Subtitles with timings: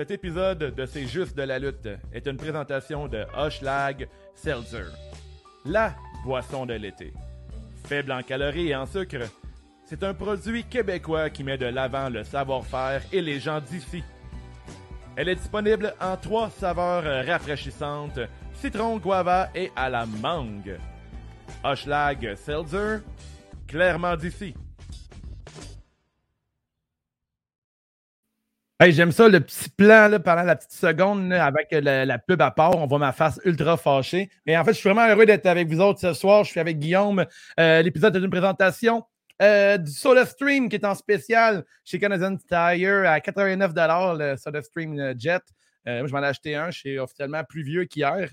[0.00, 4.86] Cet épisode de C'est juste de la lutte est une présentation de Hoshlag Seltzer,
[5.66, 7.12] la boisson de l'été.
[7.84, 9.28] Faible en calories et en sucre,
[9.84, 14.02] c'est un produit québécois qui met de l'avant le savoir-faire et les gens d'ici.
[15.16, 18.20] Elle est disponible en trois saveurs rafraîchissantes,
[18.54, 20.78] citron, guava et à la mangue.
[21.62, 23.00] Hoshlag Seltzer,
[23.68, 24.54] clairement d'ici.
[28.88, 32.78] J'aime ça, le petit plan pendant la petite seconde avec la, pub à part.
[32.78, 34.30] On voit ma face ultra fâchée.
[34.46, 36.44] Mais en fait, je suis vraiment heureux d'être avec vous autres ce soir.
[36.44, 37.26] Je suis avec Guillaume.
[37.58, 39.04] Euh, L'épisode est une présentation
[39.42, 43.72] euh, du Soda Stream qui est en spécial chez Canadian Tire à 89
[44.16, 45.42] le Soda Stream Jet.
[45.86, 46.70] Euh, moi, je m'en ai acheté un.
[46.70, 48.30] Je suis officiellement plus vieux qu'hier.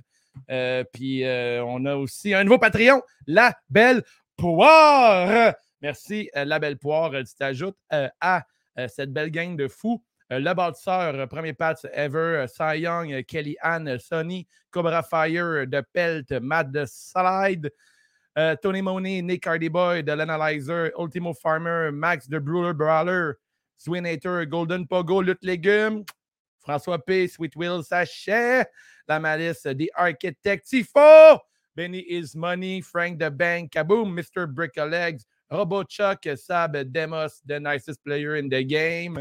[0.94, 4.02] Puis on a aussi un nouveau Patreon, La Belle
[4.38, 5.56] Poire.
[5.82, 7.12] Merci, La Belle Poire.
[7.12, 7.78] Tu t'ajoutes
[8.22, 8.44] à
[8.88, 10.02] cette belle gang de fous.
[10.32, 15.66] Euh, le bâtisseur, euh, premier patch ever, euh, Cy Young, Kelly Ann, Sonny, Cobra Fire,
[15.66, 17.72] de Pelt, Matt de Slide,
[18.62, 23.40] Tony Money, Nick Hardy Boy, de l'Analyzer, Ultimo Farmer, Max de Brewer Brawler,
[23.80, 26.06] Swinator, Golden Pogo, Lutte Légumes,
[26.64, 28.68] François P, Sweet Will, Sachet,
[29.08, 31.40] La Malice, The Architect, Tifo,
[31.76, 34.46] Benny Is Money, Frank the Bank, Kaboom, Mr.
[34.46, 39.18] Bricklegs, Robo Chuck, Sab, Demos, the nicest player in the game,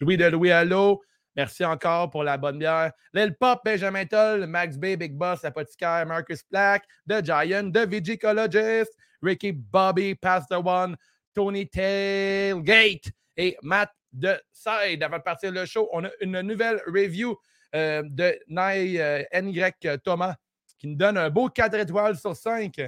[0.00, 1.02] Louis de Louis Allo,
[1.34, 2.92] merci encore pour la bonne bière.
[3.14, 8.90] Lil Pop, Benjamin Toll, Max B, Big Boss, Apothicaire, Marcus Black, The Giant, The Vigicologist,
[9.22, 10.96] Ricky Bobby, Pass the One,
[11.34, 15.02] Tony Tailgate et Matt de Side.
[15.02, 17.36] Avant de partir le show, on a une nouvelle review
[17.74, 19.62] euh, de Nai euh, NY
[20.04, 20.36] Thomas
[20.78, 22.80] qui nous donne un beau 4 étoiles sur 5.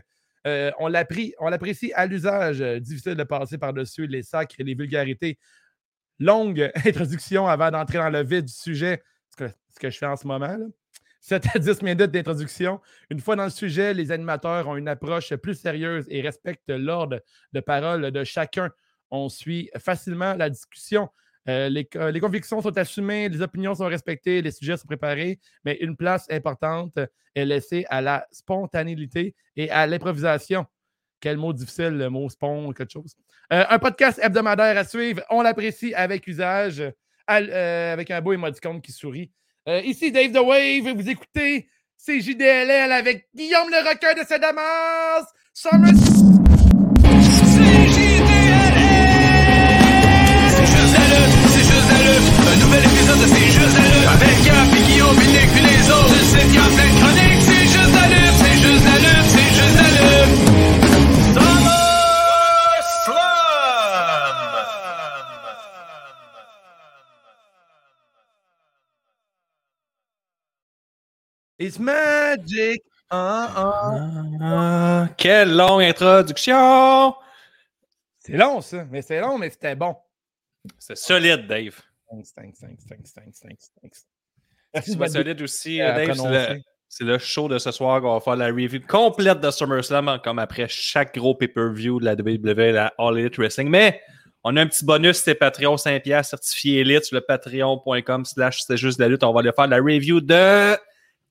[0.46, 2.60] Euh, on l'apprécie on l'apprécie à l'usage.
[2.60, 5.38] Euh, difficile de passer par-dessus les sacres et les vulgarités.
[6.18, 9.44] Longue introduction avant d'entrer dans le vif du sujet, ce
[9.80, 10.46] que, je fais en ce moment.
[10.56, 10.66] Là.
[11.20, 12.80] 7 à 10 minutes d'introduction.
[13.10, 17.20] Une fois dans le sujet, les animateurs ont une approche plus sérieuse et respectent l'ordre
[17.52, 18.70] de parole de chacun.
[19.10, 21.08] On suit facilement la discussion.
[21.48, 25.76] Euh, co- les convictions sont assumées, les opinions sont respectées, les sujets sont préparés, mais
[25.80, 26.98] une place importante
[27.34, 30.66] est laissée à la spontanéité et à l'improvisation.
[31.20, 33.14] Quel mot difficile, le mot spon, quelque chose.
[33.52, 35.22] Euh, un podcast hebdomadaire à suivre.
[35.30, 39.30] On l'apprécie avec usage, euh, avec un beau émoticône qui sourit.
[39.68, 41.68] Euh, ici Dave The Wave, vous écoutez
[41.98, 45.92] CJDLL avec Guillaume le requin de Sadamas, Summer
[71.68, 72.82] It's magic.
[73.10, 74.24] Ah, ah.
[74.40, 77.14] Ah, quelle longue introduction!
[78.20, 79.94] C'est long, ça, mais c'est long, mais c'était bon.
[80.78, 81.78] C'est solide, Dave.
[82.10, 85.12] Thanks, thanks, thanks, thanks, thanks, thanks, thanks.
[85.12, 86.14] Solide aussi, Dave.
[86.14, 89.50] C'est le, c'est le show de ce soir qu'on va faire la review complète de
[89.50, 93.68] SummerSlam, hein, comme après chaque gros pay-per-view de la WWE, la All Elite Wrestling.
[93.68, 94.00] Mais
[94.42, 98.78] on a un petit bonus, c'est Patreon 5$ certifié Elite sur le patreon.com slash c'est
[98.78, 99.22] juste la lutte.
[99.22, 100.78] On va aller faire la review de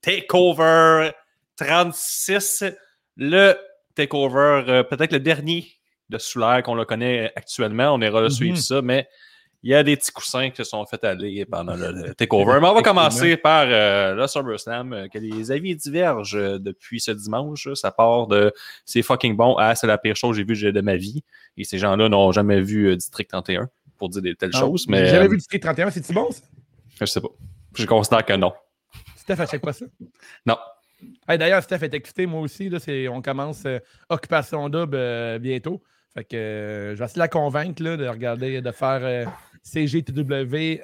[0.08, 1.12] Takeover
[1.58, 2.64] 36.
[3.18, 3.56] Le
[3.94, 5.68] Takeover, euh, peut-être le dernier
[6.10, 7.94] de Soulaire qu'on le connaît actuellement.
[7.94, 8.32] On ira le Mhm.
[8.32, 9.06] suivre ça, mais
[9.64, 12.58] il y a des petits coussins qui se sont fait aller pendant le, Takeover.
[12.62, 17.02] Mais on va commencer par euh, le SummerSlam, euh, que les avis divergent euh, depuis
[17.02, 17.68] ce dimanche.
[17.74, 18.54] Ça part de
[18.86, 21.22] c'est fucking bon à c'est la pire chose que j'ai vue de ma vie.
[21.58, 23.68] Et ces gens-là n'ont jamais vu District 31
[23.98, 24.88] pour dire des telles Non, choses.
[24.88, 26.42] Mais J'ai jamais vu du Street 31, c'est-tu bon, ça?
[27.02, 27.28] je sais pas.
[27.76, 28.54] Je considère que non.
[29.28, 29.86] Steph, à chaque pas ça?
[30.46, 30.56] Non.
[31.28, 32.70] Hey, D'ailleurs, Steph est excité, moi aussi.
[32.70, 32.78] Là,
[33.12, 33.78] on commence euh,
[34.08, 35.84] Occupation Double euh, bientôt.
[36.14, 39.30] Fait que euh, je vais essayer de la convaincre là, de regarder, de faire
[39.64, 40.82] CGTW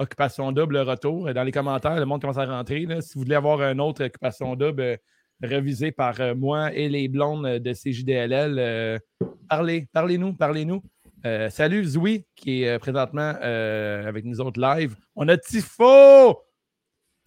[0.00, 1.32] Occupation Double le retour.
[1.32, 2.84] Dans les commentaires, le monde commence à rentrer.
[2.84, 3.00] là.
[3.00, 4.98] Si vous voulez avoir un autre Occupation Double
[5.40, 9.00] révisé par moi et les blondes de CJDLL,
[9.48, 10.82] parlez, parlez-nous, parlez-nous.
[11.50, 14.96] Salut Zoui, qui est présentement avec nous autres live.
[15.14, 16.42] On a Tifo!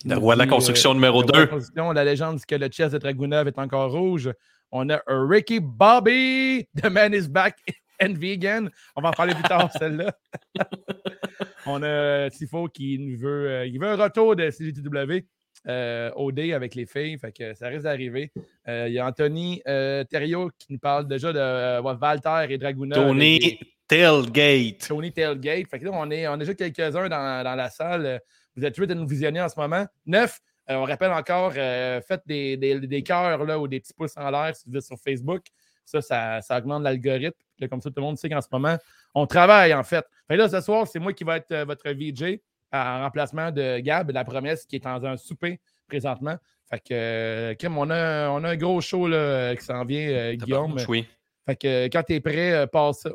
[0.06, 1.52] Le roi de la construction euh, numéro le roi de la 2.
[1.52, 4.32] construction, la légende dit que le chest de Dragunov est encore rouge.
[4.72, 7.58] On a Ricky Bobby, The Man is Back
[8.02, 8.70] and Vegan.
[8.96, 10.14] On va en parler plus tard, celle-là.
[11.66, 15.26] On a Tifo qui nous veut, euh, il veut un retour de CGTW
[15.68, 17.18] euh, OD avec les filles.
[17.18, 18.32] Fait que ça risque d'arriver.
[18.68, 22.58] Euh, Il y a Anthony euh, Thériault qui nous parle déjà de euh, Walter et
[22.58, 22.98] Dragunov.
[22.98, 24.88] Tony Tailgate.
[24.88, 25.68] Tony Tailgate.
[25.70, 28.22] Fait que là, on est, on est déjà quelques-uns dans, dans la salle.
[28.58, 29.86] Vous êtes huit à nous visionner en ce moment.
[30.06, 30.42] Neuf.
[30.70, 34.18] Euh, on rappelle encore, euh, faites des, des, des cœurs là, ou des petits pouces
[34.18, 35.44] en l'air si vous êtes sur Facebook.
[35.86, 37.38] Ça, ça, ça augmente l'algorithme.
[37.70, 38.78] Comme ça, tout le monde sait qu'en ce moment,
[39.16, 40.06] on travaille en fait.
[40.30, 42.40] Là, ce soir, c'est moi qui vais être euh, votre VJ
[42.74, 46.36] en remplacement de Gab, la promesse qui est dans un souper présentement.
[46.70, 50.76] Fait que, Kim, on a, on a un gros show là, qui s'en vient, Guillaume.
[50.90, 51.08] Oui.
[51.46, 53.12] Fait que quand tu es prêt, passe ça.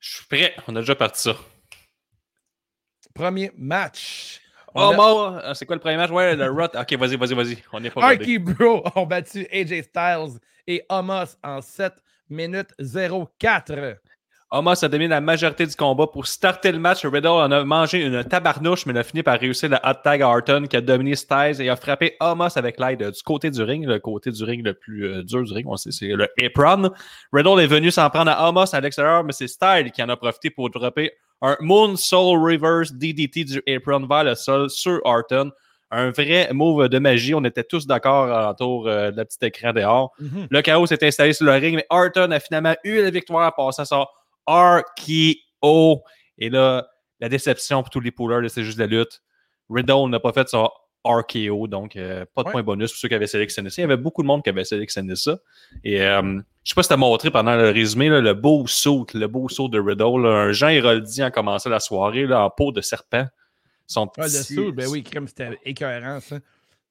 [0.00, 0.52] Je suis prêt.
[0.66, 1.36] On a déjà parti ça.
[3.14, 4.41] Premier match.
[4.74, 6.10] Oh, a- moi, euh, c'est quoi le premier match?
[6.10, 6.68] Ouais, le Rot.
[6.74, 7.58] Ok, vas-y, vas-y, vas-y.
[7.72, 8.00] On n'est pas.
[8.02, 11.94] Arky Bro ont battu AJ Styles et Homos en 7
[12.28, 13.74] minutes 04.
[14.54, 16.06] Omos a dominé la majorité du combat.
[16.06, 19.40] Pour starter le match, Riddle en a mangé une tabarnouche, mais il a fini par
[19.40, 22.78] réussir le hot tag à Orton qui a dominé Styles et a frappé Omos avec
[22.78, 25.66] l'aide du côté du ring, le côté du ring le plus euh, dur du ring,
[25.66, 26.90] on sait, c'est le apron.
[27.32, 30.18] Riddle est venu s'en prendre à Omos à l'extérieur, mais c'est Styles qui en a
[30.18, 35.50] profité pour dropper un Moon Soul Reverse DDT du apron vers le sol sur Orton.
[35.90, 37.34] Un vrai move de magie.
[37.34, 40.12] On était tous d'accord autour euh, de la petite écran dehors.
[40.20, 40.46] Mhm.
[40.50, 43.66] Le chaos s'est installé sur le ring, mais Orton a finalement eu la victoire en
[43.66, 44.06] passant son
[44.46, 46.02] RKO.
[46.38, 46.86] Et là,
[47.20, 49.22] la déception pour tous les poolers C'est juste la lutte.
[49.70, 50.68] Riddle n'a pas fait son
[51.04, 52.52] RKO, donc euh, pas de Ouais.
[52.52, 53.80] point bonus pour ceux qui avaient sélectionné ça.
[53.80, 55.38] Il y avait beaucoup de monde qui avait sélectionné ça.
[55.82, 59.06] Et euh, je sais pas si t'as montré pendant le résumé là, le beau saut,
[59.14, 60.22] le beau saut de Riddle.
[60.22, 60.28] là.
[60.28, 63.26] un Jean Héroldi a commencé la soirée là, en peau de serpent.
[63.86, 66.38] Son Ah, le petit- saut, ben oui, crème, c'était écœurant, ça.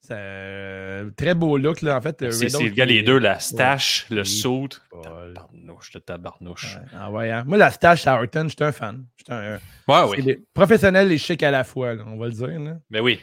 [0.01, 2.31] Ça, euh, très beau look, là, en fait.
[2.31, 4.68] C'est le gars, les deux, la stache, le saut.
[5.04, 6.76] Tabarnouche de tabarnouche.
[6.76, 7.44] Ouais, ah ouais, hein.
[7.45, 9.06] Moi, la stache à Horton, j'étais un fan.
[9.18, 10.23] J'étais un, Ouais, c'est oui.
[10.23, 12.47] des professionnels et chic à la fois, là, on va le dire.
[12.47, 12.78] là.
[12.90, 13.19] Ben oui.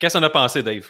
[0.00, 0.88] Qu'est-ce qu'on a pensé, Dave?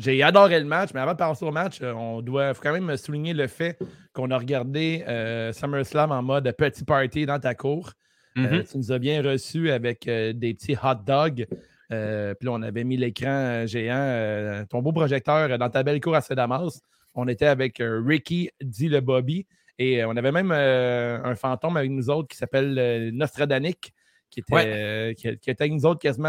[0.00, 2.72] J'ai adoré le match, mais avant de passer au match, euh, on doit faut quand
[2.72, 3.78] même souligner le fait
[4.12, 7.92] qu'on a regardé euh, SummerSlam en mode petit party dans ta cour.
[8.36, 11.46] Euh, tu nous as bien reçus avec des petits hot dogs.
[11.92, 15.82] Euh, puis là, on avait mis l'écran euh, géant, euh, ton beau projecteur dans ta
[15.82, 16.80] belle cour à Sedamas.
[17.14, 19.46] On était avec Ricky, dit le Bobby.
[19.78, 23.92] Et on avait même un fantôme avec nous autres qui s'appelle Nostradanic,
[24.28, 25.14] qui était, Ouais.
[25.16, 26.28] qui, qui était avec nous autres quasiment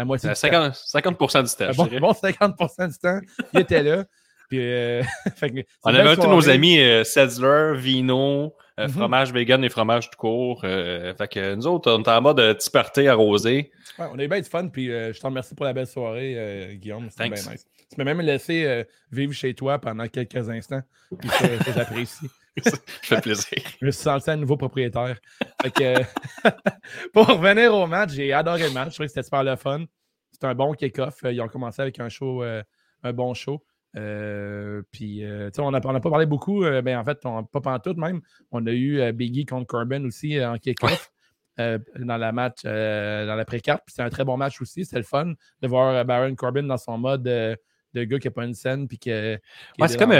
[0.00, 0.72] la moitié Euh, du temps.
[0.72, 2.56] 50, 50% du temps, Un bon, bon 50
[2.90, 3.20] du temps,
[3.54, 4.04] il était là.
[4.50, 5.02] Puis, euh,
[5.84, 8.90] On avait tous nos amis euh, Setzler, Vino, euh, Mhm.
[8.90, 10.62] fromage vegan et fromage tout court.
[10.64, 13.70] euh, fait que nous autres, on était en mode euh, petit party arrosé.
[13.98, 16.76] Ouais, on a eu bien du fun, puis je te remercie pour la belle soirée,
[16.80, 17.08] Guillaume.
[17.10, 17.64] C'était bien nice.
[17.90, 20.82] Tu m'as même laissé vivre chez toi pendant quelques instants.
[21.18, 22.26] Puis ça, ça, j'apprécie.
[22.64, 23.58] Ça fait plaisir.
[23.80, 25.16] Je me suis senti un nouveau propriétaire.
[25.62, 25.94] Fait que,
[27.12, 28.90] pour revenir au match, j'ai adoré le match.
[28.90, 29.84] Je trouvais que c'était super le fun.
[30.32, 31.16] C'était un bon kick-off.
[31.24, 33.62] Ils ont commencé avec un show, un bon show.
[33.96, 37.96] Euh, puis, euh, on n'a pas parlé beaucoup, euh, ben, en fait, on, pas pantoute
[37.96, 38.20] même.
[38.52, 41.10] On a eu euh, Biggie contre Corbin aussi euh, en kick-off.
[41.58, 43.82] dans la match, dans la pré-carte.
[43.86, 44.84] C'était un très bon match aussi.
[44.84, 47.58] C'était le fun de voir Baron Corbin dans son mode de
[47.94, 48.88] gars qui n'a pas une scène.
[48.88, 49.38] Puis que,
[49.78, 50.12] Ouais, c'est comme,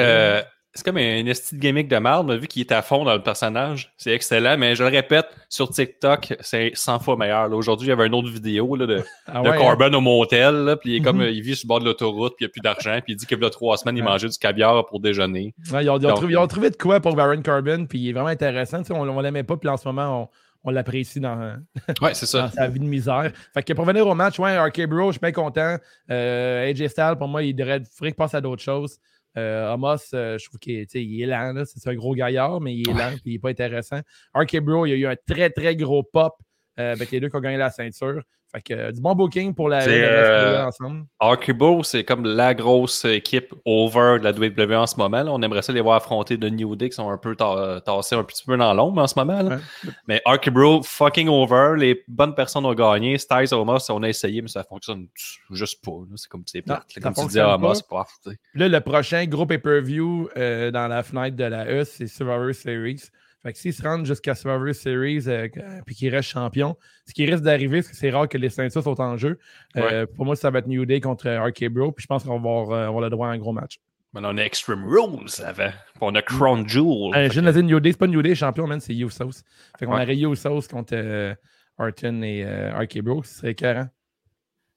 [0.73, 3.15] c'est comme un esti de gimmick de merde, mais vu qu'il est à fond dans
[3.15, 4.57] le personnage, c'est excellent.
[4.57, 7.51] Mais je le répète, sur TikTok, c'est 100 fois meilleur.
[7.53, 9.57] Aujourd'hui, il y avait une autre vidéo là, de, Ah de hein?
[9.59, 11.29] Corbin au motel, là, puis il est comme Mhm.
[11.29, 13.17] il vit sur le bord de l'autoroute, puis il n'y a plus d'argent, puis il
[13.17, 15.55] dit qu'il y a trois semaines, il mangeait du caviar pour déjeuner.
[15.73, 17.85] Ouais, ils, ont, ils ont Donc, trouvé, ils ont trouvé de quoi pour Baron Corbin,
[17.87, 18.83] puis il est vraiment intéressant.
[18.91, 20.29] On ne l'aimait pas, puis en ce moment, on,
[20.63, 21.57] on l'apprécie dans,
[22.01, 23.33] Ouais, c'est dans sa vie de misère.
[23.55, 25.79] Fait que pour venir au match, ouais, RK Bro, je suis bien content.
[26.11, 28.99] Euh, AJ Styles, pour moi, il devrait qu'il passe à d'autres choses.
[29.37, 31.65] Euh, Amos, euh, je trouve qu'il est, il lent, là.
[31.65, 34.01] c'est un gros gaillard, mais il est lent, puis il n'est pas intéressant.
[34.35, 36.35] RK Bro, il y a eu un très, très gros pop
[36.79, 38.23] euh, avec les deux qui ont gagné la ceinture.
[38.53, 41.05] Fait que euh, du bon booking pour la, de euh, ensemble.
[41.21, 45.23] Arcubo, c'est comme la grosse équipe over de la WWE en ce moment.
[45.23, 45.31] là.
[45.33, 48.17] On aimerait ça les voir affronter de New Day qui sont un peu ta- tassés
[48.17, 49.41] un petit peu dans l'ombre en ce moment.
[49.41, 49.57] là.
[49.57, 49.91] Ouais.
[50.09, 51.75] Mais Arcubo, fucking over.
[51.79, 53.19] Les bonnes personnes ont gagné.
[53.19, 55.07] Styles Omos, on a essayé, mais ça fonctionne
[55.53, 55.93] juste pas.
[56.17, 56.83] C'est comme c'est plate.
[57.01, 58.07] Comme tu dis, Omos, pas.
[58.55, 63.03] Là, le prochain gros pay-per-view euh, dans la fenêtre de la E, c'est Survivor Series.
[63.43, 65.49] Fait que s'ils se rendent jusqu'à Survivor Series euh,
[65.87, 68.83] puis qu'ils restent champions, ce qui risque d'arriver, parce que c'est rare que les ceintures
[68.83, 69.39] sont en jeu.
[69.77, 71.93] euh, Pour moi, ça va être New Day contre euh, RK Bro.
[71.93, 73.79] Puis je pense qu'on va avoir, euh, avoir le droit à un gros match.
[74.13, 75.71] Maintenant, on a Extreme Rules avant.
[75.71, 77.15] Puis on a Crown Jewel.
[77.17, 79.43] Euh, je viens de dire New Day, c'est pas New Day, champion, man, c'est Usos.
[79.79, 80.03] Fait qu'on Ouais.
[80.03, 81.35] aurait Usos contre euh,
[81.79, 83.23] Orton et euh, RK Bro.
[83.23, 83.89] Ce serait écœurant.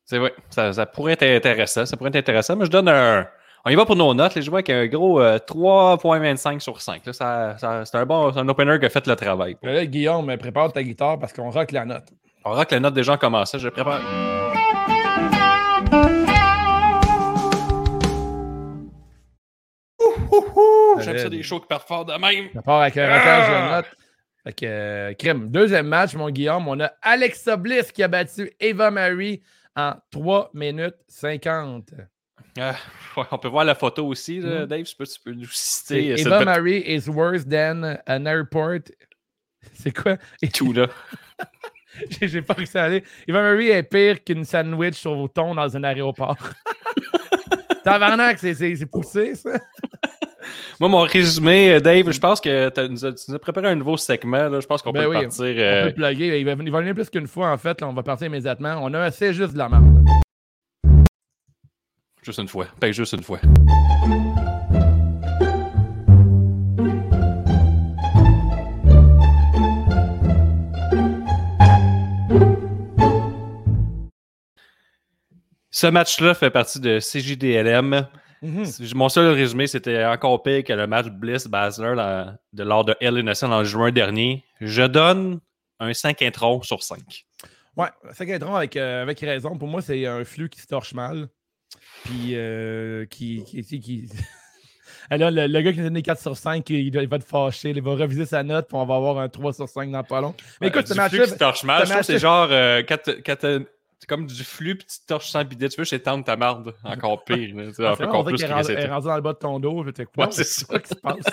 [0.06, 0.34] C'est vrai.
[0.52, 1.86] Ça, ça pourrait être intéressant.
[1.86, 2.56] Ça pourrait être intéressant.
[2.56, 3.28] Mais je donne un.
[3.66, 4.36] On y va pour nos notes.
[4.36, 7.06] Les joueurs avec un gros euh, 3.25 sur 5.
[7.06, 9.56] Là, ça, ça- c'est un bon un opener qui a fait le travail.
[9.64, 12.10] Là, Guillaume, prépare ta guitare parce qu'on rock la note.
[12.46, 13.60] On que la note des gens commençait.
[13.60, 14.02] Je prépare.
[21.00, 22.50] J'aime ça des shows qui partent fort de même.
[22.54, 23.76] Ça part avec un rockage de Ah!
[23.78, 23.86] note.
[24.46, 25.50] Fait que, euh, crème.
[25.50, 29.42] Deuxième match, mon Guillaume, on a Alexa Bliss qui a battu Eva Marie
[29.76, 31.92] en 3 minutes 50.
[33.18, 34.66] Ouais, on peut voir la photo aussi, là, Mhm.
[34.66, 34.84] Dave.
[34.84, 36.12] Tu peux, tu peux nous citer.
[36.14, 38.80] euh, Eva cette Marie is worse than an airport.
[39.74, 40.18] C'est quoi?
[40.54, 40.88] tout, là.
[42.22, 43.04] J'ai pas réussi à aller.
[43.28, 46.38] Eva Marie est pire qu'une sandwich au thon dans un aéroport.
[47.84, 49.52] Tabarnak, c'est- poussé, ça.
[50.80, 53.06] Moi, mon résumé, euh, Dave, je pense que tu nous
[53.36, 54.50] as préparé un nouveau segment.
[54.50, 54.60] Là.
[54.60, 55.44] Je pense qu'on Ben peut oui, partir.
[55.44, 56.40] On euh, peut le plugger.
[56.40, 57.80] Il va, il va venir plus qu'une fois, en fait.
[57.80, 58.80] là, on va partir immédiatement.
[58.82, 59.84] On a assez juste de la merde.
[62.24, 62.68] Juste une fois.
[62.80, 63.40] Paye juste une fois.
[75.70, 78.08] Ce match-là fait partie de CJDLM.
[78.42, 78.66] Mhm.
[78.96, 81.96] Mon seul résumé, c'était encore pire que le match Bliss-Basler
[82.54, 84.46] de lors de Hell in a Cell en juin dernier.
[84.62, 85.42] Je donne
[85.80, 87.26] un 5 intro sur 5.
[87.76, 89.58] Ouais, c'est qu'être avec, euh, avec raison.
[89.58, 91.28] Pour moi, c'est un flux qui se torche mal.
[92.04, 93.44] Puis euh, qui.
[93.46, 94.10] qui, qui,
[95.10, 97.70] là, le, le gars qui a donné 4 sur 5, il, il va te fâcher.
[97.72, 100.22] Il va reviser sa note, puis on va avoir un 3 sur 5 dans pas
[100.22, 100.36] long.
[100.62, 101.24] Mais écoute, ce du match-là.
[101.24, 101.68] flux qui torche je
[102.00, 103.60] que c'est genre euh, quand, t'as- quand t'as-
[104.00, 106.74] c'est comme du flux puis tu torches sans bidet, tu veux c'est tendre ta marde
[106.84, 107.56] encore pire.
[107.56, 107.64] là.
[107.80, 108.48] Ah, vrai, on encore dirait plus que
[108.82, 109.92] est rendue dans le bas de ton dos.
[109.92, 110.26] t'es quoi?
[110.26, 110.80] Ouais, c'est ça.
[110.80, 111.18] qui se passe?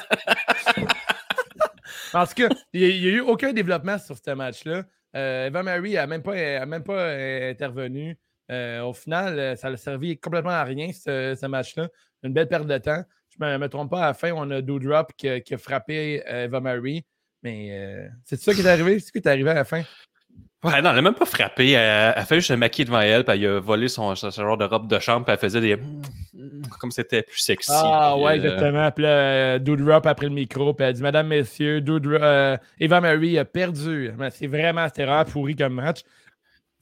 [2.26, 4.82] tout cas, il n'y a, eu aucun développement sur ce match-là.
[5.16, 8.16] Euh, Eva Marie n'a même pas, a même pas euh, intervenu.
[8.50, 11.88] Euh, au final, euh, ça a servi complètement à rien, ce, ce match-là.
[12.22, 13.02] Une belle perte de temps.
[13.28, 15.54] Je ne me, me trompe pas, à la fin, on a Doudrop qui, a- qui
[15.54, 17.04] a frappé euh, Eva Marie.
[17.42, 18.98] Mais euh, c'est ça qui est arrivé?
[18.98, 19.82] C'est ce qui est arrivé à la fin?
[20.62, 21.70] Ouais, non, elle a même pas frappé.
[21.70, 24.58] Elle, elle fait juste se maquiller devant elle, puis elle a volé son, ce genre
[24.58, 25.78] de robe de chambre, puis elle faisait des.
[26.80, 27.70] Comme c'était plus sexy.
[27.74, 28.90] Ah ouais, exactement.
[28.90, 33.38] Puis là, Doudrop après le micro, puis elle dit Madame, Messieurs, Doudrop, euh, Eva Marie
[33.38, 34.10] a perdu.
[34.18, 36.00] Mais C'est vraiment, c'était vraiment pourri comme match.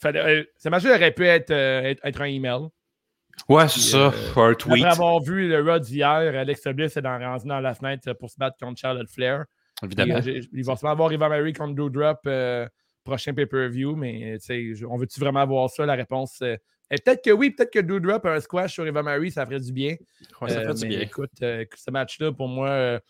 [0.04, 2.60] Euh, ce match-là aurait pu être, euh, être, être un email.
[3.48, 3.96] Ouais, c'est ça.
[4.08, 4.84] euh, un tweet.
[4.84, 8.30] Après avoir vu le Rod d'hier, Alex Bliss est dans, rendu dans la fenêtre pour
[8.30, 9.44] se battre contre Charlotte Flair.
[9.82, 10.16] Évidemment.
[10.16, 12.66] euh, j'ai- il va sûrement avoir Eva Marie contre Doudrop euh,
[13.04, 14.36] prochain pay-per-view, mais
[14.88, 15.86] on veut-tu vraiment voir ça?
[15.86, 16.56] La réponse euh,
[16.90, 19.72] peut-être que oui, peut-être que Doudrop a un squash sur Eva Marie, ça ferait du
[19.72, 19.94] bien.
[20.40, 21.00] Ouais, ça Euh, fait du bien.
[21.00, 23.00] Écoute, euh, ce match-là, pour moi,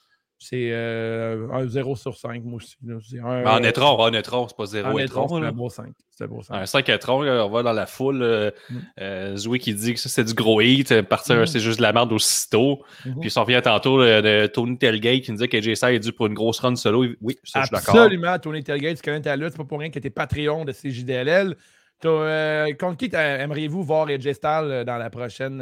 [0.40, 2.76] c'est euh, un 0 sur 5, moi aussi.
[3.11, 5.26] C'est un, en euh, étron, en étron, c'est pas zéro en étron.
[5.28, 5.87] c'est un beau 5.
[6.11, 6.54] C'est un beau 5.
[6.54, 8.23] Un 5 étron, on va dans la foule.
[8.23, 8.76] euh, Mm.
[9.00, 11.02] euh, Zoé qui dit que ça, c'est du gros hit.
[11.02, 11.47] Partir, Mm.
[11.47, 12.83] c'est juste de la merde aussitôt.
[13.04, 13.21] Mhm.
[13.21, 16.26] Puis, on revient tantôt de Tony Telgate qui nous dit que JSI est dû pour
[16.26, 17.04] une grosse run solo.
[17.21, 17.97] Oui, ça, je suis d'accord.
[17.97, 20.64] Absolument, Tony Tailgate, tu connais ta lutte, c'est pas pour rien que tu es Patreon
[20.64, 21.57] de CJDLL.
[22.00, 25.61] Contre qui aimeriez-vous voir AJ Styles dans la prochaine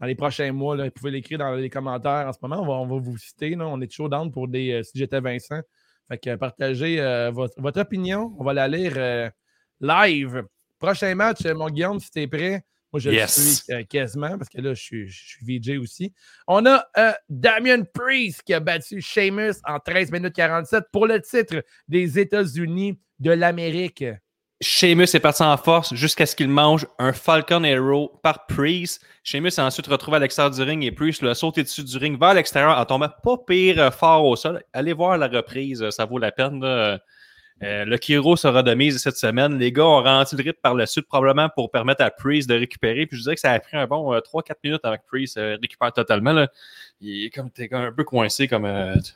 [0.00, 0.76] dans les prochains mois?
[0.76, 0.84] Là?
[0.84, 2.62] Vous pouvez l'écrire dans les commentaires en ce moment.
[2.62, 3.50] On va, on va vous citer.
[3.54, 3.66] là.
[3.66, 5.60] On est chaud down pour des euh, si j'étais Vincent.
[6.08, 8.34] Fait que euh, partagez euh, votre, votre opinion.
[8.38, 9.28] On va la lire euh,
[9.80, 10.44] live.
[10.78, 12.62] Prochain match, mon Guillaume, si t'es prêt.
[12.92, 13.36] Moi, je Yes.
[13.68, 16.12] le suis quasiment parce que là, je suis, je suis VJ aussi.
[16.46, 16.86] On a
[17.28, 22.98] Damien Priest qui a battu Sheamus en 13 minutes 47 pour le titre des États-Unis
[23.18, 24.04] de l'Amérique.
[24.60, 29.02] Sheamus est parti en force jusqu'à ce qu'il mange un Falcon Arrow par Priest.
[29.22, 32.18] Sheamus s'est ensuite retrouvé à l'extérieur du ring et Priest l'a sauté dessus du ring
[32.18, 34.62] vers l'extérieur en tombant pas pire euh, fort au sol.
[34.72, 36.62] Allez voir la reprise, euh, ça vaut la peine.
[37.62, 39.58] Euh, le Kiro sera de mise cette semaine.
[39.58, 42.54] Les gars ont ralenti le rythme par la suite, probablement pour permettre à Priest de
[42.54, 43.06] récupérer.
[43.06, 45.38] Puis je dirais que ça a pris un bon euh, 3-4 minutes avant que Priest
[45.38, 46.46] euh, récupère totalement.
[47.00, 48.70] Il est comme, t'es un peu coincé, comme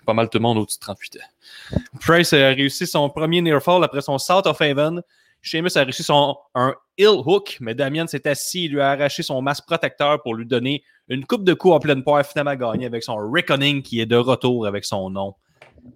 [0.06, 1.78] pas mal tout le monde au-dessus de 38 ans.
[2.00, 5.02] Price a réussi son premier near fall après son South of Haven.
[5.42, 9.22] Sheamus a réussi son un heel hook, mais Damien s'est assis et lui a arraché
[9.22, 12.86] son masque protecteur pour lui donner une coupe de coups en pleine poire, finalement gagné
[12.86, 15.34] avec son Reckoning qui est de retour avec son nom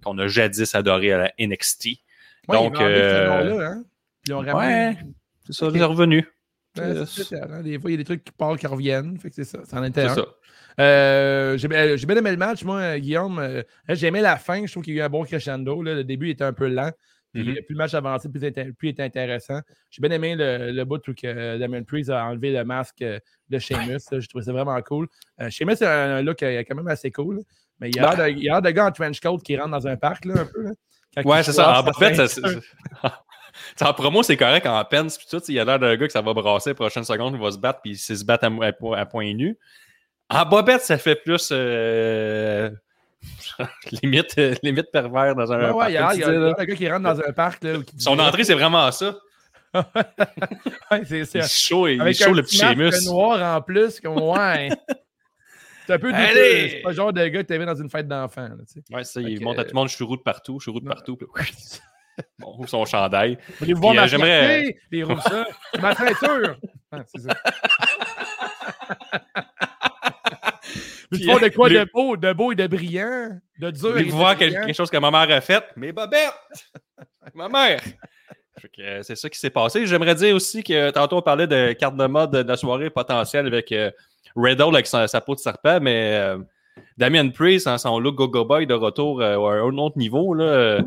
[0.03, 1.85] qu'on a jadis adoré à la NXT.
[2.47, 3.83] Ouais, Donc, euh, hein?
[4.23, 4.97] Puis ils ont ramené-
[5.45, 6.27] C'est ça, il est revenu.
[6.77, 9.17] Ouais, c'est hein, Des fois, il y a des trucs qui partent, qui reviennent.
[9.19, 9.59] Fait que c'est ça.
[9.71, 10.21] En C'est.
[10.77, 13.39] Euh, j'ai bien j'ai bien aimé le match, moi, euh, Guillaume.
[13.39, 14.65] Euh, j'ai aimé la fin.
[14.65, 15.81] Je trouve qu'il y a eu un bon crescendo.
[15.81, 15.93] là.
[15.93, 16.91] Le début était un peu lent.
[17.35, 17.53] Puis, Mhm.
[17.55, 18.39] Plus le match avançait, plus,
[18.83, 19.59] il était intéressant.
[19.91, 23.01] J'ai bien aimé le, le bout où que euh, Damien Priest a enlevé le masque
[23.01, 23.99] euh, de Sheamus.
[24.11, 25.07] J'ai trouvé ça vraiment cool.
[25.41, 27.37] Euh, Sheamus a un, look euh, quand même assez cool.
[27.37, 27.41] là.
[27.81, 30.23] Mais il y a l'air de- gars en trench coat qui rentre dans un parc,
[30.23, 30.63] là, un peu.
[30.63, 30.71] là.
[31.25, 31.81] Ouais, c'est ça.
[31.81, 32.15] En fait,
[33.75, 34.65] ça, en promo, c'est correct.
[34.65, 37.03] En puis tout, il y a l'air d'un gars que ça va brasser les prochaines
[37.03, 39.57] secondes, il va se battre, puis il sait se battre à, point nu.
[40.29, 42.69] En bobette, ça fait plus euh,
[44.03, 46.27] limite, euh, limite pervers dans un Ouais, ouais, il y a parc, il y a-
[46.27, 46.55] tu il y sais, a là.
[46.57, 47.63] un gars qui rentre dans un parc.
[47.63, 49.15] Là, où qui- Son entrée, c'est vraiment ça.
[50.91, 52.91] Ouais, c'est Il est chaud, il est Avec chaud le petit Sheamus.
[53.05, 54.69] noir en plus, comme ouais.
[55.87, 56.11] C'est un peu.
[56.13, 56.69] Allez!
[56.69, 58.41] C'est pas le genre de gars que t'avais dans une fête d'enfant.
[58.41, 58.95] là, tu sais.
[58.95, 60.63] Ouais, ça, il que, montre à tout le monde, je suis roux de partout, je
[60.63, 60.91] suis roux de Non.
[60.93, 61.15] partout.
[61.15, 61.27] puis-
[62.39, 63.37] Bon, ouvre son chandail.
[63.59, 64.79] Voir Puis, euh, ma j'aimerais- fierté?
[64.91, 65.45] Les roues ça.
[65.79, 66.55] Ma ceinture.
[66.91, 67.35] Ah, c'est ça.
[71.11, 74.37] Puis, font de quoi de beau, de beau et de brillant, de dur et voir
[74.37, 75.63] quelque, quelque chose que ma mère a fait?
[75.75, 76.33] Mes bobettes!
[77.33, 77.81] ma mère!
[78.79, 79.85] Euh, c'est ça qui s'est passé.
[79.85, 83.45] J'aimerais dire aussi que tantôt on parlait de carte de mode de la soirée potentielle
[83.47, 83.91] avec euh,
[84.35, 86.37] Riddle avec sa, sa peau de serpent, mais euh,
[86.97, 90.79] Damien Priest, en son look Go-Go Boy de retour euh, à un autre niveau, là,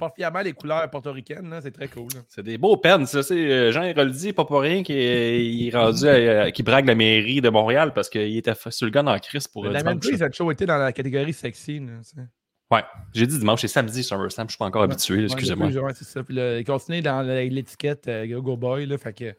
[0.00, 2.08] porte fièrement les couleurs portoricaines, c'est très cool.
[2.28, 3.08] c'est des beaux pens.
[3.08, 6.62] Ça, c'est, euh, Jean Héroldi, pas pour rien qu'il est, il est rendu à- qui
[6.64, 9.70] brague la mairie de Montréal parce qu'il était sur le gun en crise pour euh,
[9.70, 11.78] La même prise a toujours été dans la catégorie sexy.
[11.80, 12.24] là.
[12.72, 15.68] Ouais, j'ai dit dimanche, c'est samedi SummerSlam, je suis pas encore habitué, excusez-moi.
[15.70, 16.22] ouais, c'est ça.
[16.22, 18.86] Puis là, il continue dans l'étiquette euh, Go Boy.
[18.86, 19.34] Là, fait que,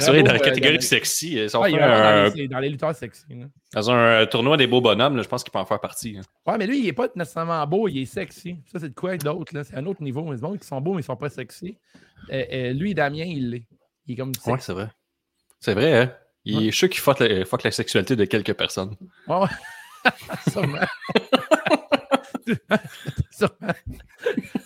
[0.00, 2.28] c'est vrai, dans la euh, catégorie sexy, ils sont ouais, il fait est vraiment un-
[2.28, 3.24] dans, les, dans les lutteurs sexy.
[3.30, 3.46] là.
[3.74, 6.16] dans un euh, tournoi des beaux bonhommes, là, je pense qu'il peut en faire partie.
[6.18, 6.22] hein.
[6.50, 8.56] Ouais, mais lui, il n'est pas nécessairement beau, il est sexy.
[8.72, 9.54] Ça, c'est de quoi d'autre?
[9.54, 9.64] là?
[9.64, 10.32] C'est un autre niveau.
[10.32, 11.76] Les gens qui sont beaux, mais ils sont pas sexy.
[12.32, 13.66] Euh, euh, lui, Damien, il l'est.
[14.06, 14.50] Il est comme sexy.
[14.50, 14.88] Ouais, c'est vrai.
[15.60, 16.12] C'est vrai, hein?
[16.44, 16.64] Il Ouais.
[16.66, 18.96] est sûr qu'il fuck la, fuck la sexualité de quelques personnes.
[19.28, 19.48] Ouais, ouais.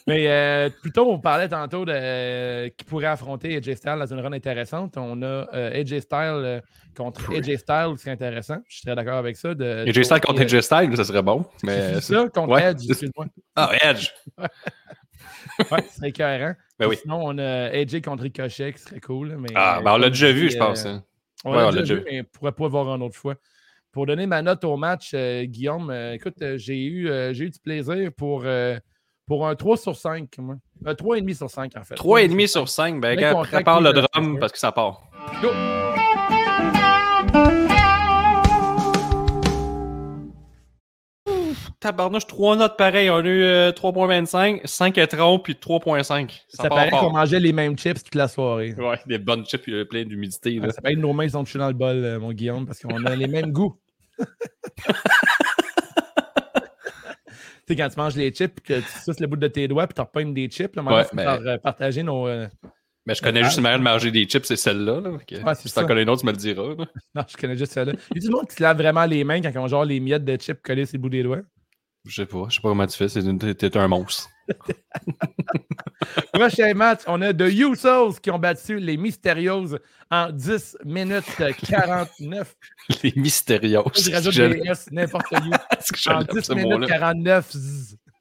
[0.07, 4.21] Mais euh, plutôt, on parlait tantôt de euh, qui pourrait affronter AJ Styles dans une
[4.21, 4.97] run intéressante.
[4.97, 6.61] On a euh, AJ Styles euh,
[6.97, 7.39] contre Oui.
[7.39, 8.59] AJ Styles, c'est intéressant.
[8.69, 9.55] Je serais d'accord avec ça.
[9.55, 11.45] De, AJ Styles contre AJ Styles, ça serait bon.
[11.63, 12.71] Mais c'est ça, contre ouais.
[12.71, 13.27] Edge, excuse-moi.
[13.57, 14.09] Ah, Edge!
[15.71, 16.55] Ouais, c'est écœurant.
[16.79, 16.97] Ben oui.
[17.01, 19.37] Sinon, on a AJ contre Ricochet qui serait cool.
[19.39, 20.85] Mais, Ah, ben on l'a déjà vu, je pense.
[20.85, 21.03] hein.
[21.45, 23.37] On Ouais, l'a déjà vu, mais on ne pourrait pas voir une autre fois.
[23.97, 27.47] Pour donner ma note au match, euh, Guillaume, euh, écoute, euh, j'ai eu, euh, j'ai
[27.47, 28.77] eu du plaisir pour, euh,
[29.27, 30.29] pour un 3 sur 5.
[30.37, 30.57] Moi.
[30.85, 31.95] Un 3,5 sur 5, en fait.
[31.95, 35.01] 3,5 sur 5, ben, gars, prépare le drum parce que ça part.
[35.41, 35.49] Go!
[41.81, 43.11] Tabarnouche, 3 notes pareilles.
[43.11, 46.31] On a eu euh, 3.25, 5 étrons, puis 3.5.
[46.49, 48.75] Ça, Ça part paraît qu'on mangeait les mêmes chips toute la soirée.
[48.75, 50.59] Ouais, des bonnes chips euh, pleines d'humidité.
[50.63, 52.81] Ah, ça paraît que nos mains sont touchées dans le bol, euh, mon Guillaume, parce
[52.81, 53.79] qu'on a les mêmes goûts.
[54.19, 54.25] Tu
[57.69, 59.95] sais, quand tu manges les chips, que tu suces le bout de tes doigts, puis
[59.95, 62.27] tu repognes des chips, là, Ouais, mais- euh, partager nos.
[62.29, 62.47] euh,
[63.07, 65.01] Mais je connais juste une manière de manger des chips, c'est celle-là.
[65.01, 65.11] Là.
[65.11, 65.85] Ouais, si t'en ça.
[65.85, 66.75] connais une autre, tu me le diras.
[66.77, 66.85] là.
[67.15, 67.93] Non, je connais juste celle-là.
[68.15, 69.85] Il y a du monde qui se lave vraiment les mains quand ils ont genre
[69.85, 71.43] les miettes de chips collées sur le bout des doigts?
[72.05, 74.29] Je sais pas, je sais pas comment tu fais, t'es un monstre.
[76.33, 79.77] Prochain match, on a The Usos qui ont battu les Mysterios
[80.11, 81.25] en 10 minutes
[81.69, 82.57] 49.
[83.03, 83.81] Les mystérieux.
[83.95, 85.51] Je n'importe où.
[86.11, 86.87] En j'aime 10 ce minutes mot-là?
[86.87, 87.57] 49.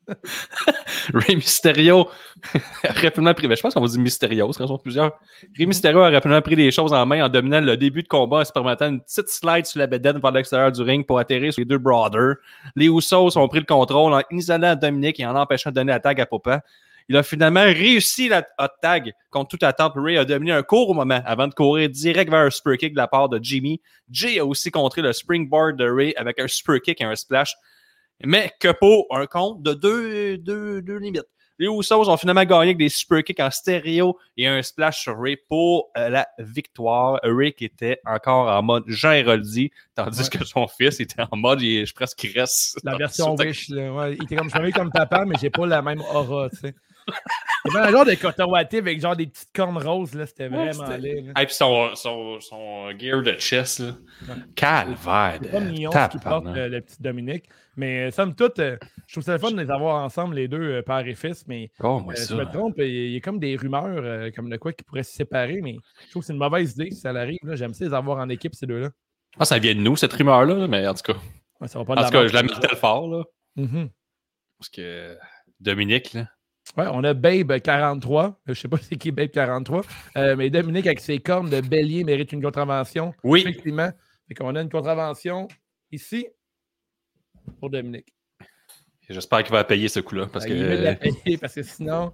[1.14, 2.10] Ray Mysterio
[2.84, 3.48] a rapidement pris.
[3.48, 5.12] ben, je pense qu'on va dire Mysterio, qu'on sont plusieurs.
[5.58, 8.38] Ray Mysterio a rapidement pris les choses en main en dominant le début de combat
[8.38, 11.54] en se permettant une petite slide sur la bedaine par l'extérieur du ring pour atterrir
[11.54, 12.36] sur les deux brothers.
[12.76, 16.00] Les Usos ont pris le contrôle en isolant Dominique et en empêchant de donner la
[16.00, 16.62] tag à Papa.
[17.08, 19.94] Il a finalement réussi la hot tag contre toute attente.
[19.96, 22.98] Ray a dominé un court moment avant de courir direct vers un super kick de
[22.98, 23.80] la part de Jimmy.
[24.10, 27.56] Jay a aussi contré le springboard de Ray avec un super kick et un splash.
[28.24, 31.26] Mais que pour un compte de deux, deux, deux limites.
[31.58, 35.18] Les Usos ont finalement gagné avec des super kicks en stéréo et un splash sur
[35.18, 37.18] Ray pour euh, la victoire.
[37.24, 40.38] Ray qui était encore en mode Jean Héroldi, tandis Ouais.
[40.38, 42.78] que son fils était en mode il est- je qu'il reste.
[42.84, 43.52] La version ouais.
[44.18, 46.76] Il était comme, je comme papa, mais j'ai pas la même aura, tu sais.
[47.66, 50.26] Il y avait un genre de cotawaté avec genre des petites cornes roses, là.
[50.26, 51.22] C'était Ouais, vraiment c'était- laid.
[51.34, 51.42] là.
[51.42, 53.94] Et puis son, son, son gear de chess, là.
[54.28, 54.36] Ouais.
[54.56, 55.40] Calvaire.
[55.42, 57.46] C'est pas mignon ce qui porte le petit Dominique.
[57.78, 60.48] Mais euh, somme toute, euh, je trouve ça le fun de les avoir ensemble, les
[60.48, 61.46] deux, euh, père et fils.
[61.48, 62.34] Mais Oh, moi, ça.
[62.34, 65.14] je me trompe, il y a- comme des rumeurs comme de quoi qui pourraient se
[65.14, 65.60] séparer.
[65.62, 67.40] Mais je trouve que c'est une mauvaise idée si ça arrive.
[67.54, 68.90] J'aime ça les avoir en équipe, ces deux-là.
[69.40, 71.20] Ah, ça vient de nous, cette rumeur-là, mais en tout cas.
[71.60, 73.24] Ouais, ça va pas En tout cas, je la nous mettais fort, là.
[73.58, 73.90] Mhm.
[74.58, 75.18] Parce que
[75.60, 76.28] Dominique, là.
[76.78, 78.40] Ouais, on a Babe 43.
[78.48, 79.84] Je sais pas c'est qui Babe 43.
[80.18, 83.14] euh, mais Dominique, avec ses cornes de bélier, mérite une contravention.
[83.24, 83.42] Oui.
[83.42, 83.90] Effectivement.
[84.28, 85.48] Fait qu'on a une contravention
[85.92, 86.26] ici
[87.60, 88.08] pour Dominique.
[89.10, 90.28] J'espère qu'il va payer ce coup-là.
[90.32, 92.14] Parce Euh, que Il la payer parce que sinon,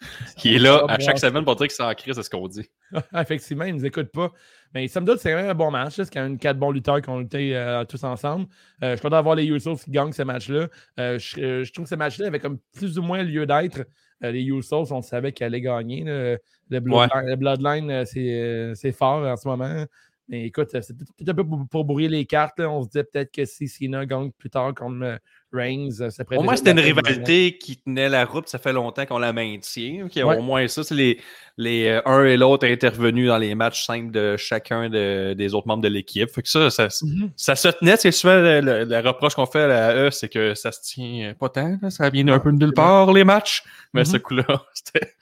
[0.44, 2.68] il est là à chaque semaine pour dire qu'il s'en crise, c'est ce qu'on dit.
[3.14, 4.32] effectivement, il ne nous écoute pas.
[4.74, 5.94] Mais ça me doute, c'est quand même un bon match.
[5.94, 8.46] C'est quand même quatre bons lutteurs qui ont lutté euh, tous ensemble.
[8.82, 10.68] Euh, je suis content d'avoir les Usos qui gagnent ce match-là.
[10.98, 13.84] Euh, je, je trouve que ce match-là avait comme plus ou moins lieu d'être.
[14.20, 16.02] Les Usos, on savait qu'ils allaient gagner.
[16.04, 19.84] Le, Bloodline, le Bloodline, c'est c'est fort en ce moment.
[20.28, 22.58] Mais écoute, c'est tout, tout un peu pour, brouiller les cartes.
[22.58, 22.68] là.
[22.68, 25.16] On se disait peut-être que si Cena gagne plus tard contre euh,
[25.52, 28.48] Reigns, euh, ça pourrait Au moins, c'était une rivalité qui tenait la route.
[28.48, 30.08] Ça fait longtemps qu'on la maintient.
[30.12, 30.22] Ouais.
[30.38, 31.20] Au moins, ça, c'est les,
[31.56, 35.68] les euh, un et l'autre intervenus dans les matchs simples de chacun de- des autres
[35.68, 36.28] membres de l'équipe.
[36.28, 37.30] Fait que ça, ça, Mhm.
[37.36, 37.96] ça se tenait.
[37.96, 41.50] C'est souvent le reproche qu'on fait à la E, c'est que ça se tient pas
[41.50, 41.78] tant.
[41.80, 41.88] là.
[41.90, 43.62] Ça vient un peu de nulle part, les matchs.
[43.94, 44.06] Mais Mhm.
[44.06, 45.12] ce coup-là, c'était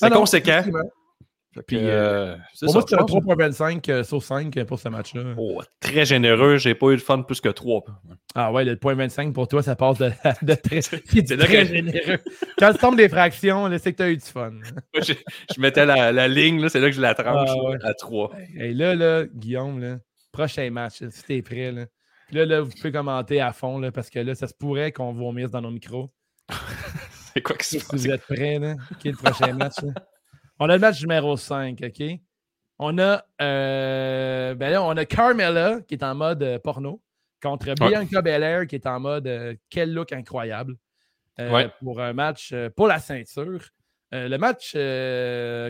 [0.00, 0.62] Ah c'était conséquent.
[1.66, 3.60] Puis, euh, c'est Pour ça, moi, c'était je un pense.
[3.60, 5.34] 3.25 euh, sur 5 pour ce match-là.
[5.36, 6.56] Oh, très généreux.
[6.56, 7.82] J'ai pas eu de fun plus que trois.
[8.34, 10.10] Ah ouais, le point 25 pour toi, ça passe de,
[10.42, 12.18] de très, très que- généreux.
[12.58, 14.50] Quand tu tombes des fractions, c'est que tu as eu du fun.
[14.94, 15.12] Moi, je,
[15.54, 17.78] je mettais la, la ligne, c'est là que je la tranche Ah, ouais.
[17.82, 18.30] à trois.
[18.56, 19.98] Et là, là, Guillaume, là,
[20.32, 21.84] prochain match, si t'es prêt, là.
[22.28, 24.90] Puis là, là, vous pouvez commenter à fond, là, parce que là, ça se pourrait
[24.92, 26.10] qu'on vomisse dans nos micros.
[27.34, 28.72] C'est quoi qui se Si vous êtes prêts, là.
[28.90, 29.92] OK, le prochain match, là?
[30.64, 32.20] On a le match numéro 5, OK?
[32.78, 37.02] On a, euh, ben là, on a Carmella, qui est en mode euh, porno,
[37.42, 40.76] contre Bianca Belair, qui est en mode euh, quel look incroyable,
[41.40, 41.68] euh, Ouais.
[41.80, 43.70] pour un match pour la ceinture.
[44.12, 44.74] Le match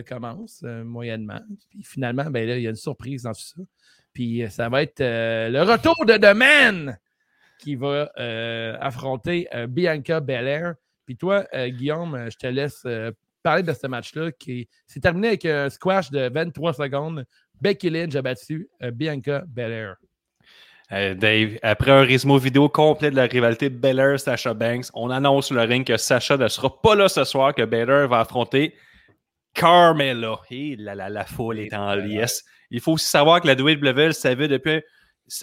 [0.07, 1.41] commence moyennement.
[1.71, 3.61] Puis finalement, ben là, il y a une surprise dans tout ça.
[4.13, 6.99] Puis ça va être le retour de The Man
[7.57, 8.11] qui va
[8.79, 10.75] affronter Bianca Belair.
[11.05, 12.85] Puis toi, Guillaume, je te laisse
[13.43, 17.25] parler de ce match-là qui s'est terminé avec un squash de 23 secondes.
[17.61, 19.95] Becky Lynch a battu euh, Bianca Belair.
[20.91, 25.55] Euh, Dave, après un résumé vidéo complet de la rivalité Baylor-Sasha Banks, on annonce sur
[25.55, 28.75] le ring que Sasha ne sera pas là ce soir, que Baylor va affronter
[29.53, 30.39] Carmella.
[30.51, 32.43] Et la, la, la foule est en liesse.
[32.69, 34.81] Il faut aussi savoir que la WWE le savait depuis,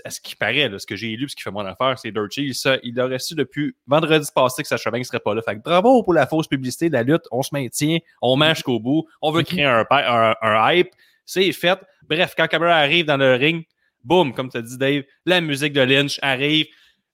[0.04, 2.12] à ce qui paraît, là, ce que j'ai lu, ce qui fait mon affaire, c'est
[2.12, 5.42] Dirt Sheet, ça, il aurait su depuis vendredi passé que Banks ne serait pas là.
[5.42, 7.24] Fait que bravo pour la fausse publicité de la lutte.
[7.30, 10.90] On se maintient, on mange jusqu'au bout, on veut créer un, pa- un, un hype.
[11.24, 11.78] C'est fait.
[12.08, 13.64] Bref, quand Carmella arrive dans le ring,
[14.04, 16.66] boum, comme tu as dit, Dave, la musique de Lynch arrive.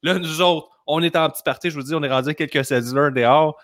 [0.02, 2.34] Là, nous autres, on est en petit party, je vous dis, on est rendu à
[2.34, 3.56] quelques settlers dehors.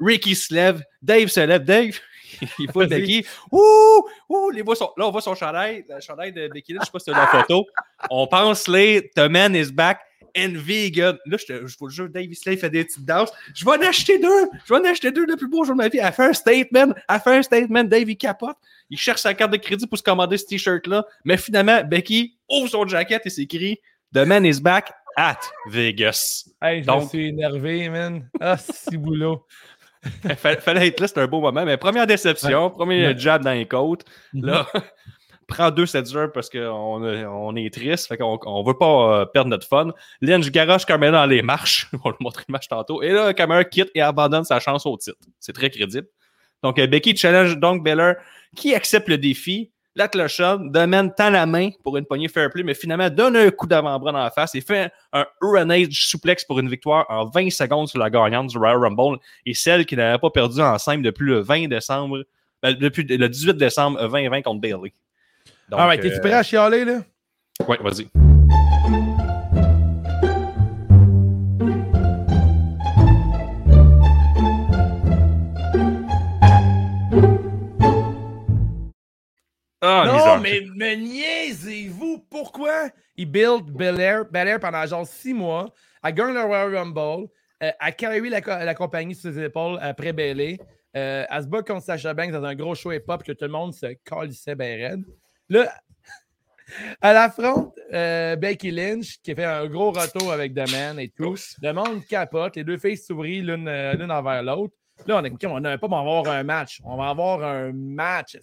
[0.00, 1.98] Ricky se lève, Dave se lève, Dave.
[2.58, 2.86] Il faut.
[2.86, 3.24] Becky.
[3.50, 4.04] Ouh!
[4.28, 4.50] Ouh!
[4.50, 4.90] Les voix sont...
[4.96, 7.10] Là, on voit son chandail, le chandail de Becky Lynch, je sais pas si c'est
[7.12, 7.66] la photo.
[8.10, 10.00] On pense les The man is back
[10.36, 11.18] and vegan.
[11.26, 13.30] Là, je, te, je vous le jure, Dave Isley fait des petites danses.
[13.54, 14.48] Je vais en acheter deux!
[14.64, 15.98] Je vais en acheter deux le plus beau jour de ma vie.
[16.02, 16.94] Elle fait un statement.
[17.08, 17.84] Elle fait un statement.
[17.84, 18.56] Dave, il capote.
[18.90, 21.04] Il cherche sa carte de crédit pour se commander ce t-shirt-là.
[21.24, 23.78] Mais finalement, Becky ouvre son jacket et s'écrit
[24.14, 26.48] The man is back at Vegas.
[26.62, 28.28] Hey, je Donc- me suis énervé, man.
[28.40, 29.46] Ah, si boulot.
[30.36, 31.64] Fallait, être là, c'était un beau moment.
[31.64, 33.18] Mais première déception, premier Ouais.
[33.18, 34.04] jab dans les côtes.
[34.32, 34.46] Mhm.
[34.46, 34.66] Là,
[35.48, 38.08] prend deux setters parce qu'on on est triste.
[38.08, 39.88] Fait qu'on on veut pas euh, perdre notre fun.
[40.20, 41.88] Lynch garoche Carmella dans les marches.
[42.04, 43.02] on lui montrer le match tantôt.
[43.02, 45.18] Et là, Carmella quitte et abandonne sa chance au titre.
[45.38, 46.06] C'est très crédible.
[46.62, 48.14] Donc, euh, Becky challenge donc Beller
[48.56, 49.70] qui accepte le défi.
[49.94, 53.50] La clochonne demande tend la main pour une poignée fair play, mais finalement donne un
[53.50, 57.50] coup d'avant-bras dans la face et fait un Uranage suplex pour une victoire en 20
[57.50, 61.02] secondes sur la gagnante du Royal Rumble et celle qui n'avait pas perdu en simple
[61.02, 62.24] depuis le 20 décembre,
[62.62, 64.94] ben, depuis le 18 décembre 2020 contre Bailey.
[65.68, 67.00] Donc, ah ouais, t'es-tu euh, prêt à chialer, là?
[67.68, 68.08] Ouais, vas-y.
[79.82, 80.40] Ah, non, misère.
[80.40, 82.24] mais me niaisez-vous.
[82.30, 82.88] Pourquoi?
[83.16, 85.68] Ils build Belair, Belair pendant genre six mois,
[86.02, 87.28] elle gagne le Royal Rumble,
[87.62, 90.58] euh, elle carry la, la compagnie sur ses épaules après Bailey,
[90.96, 93.50] euh, elle se bat contre Sasha Banks dans un gros show hip-hop que tout le
[93.50, 95.04] monde se calissait bien raide.
[95.48, 95.72] Là,
[97.02, 101.08] elle affronte euh, Becky Lynch qui a fait un gros retour avec The Man et
[101.08, 101.36] tout.
[101.62, 104.74] Le monde capote, les deux filles s'ouvrent euh, l'une envers l'autre.
[105.06, 106.80] Là, on a, on n'a pas, on va avoir un match.
[106.84, 108.36] On va avoir un match.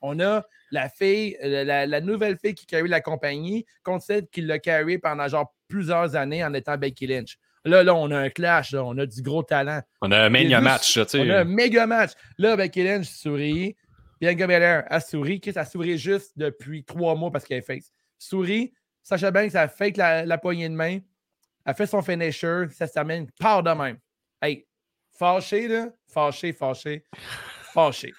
[0.00, 4.26] On a la fille, euh, la, la nouvelle fille qui carry la compagnie contre celle
[4.28, 7.38] qui l'a carry pendant genre plusieurs années en étant Becky Lynch.
[7.64, 9.80] Là, là, on a un clash, là, on a du gros talent.
[10.00, 11.44] On a un juste- match, tu On a un sais.
[11.44, 12.10] méga match.
[12.38, 13.76] Là, Becky Lynch sourit.
[14.20, 15.40] Bianca Belair, elle sourit.
[15.40, 17.92] Chris, elle sourit juste depuis trois mois parce qu'elle est face.
[18.18, 18.72] Sourit.
[19.02, 20.98] Sacha Banks, elle fake la, la poignée de main.
[21.66, 22.64] Elle fait son finisher.
[22.70, 23.26] Ça se termine.
[23.40, 23.98] Part de même.
[24.40, 24.64] Hey,
[25.18, 25.86] fâché, là.
[26.12, 27.04] Fâché, fâché.
[27.72, 28.12] Fâché.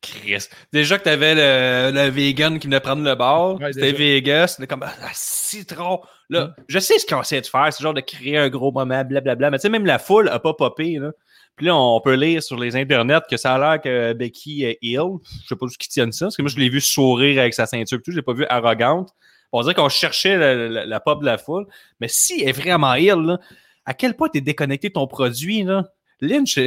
[0.00, 0.46] Chris.
[0.72, 3.92] Déjà que t'avais le, le vegan qui venait prendre le bord, Ouais, c'était.
[3.92, 6.00] Vegas, c'était comme ah, citron.
[6.30, 6.54] Là, Mm.
[6.68, 9.50] je sais ce qu'on essaie de faire, c'est genre de créer un gros moment, blablabla.
[9.50, 10.98] Mais tu sais, même la foule a pas popé.
[10.98, 11.10] Là.
[11.56, 14.78] Puis là, on peut lire sur les internets que ça a l'air que Becky est
[14.82, 15.16] ill.
[15.42, 17.66] Je sais pas qui tiennent ça, parce que moi, je l'ai vu sourire avec sa
[17.66, 18.12] ceinture et tout.
[18.12, 19.10] Je l'ai pas vu arrogante.
[19.52, 21.66] On dirait qu'on cherchait la, la- la pop de la foule.
[22.00, 23.38] Mais si elle est vraiment ill, là,
[23.84, 25.84] à quel point t'es déconnecté de ton produit, là?
[26.20, 26.58] Lynch,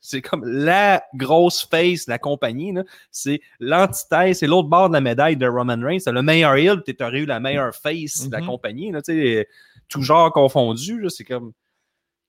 [0.00, 2.74] c'est- comme la grosse face de la compagnie.
[3.10, 6.00] C'est l'antithèse, c'est l'autre bord de la médaille de Roman Reigns.
[6.00, 8.46] C'est le meilleur heel, tu aurais eu la meilleure face de la Mhm.
[8.46, 8.92] compagnie.
[8.92, 9.00] Là,
[9.88, 11.06] tout genre confondu.
[11.10, 11.52] C'est comme.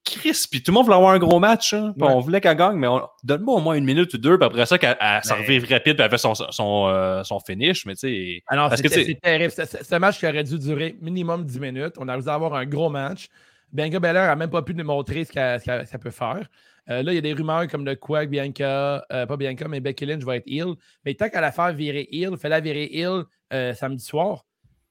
[0.06, 1.74] Chris, puis tout le monde voulait avoir un gros match.
[1.74, 2.08] hein, Ouais.
[2.10, 4.66] On voulait qu'elle gagne, mais on- donne-moi au moins une minute ou deux, puis après
[4.66, 7.86] ça, qu'elle Mais- revive rapide, puis elle fait son, son, euh, son finish.
[7.86, 8.44] Mais tu sais.
[8.48, 9.52] Alors, c'était- c'est- terrible.
[9.52, 11.96] C'est- Ce match qui aurait dû durer minimum 10 minutes.
[11.98, 13.28] On a réussi à avoir un gros match.
[13.72, 16.48] Bianca Belair n'a même pas pu nous montrer ce qu'elle qu'elle peut faire.
[16.90, 19.82] Euh, là, il y a des rumeurs comme de quoi Bianca, euh, pas Bianca, mais
[19.82, 20.74] Becky Lynch va être heel.
[21.04, 24.46] Mais tant qu'à la faire virer heel, fais-la virer heel euh, samedi soir.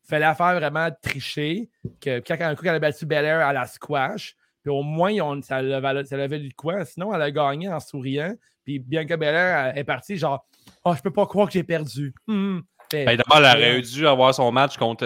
[0.07, 1.71] Fais-la faire vraiment tricher.
[2.01, 5.41] Que, quand un coup qu'elle a battu Belair à la squash, puis au moins, on-
[5.43, 6.85] ça levait le quoi.
[6.85, 8.35] Sinon, elle a gagné en souriant.
[8.65, 10.45] Puis Bianca Belair est partie genre
[10.85, 12.13] Oh, je peux pas croire que j'ai perdu.
[12.27, 15.05] Ben, D'abord, elle aurait dû avoir son match contre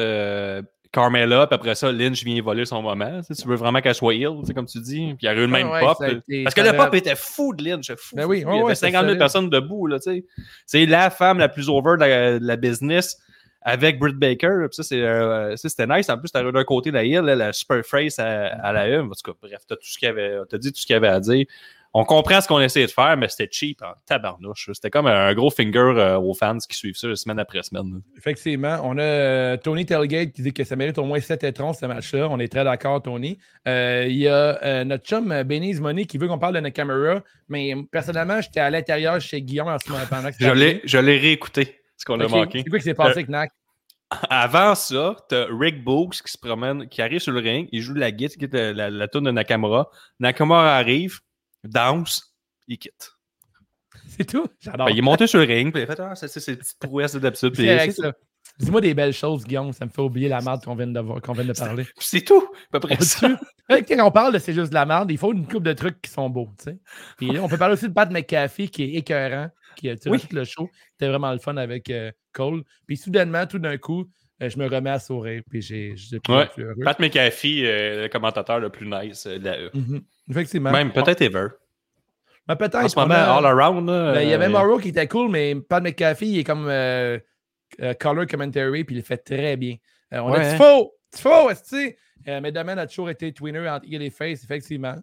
[0.93, 3.21] Carmella, puis après ça, Lynch vient voler son moment.
[3.23, 5.15] Tu veux vraiment qu'elle soit sais, comme tu dis.
[5.17, 6.01] Puis il y aurait eu le même Ouais, pop.
[6.01, 7.93] a été- Parce que le pop était fou de Lynch.
[7.97, 8.49] Fou, Ben oui, fou.
[8.49, 9.19] il y avait ouais, c'était 50 000 solide.
[9.19, 9.87] personnes debout.
[9.87, 10.25] Là, tu sais.
[10.67, 13.19] C'est la femme la plus over de la, de la business
[13.63, 14.67] avec Britt Baker.
[14.69, 16.09] Puis ça, c'est, euh, ça, c'était nice.
[16.11, 19.03] En plus, t'as d'un côté la heel, là, la super phrase à, à la une.
[19.03, 20.95] En tout cas, bref, t'as tout ce qu'il y avait, t'as dit tout ce qu'il
[20.95, 21.45] y avait à dire.
[21.93, 24.71] On comprend ce qu'on essayait de faire, mais c'était cheap en tabarnouche.
[24.73, 28.01] C'était comme un gros finger euh, aux fans qui suivent ça semaine après semaine.
[28.17, 31.73] Effectivement, on a euh, Tony Telgate qui dit que ça mérite au moins 7 étrons
[31.73, 32.29] ce match-là.
[32.31, 33.39] On est très d'accord, Tony.
[33.67, 37.23] Euh, Il y a euh, notre chum Benise Money qui veut qu'on parle de Nakamura,
[37.49, 40.99] mais personnellement, j'étais à l'intérieur chez Guillaume en ce moment pendant que Je l'ai, je
[40.99, 42.63] l'ai réécouté, ce qu'on a manqué.
[42.63, 43.51] C'est quoi qui s'est passé Euh, avec Nak?
[44.29, 47.95] Avant ça, t'as Rick Books qui se promène, qui arrive sur le ring, il joue
[47.95, 49.89] la guitare, qui est la, la, la tourne de Nakamura.
[50.19, 51.19] Nakamura arrive,
[51.65, 52.35] danse,
[52.69, 53.13] il quitte.
[54.09, 54.47] C'est tout?
[54.61, 54.87] J'adore.
[54.87, 56.57] Ben, il est monté sur le ring, puis il a fait Ah, c'est c'est- c'est
[56.57, 57.53] petites prouesses d'habitude.
[58.59, 59.73] Dis-moi des belles choses, Guillaume.
[59.73, 61.87] Ça me fait oublier la merde qu'on vient, de voir- qu'on vient de parler.
[61.99, 62.43] C'est tout,
[62.73, 63.41] à peu près On ça.
[63.69, 66.03] Quand on parle de c'est juste de la merde, il faut une coupe de trucs
[66.03, 66.49] qui sont beaux.
[67.17, 70.11] Puis là, on peut parler aussi de Pat McAfee qui est écœurant, qui a tiré
[70.17, 70.21] Oui.
[70.21, 70.69] tout le show.
[70.93, 72.63] C'était vraiment le fun avec euh, Cole.
[72.87, 74.05] Puis soudainement, tout d'un coup,
[74.49, 75.43] je me remets à sourire.
[75.51, 75.95] Puis j'ai
[76.29, 76.47] Ouais.
[76.47, 76.75] plus heureux.
[76.85, 79.71] Pat McAfee, euh, le commentateur le plus nice euh, de la E.
[79.75, 80.01] Mhm.
[80.31, 80.71] Effectivement.
[80.73, 81.49] Même peut-être ever.
[82.47, 82.77] Ben, peut-être.
[82.77, 83.87] En ce moment, a- all around.
[83.87, 86.67] ben, il y avait euh, Morrow qui était cool, mais Pat McAfee, il est comme
[86.69, 87.19] euh,
[87.83, 89.77] euh, color commentary, puis il le fait très bien.
[90.15, 90.53] Euh, on Ouais, a hein.
[90.53, 90.93] Tifo!
[91.13, 91.77] Tifo, est-ce
[92.29, 94.97] euh, Mais demain, a toujours été twinner entre heel et face, effectivement.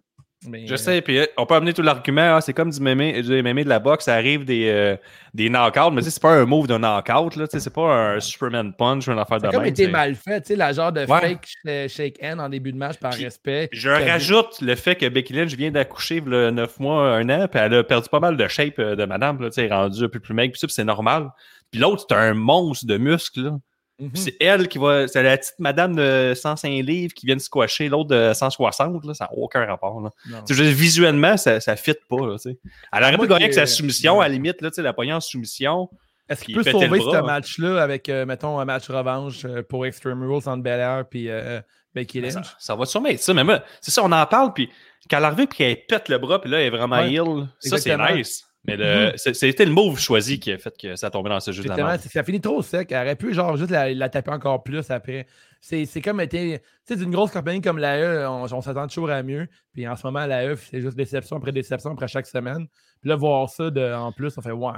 [0.46, 2.80] Mais, Je euh, sais, puis euh, on peut amener tout l'argument, ah, c'est comme du
[2.80, 4.96] mémé, du MMA de la boxe, ça arrive des, euh,
[5.34, 9.08] des knockouts, mais c'est pas un move d'un knockout, là, c'est pas un Superman punch
[9.08, 11.20] ou une affaire de comme été mal fait, tu sais, la genre de Ouais.
[11.20, 13.68] fake sh- shake hand en début de match par Puis, respect.
[13.72, 17.60] Je rajoute le fait que Becky Lynch vient d'accoucher a 9 mois, un an, puis
[17.60, 20.08] elle a perdu pas mal de shape euh, de madame, là, tu sais, rendue un
[20.08, 21.30] peu plus maigre, puis ça, puis c'est normal.
[21.72, 23.56] Puis l'autre, c'est un monstre de muscles, là.
[23.98, 24.10] Mhm.
[24.10, 25.08] Puis c'est elle qui va.
[25.08, 29.14] C'est la petite madame de 105 livres qui vient de squasher l'autre de 160, là,
[29.14, 30.00] ça n'a aucun rapport.
[30.00, 30.12] Là.
[30.42, 32.26] Dire, visuellement, ça ne fit pas.
[32.26, 34.24] Là, elle aurait pu gagner avec sa soumission, ouais.
[34.24, 35.88] à la limite, là, tu sais, la poignée en soumission.
[36.28, 37.22] Est-ce qu'il puis peut sauver ce bras.
[37.22, 41.60] match-là avec, euh, mettons, un match revanche euh, pour Extreme Rules entre Belair et euh,
[41.94, 42.44] Becky Mais Lynch?
[42.44, 43.32] Ça, ça va sûrement être ça.
[43.32, 44.68] Mais moi, c'est ça, on en parle, puis
[45.10, 47.48] quand elle arrive, puis qu'elle pète le bras, puis là, elle est vraiment Ouais, heal,
[47.60, 48.44] ça, c'est nice.
[48.68, 51.50] Mais le- c'est- c'était le move choisi qui a fait que ça tombait dans ce
[51.52, 52.92] jeu de la que ça finit trop sec.
[52.92, 55.26] Elle aurait pu genre juste la, la taper encore plus après.
[55.60, 56.60] C'est comme été.
[56.86, 59.48] Tu sais, d'une grosse compagnie comme la E, on, on s'attend toujours à mieux.
[59.72, 62.66] Puis en ce moment, la E, c'est juste déception après déception après chaque semaine.
[63.00, 64.72] Puis là, voir ça de, en plus, on fait ouais.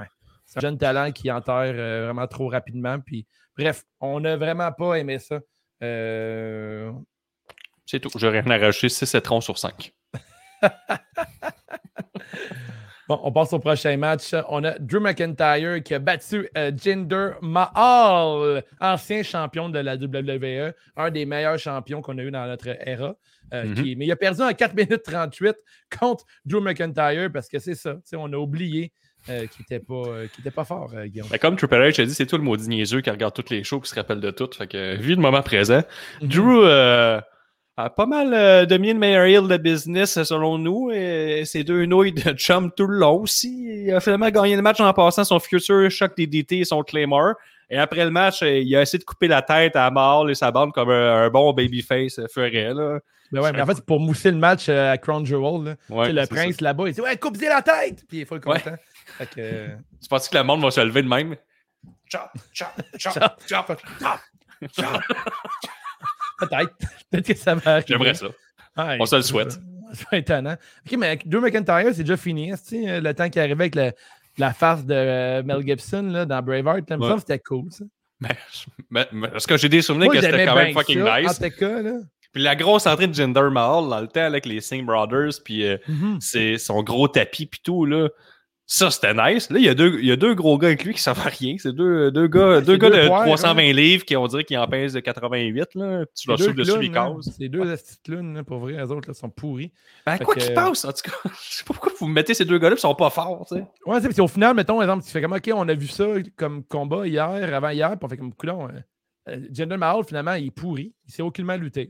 [0.45, 2.99] C'est un jeune talent qui enterre euh, vraiment trop rapidement.
[2.99, 3.25] Puis
[3.57, 5.39] bref, on n'a vraiment pas aimé ça.
[5.83, 6.91] Euh,
[7.85, 8.09] C'est tout.
[8.17, 8.89] J'ai rien à rajouter.
[8.89, 9.93] 6 citrons sur 5.
[13.07, 14.33] Bon, on passe au prochain match.
[14.49, 20.73] On a Drew McIntyre qui a battu euh, Jinder Mahal, ancien champion de la WWE,
[20.97, 23.15] un des meilleurs champions qu'on a eu dans notre era.
[23.53, 23.73] Euh, Mhm.
[23.75, 25.57] qui- mais il a perdu en 4 minutes 38
[25.99, 27.95] contre Drew McIntyre parce que c'est ça.
[28.15, 28.91] On a oublié
[29.29, 31.27] euh, qu'il n'était pas, euh, était pas fort, euh, Guillaume.
[31.29, 33.63] Ben, comme Triple H a dit, c'est tout le maudit niaiseux qui regarde toutes les
[33.63, 34.49] shows qui se rappelle de tout.
[34.57, 35.81] Fait que, vu le moment présent,
[36.21, 36.27] Mhm.
[36.29, 36.63] Drew
[37.89, 40.91] pas mal euh, dominé le meilleur heel de business euh, selon nous.
[40.91, 43.83] Et ses deux nouilles de chum tout le long aussi.
[43.85, 47.33] Il a finalement gagné le match en passant son future choc DDT et son Claymore.
[47.69, 50.35] Et après le match, euh, il a essayé de couper la tête à Mal et
[50.35, 52.73] sa bande comme un, un bon babyface ferait.
[52.73, 52.99] Là.
[53.31, 55.63] Ben ouais, mais en fait, c'est pour mousser le match à Crown Jewel.
[55.63, 55.75] là.
[55.95, 58.03] Ouais, le prince là-bas, il dit Ouais, coupe-y la tête!
[58.09, 58.59] Puis il faut le Ouais.
[58.59, 58.75] content.
[59.17, 59.67] Fait que,
[60.01, 61.35] Tu penses que le monde va se lever de même?
[62.11, 62.67] Chop, chop,
[62.97, 63.79] chop, Chop, chop,
[64.75, 65.01] chop.
[66.41, 66.75] Peut-être.
[67.11, 67.85] Peut-être que ça va arriver.
[67.87, 68.27] J'aimerais ça.
[68.77, 69.59] Ouais, On se le souhaite.
[69.93, 70.55] C'est étonnant.
[70.85, 72.51] Ok, mais Drew McIntyre, c'est déjà fini.
[72.51, 73.91] hein, sais, le temps qui arrivait avec le-
[74.37, 76.89] la face de euh, Mel Gibson là, dans Braveheart.
[76.89, 77.19] là, Ouais.
[77.19, 77.69] c'était cool.
[77.71, 77.83] Ça.
[78.21, 78.29] Mais,
[78.89, 81.41] mais- mais- parce que j'ai des souvenirs Moi, que c'était quand même fucking ça, nice.
[81.43, 81.93] En cas, là.
[82.31, 85.65] Puis la grosse entrée de Jinder Mahal dans le temps avec les Singh Brothers, puis
[85.67, 86.19] euh, Mhm.
[86.21, 88.07] c'est son gros tapis, puis tout, là.
[88.73, 89.49] Ça, c'était nice.
[89.49, 91.21] Là, il y, a deux, il y a deux gros gars avec lui qui savent
[91.21, 91.57] rien.
[91.57, 94.57] C'est deux, deux gars, deux gars deux de poires, 320 livres qui ont dit qu'ils
[94.57, 95.75] en pèsent de 88.
[95.75, 96.05] Là.
[96.15, 97.35] Tu leur souffles dessus les là, cases.
[97.37, 99.73] C'est deux clowns, là, pour vrai, les autres là, sont pourris.
[100.05, 101.17] Ben, Fait quoi que- qu'ils passent, en tout cas.
[101.49, 103.65] Je sais pas pourquoi vous mettez ces deux gars-là, ils sont pas forts, tu sais.
[103.85, 106.05] Ouais, c'est parce qu'au final, mettons, exemple, tu fais comme, OK, on a vu ça
[106.37, 108.69] comme combat hier, avant hier, puis on fait comme, coulon,
[109.27, 110.93] euh, Jinder Mahal, finalement, il est pourri.
[111.09, 111.89] Il s'est aucunement lutté.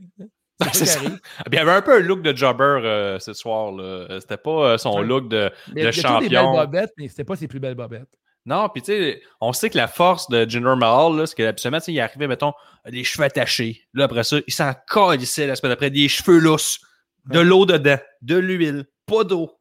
[0.60, 1.00] Ça ça.
[1.04, 3.72] Ah, puis il y avait un peu un look de jobber euh, ce soir.
[3.72, 4.20] là.
[4.20, 5.04] C'était pas euh, son Ouais.
[5.04, 5.50] look de.
[5.74, 6.52] Mais il y Le a toujours des belles champion.
[6.64, 8.08] bobettes, mais c'était pas ses plus belles bobettes.
[8.44, 11.78] Non, puis tu sais, on sait que la force de Jinder Mahal, là, c'est qu'habituellement,
[11.86, 12.52] il arrivait, mettons,
[12.86, 13.82] les cheveux attachés.
[13.94, 16.80] Là, après ça, il s'en calissait la semaine après, des cheveux lousses,
[17.26, 17.44] de Ouais.
[17.44, 19.52] l'eau dedans, de l'huile, pas d'eau.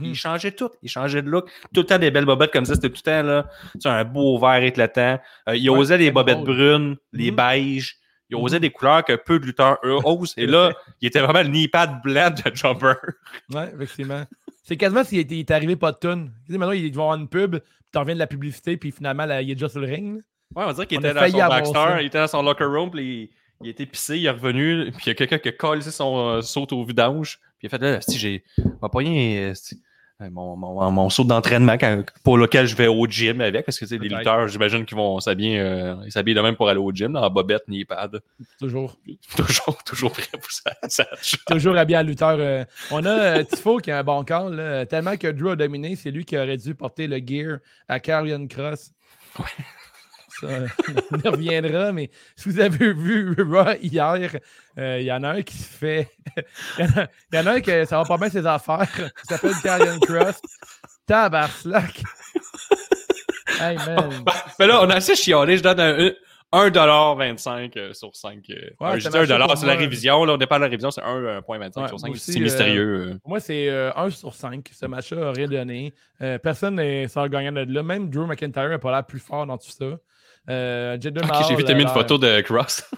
[0.00, 0.70] Il changeait tout.
[0.82, 1.48] Il changeait de look.
[1.72, 2.74] Tout le temps des belles bobettes comme ça.
[2.74, 3.46] C'était tout le temps là,
[3.84, 5.20] un beau vert éclatant.
[5.48, 6.56] Euh, il Ouais, osait les bobettes drôle.
[6.56, 7.36] brunes, les Mhm.
[7.36, 7.96] beiges.
[8.30, 10.34] Il osait des couleurs que peu de lutteurs eux, osent.
[10.36, 12.94] Et là, il était vraiment le knee-pad blanc de Jumper.
[13.52, 14.24] Ouais, effectivement.
[14.64, 16.32] c'est quasiment s'il était, arrivé pas de tonne.
[16.46, 18.92] Tu sais, maintenant, il va avoir une pub, puis t'en reviens de la publicité, puis
[18.92, 20.22] finalement, là, il est déjà sur le ring.
[20.54, 23.02] Ouais, on dirait qu'il était dans son backstar, il était dans son locker room, puis
[23.02, 23.30] il,
[23.62, 26.18] il était pissé, il est revenu, puis il y a quelqu'un qui a collé son
[26.18, 28.44] euh, saut au vidange, puis il a fait là, si j'ai.
[28.80, 29.52] Va pas rien.
[30.20, 31.76] Mon, mon, mon saut d'entraînement
[32.24, 34.18] pour lequel je vais au gym avec, parce que tu sais, les Peut-être.
[34.18, 37.30] lutteurs, j'imagine qu'ils vont s'habiller euh, ils s'habillent de même pour aller au gym, en
[37.30, 38.20] bobette, ni pad.
[38.58, 38.96] Toujours.
[39.36, 40.72] toujours, toujours prêt pour ça.
[40.88, 41.06] ça
[41.46, 42.36] Toujours habillé à lutteur.
[42.40, 42.64] euh.
[42.90, 44.86] On a euh, Tifo qui a un bon là.
[44.86, 48.48] Tellement que Drew a dominé, c'est lui qui aurait dû porter le gear à Karrion
[48.48, 48.90] Cross.
[50.40, 50.66] Ça, euh,
[51.12, 54.36] on y reviendra, mais si vous avez vu Raw hier,
[54.78, 56.08] euh, il y en a un qui se fait.
[56.78, 58.46] Il y en a- il y, en a un que ça va pas bien ses
[58.46, 58.86] affaires.
[58.98, 60.40] Il s'appelle Karrion Cross.
[61.06, 62.02] Tabarslack.
[63.60, 64.24] Hey man.
[64.58, 66.06] Mais là, on a assez chialé, je donne un,
[66.52, 68.38] un 1,25$ euh, sur 5.
[68.50, 68.54] euh.
[68.80, 70.24] Ouais, je ça dis 1$, marchait pour c'est la révision.
[70.24, 72.06] Là, on n'est pas à la révision, c'est 1,25$ Ouais, sur 5.
[72.08, 73.06] moi aussi, C'est euh, mystérieux.
[73.12, 73.18] euh.
[73.20, 74.70] Pour moi, c'est euh, 1 sur 5.
[74.72, 75.92] Ce match-là rien donné.
[76.22, 77.82] Euh, personne n'est sort gagnant de là.
[77.82, 79.98] Même Drew McIntyre n'a pas l'air plus fort dans tout ça.
[80.48, 82.84] Euh, j'ai vu, t'as mis une l'air- photo de Cross.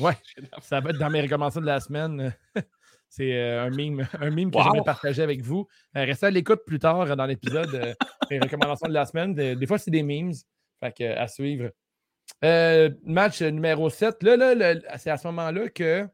[0.00, 0.12] Ouais,
[0.60, 2.32] ça va être dans mes recommandations de la semaine.
[3.08, 4.62] C'est euh, un meme, un que Wow.
[4.64, 5.66] j'aimerais partager avec vous.
[5.96, 7.74] Euh, restez à l'écoute plus tard euh, dans l'épisode.
[7.74, 7.94] euh,
[8.30, 9.34] les recommandations de la semaine.
[9.34, 10.32] Des, des fois, c'est des memes.
[10.78, 11.70] Fait que, à suivre.
[12.44, 14.22] Euh, match numéro 7.
[14.22, 16.06] Là, là, le- c'est à ce moment-là que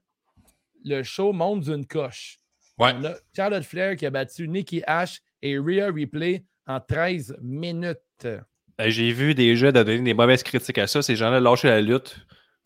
[0.84, 2.38] le show monte d'une coche.
[2.78, 2.92] Ouais.
[2.94, 7.98] On a Charlotte Flair qui a battu Nikki Ash et Rhea Ripley en 13 minutes.
[8.80, 11.02] Euh, J'ai vu des jeux donner des mauvaises critiques à ça.
[11.02, 12.16] Ces gens-là lâché la lutte.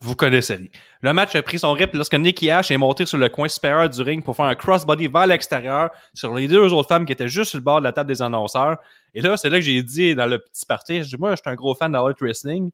[0.01, 0.71] Vous connaissez.
[1.01, 3.89] Le match a pris son rythme lorsque Nikki Ash est monté sur le coin supérieur
[3.89, 7.27] du ring pour faire un crossbody vers l'extérieur sur les deux autres femmes qui étaient
[7.27, 8.77] juste sur le bord de la table des annonceurs.
[9.13, 11.41] Et là, c'est là que j'ai dit dans le petit party, je dis, moi, je
[11.41, 12.71] suis un gros fan All Elite Wrestling.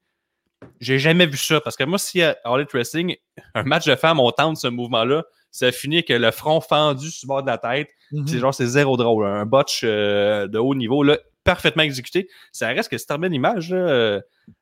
[0.80, 1.60] J'ai jamais vu ça.
[1.62, 3.16] Parce que moi, si à All Elite Wrestling,
[3.56, 7.26] un match de femmes, on tente ce mouvement-là, ça finit que le front fendu sur
[7.26, 7.90] le bord de la tête.
[8.12, 8.28] Mhm.
[8.28, 9.26] C'est genre, c'est zéro drôle.
[9.26, 12.28] Un botch euh, de haut niveau, là, parfaitement exécuté.
[12.52, 14.20] Ça reste que si tu l'image, euh,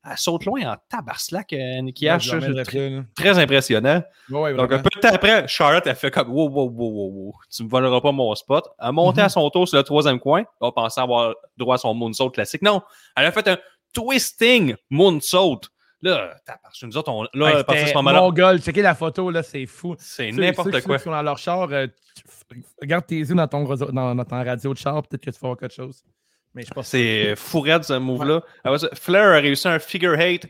[0.08, 2.30] elle saute loin en tabarslac, euh, Nikki Ouais, Ash.
[2.30, 4.04] remettrais très, très impressionnant.
[4.30, 6.90] Ouais, ouais, Donc, un peu de temps après, Charlotte, elle fait comme wow, wow, wow,
[6.92, 7.34] wow, wow.
[7.50, 8.66] Tu me voleras pas mon spot.
[8.80, 9.26] Elle a monté Mhm.
[9.26, 10.44] à son tour sur le troisième coin.
[10.62, 12.62] On pensait avoir droit à son moonsault classique.
[12.62, 12.82] Non,
[13.16, 13.58] elle a fait un
[13.94, 15.62] twisting moonsault.
[16.02, 18.60] Là, tabarnak, nous autres, on, là, Ouais, à partir de ce moment-là, Mongol.
[18.62, 19.96] Checkez la photo, là, c'est fou.
[19.98, 20.82] c'est n'importe quoi.
[20.82, 21.88] ceux qui sont dans leur char, euh,
[22.82, 25.58] regarde tes yeux dans ton, dans ton radio de char, peut-être que tu vas voir
[25.58, 26.04] quelque chose.
[26.56, 28.42] Mais je pense C'est fou raide, ce move-là.
[28.78, 30.48] Ça, Flair a réussi un figure eight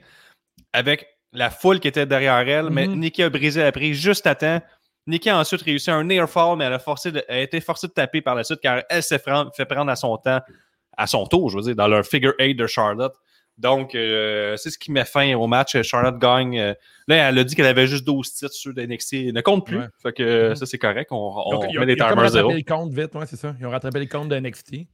[0.73, 2.99] avec la foule qui était derrière elle, mais Mhm.
[2.99, 4.61] Nikki a brisé la prise juste à temps.
[5.07, 7.59] Nikki a ensuite réussi un near fall, mais elle a, forcé de- elle a été
[7.61, 10.39] forcée de taper par la suite car elle s'est fait prendre à son temps,
[10.97, 13.13] à son tour, je veux dire, dans leur figure eight de Charlotte.
[13.57, 15.79] Donc, euh, c'est ce qui met fin au match.
[15.83, 16.57] Charlotte gagne.
[16.59, 16.73] euh,
[17.07, 19.27] là, elle a dit qu'elle avait juste 12 titres sur NXT.
[19.27, 19.77] Elle ne compte plus.
[19.77, 19.85] Ouais.
[20.01, 20.55] Fait que euh, Mhm.
[20.55, 21.11] ça, c'est correct.
[21.11, 22.47] On, on Ils ont- ils ont- met des ils ont timers zéro.
[22.49, 23.55] rattrapé le compte vite, ouais, c'est ça.
[23.59, 24.87] Ils ont rattrapé le compte de NXT.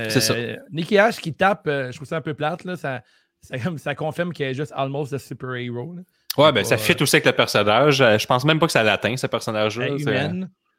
[0.00, 0.34] Euh, C'est ça.
[0.70, 3.02] Nikki Ash qui tape, euh, je trouve ça un peu plate, là, ça,
[3.40, 5.94] ça, ça confirme qu'elle est juste almost a super-héros.
[5.94, 6.02] là.
[6.36, 8.00] Ouais, ben, ça pas, fit aussi avec le personnage.
[8.02, 9.86] Euh, Je pense même pas que ça l'atteint, ce personnage-là.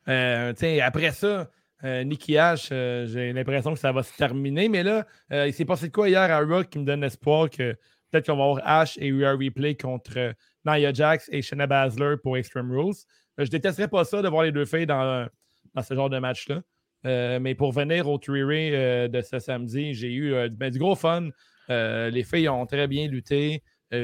[0.08, 0.54] Euh,
[0.84, 1.50] après ça,
[1.84, 5.54] euh, Nikki Ash, euh, j'ai l'impression que ça va se terminer, mais là, euh, il
[5.54, 7.74] s'est passé de quoi hier à Rock qui me donne espoir que
[8.12, 10.34] peut-être qu'on va avoir Ash et Rhea Replay contre euh,
[10.66, 12.96] Nia Jax et Shayna Baszler pour Extreme Rules.
[13.40, 15.28] Euh, je détesterais pas ça de voir les deux filles dans,
[15.74, 16.62] dans ce genre de match-là.
[17.08, 20.78] Euh, mais pour venir au Three-Way euh, de ce samedi, j'ai eu euh, ben, du
[20.78, 21.30] gros fun.
[21.70, 23.64] Euh, les filles ont très bien lutté.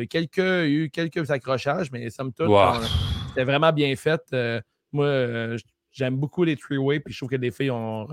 [0.10, 2.76] Quelques, il y a eu quelques accrochages, mais somme toute, Wow.
[3.30, 4.22] c'était vraiment bien fait.
[4.94, 5.56] Moi,
[5.92, 8.08] j'aime beaucoup les three-way, puis je trouve que les filles ont,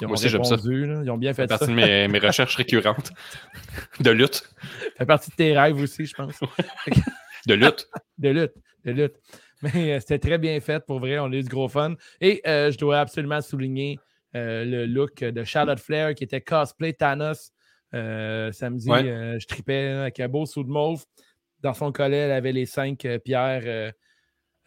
[0.00, 0.56] ils ont Moi aussi, j'aime ça.
[0.56, 1.02] là.
[1.04, 1.58] Ils ont bien Ça fait ça.
[1.58, 3.12] partie de mes, mes recherches récurrentes
[4.00, 4.34] de lutte.
[4.60, 6.40] Ça fait partie de tes rêves aussi, je pense.
[7.46, 7.88] De lutte.
[8.18, 8.52] De lutte.
[8.84, 9.14] De lutte.
[9.74, 11.18] Mais euh, c'était très bien fait, pour vrai.
[11.18, 11.94] On a eu du gros fun.
[12.20, 13.98] Et euh, je dois absolument souligner
[14.36, 17.52] euh, le look de Charlotte Flair qui était cosplay Thanos.
[17.92, 19.38] Samedi, Ouais.
[19.40, 21.04] je tripais hein, avec un beau sou de mauve.
[21.60, 23.92] Dans son collet, elle avait les cinq pierres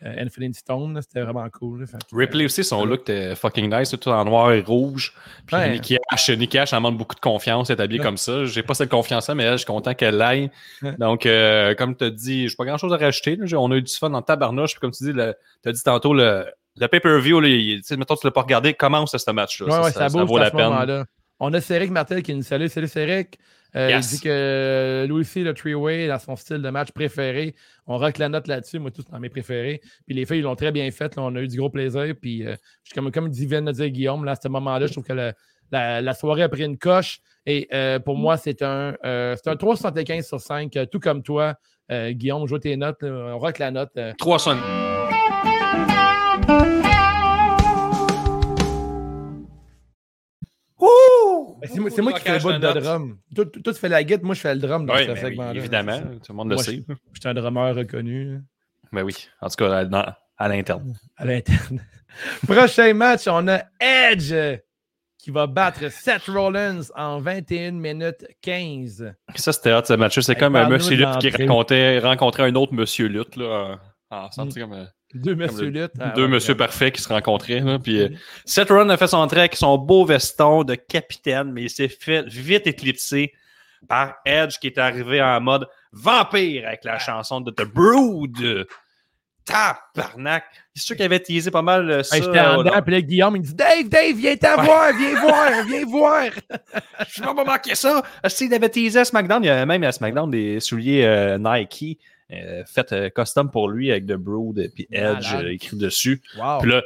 [0.04, 0.99] euh, euh, Infinity Stone.
[1.02, 1.82] C'était vraiment cool.
[1.82, 1.86] là.
[1.88, 5.14] Fait que, Ripley aussi, son look était fucking nice, tout en noir et rouge.
[5.45, 5.72] Puis Ouais.
[5.72, 8.06] Nikki Ash, Nikki Ash, elle demande beaucoup de confiance, elle est habillée Ouais.
[8.06, 8.45] comme ça.
[8.45, 10.49] J'ai pas cette confiance-là, mais elle, je suis content qu'elle l'aille.
[10.82, 10.95] Ouais.
[10.97, 13.36] Donc, euh, comme tu as dit, j'ai pas grand-chose à rajouter.
[13.36, 13.45] là.
[13.60, 14.72] On a eu du fun en tabarnouche.
[14.72, 16.45] Puis comme tu dis, tu as dit tantôt, le,
[16.78, 19.82] le pay-per-view, mettons, tu l'as pas regardé, commence ce match-là.
[19.84, 21.06] Ouais, ça, vaut la peine.
[21.43, 22.68] On a Céric Martel qui nous salue.
[22.68, 23.39] Salut Céric.
[23.76, 24.11] Euh, Yes.
[24.11, 27.55] Il dit que lui aussi, le three-way, dans son style de match préféré.
[27.88, 28.80] On rock la note là-dessus.
[28.80, 29.80] Moi, tous dans mes préférés.
[30.05, 31.15] Puis les filles, ils l'ont très bien fait.
[31.15, 31.24] là.
[31.24, 32.13] On a eu du gros plaisir.
[32.22, 34.91] Puis, euh, je- comme, comme dit- vient de dire Guillaume, là, à ce moment-là, je
[34.91, 35.32] trouve que le-
[35.72, 37.19] la, la soirée a pris une coche.
[37.45, 40.76] Et euh, pour moi, c'est un, euh, c'est un 3,75 sur 5.
[40.78, 41.55] euh, tout comme toi,
[41.91, 42.45] euh, Guillaume.
[42.47, 43.01] Joue tes notes.
[43.01, 43.09] là.
[43.36, 43.91] On rock la note.
[43.97, 44.11] euh.
[44.17, 44.57] 300.
[51.66, 53.18] C'est moi, qui fais le bout de drum.
[53.36, 54.24] Toi, toi, toi, tu fais la guitare.
[54.26, 55.53] Moi, je fais le drum dans Oui, ce segment-là.
[55.55, 56.84] évidemment, tout le monde le Moi, sait.
[56.88, 58.34] Je suis un drummer reconnu.
[58.34, 58.39] là.
[58.91, 60.93] Ben oui, en tout cas, dans- à l'interne.
[61.18, 61.80] à l'interne.
[62.47, 64.34] Prochain match, on a Edge
[65.18, 69.14] qui va battre Seth Rollins en 21 minutes 15.
[69.36, 70.24] Ça, c'était hot, ce match-là.
[70.24, 71.30] C'est comme un monsieur lutte qui
[71.99, 73.78] rencontrait un autre monsieur lutte, là,
[74.09, 74.26] en-.
[74.45, 74.49] Mm.
[74.51, 75.72] c'est comme, euh, Deux messieurs.
[75.99, 76.57] Ah, deux ouais, vraiment.
[76.57, 77.59] parfaits qui se rencontraient.
[77.59, 78.09] là, puis, euh.
[78.45, 81.89] Seth Rollins a fait son entrée avec son beau veston de capitaine, mais il s'est
[81.89, 83.34] fait vite éclipser
[83.88, 88.68] par Edge qui est arrivé en mode vampire avec la chanson de The Brood.
[89.43, 90.43] Tabarnak!
[90.76, 92.16] C'est sûr qu'il avait teasé pas mal euh, ça.
[92.16, 94.59] Hey, J'étais en euh, dedans, puis là, Guillaume, il me dit Dave, Dave, viens t'en
[94.59, 94.66] Ouais.
[94.66, 96.24] voir, viens voir, viens voir.
[97.09, 98.03] Je vais pas manquer ça.
[98.24, 99.43] Est-ce qu'il avait teasé à SmackDown?
[99.43, 101.99] Il y a même à SmackDown des souliers euh, Nike
[102.32, 106.21] euh, faits euh, custom pour lui avec The Brood et puis Edge euh, écrit dessus.
[106.38, 106.59] Wow.
[106.59, 106.82] Puis là,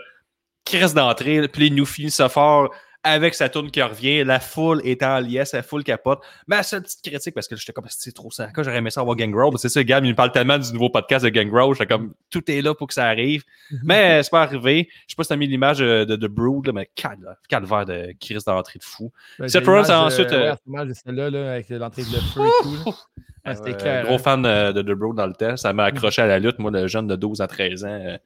[0.63, 2.73] crise d'entrée, puis il nous finit ça fort
[3.05, 4.23] avec sa tourne qui revient.
[4.25, 6.19] La foule est en liesse, la foule capote.
[6.47, 8.47] Ma seule petite critique, parce que j'étais comme, c'est trop ça.
[8.53, 10.89] Quand j'aurais aimé ça avoir Gangrel, c'est ça, Gab, il me parle tellement du nouveau
[10.89, 11.73] podcast de Gangrel.
[11.73, 13.43] J'étais comme, tout est là pour que ça arrive.
[13.83, 14.89] Mais c'est pas arrivé.
[15.07, 17.85] Je sais pas si t'as mis l'image euh, de, de Brood, là, mais cal- calvaire
[17.85, 19.11] de crise d'entrée de fou.
[19.39, 22.41] Ben, Rollins, l'image, ensuite, euh, euh, c'est l'image de celle-là, là, avec l'entrée de feu
[22.45, 22.95] et tout.
[23.47, 24.05] Ah, C'était Euh, clair.
[24.05, 25.55] gros fan euh, de The Brood dans le temps.
[25.55, 28.17] Ça m'a accroché à la lutte, moi, le jeune de 12 à 13 ans.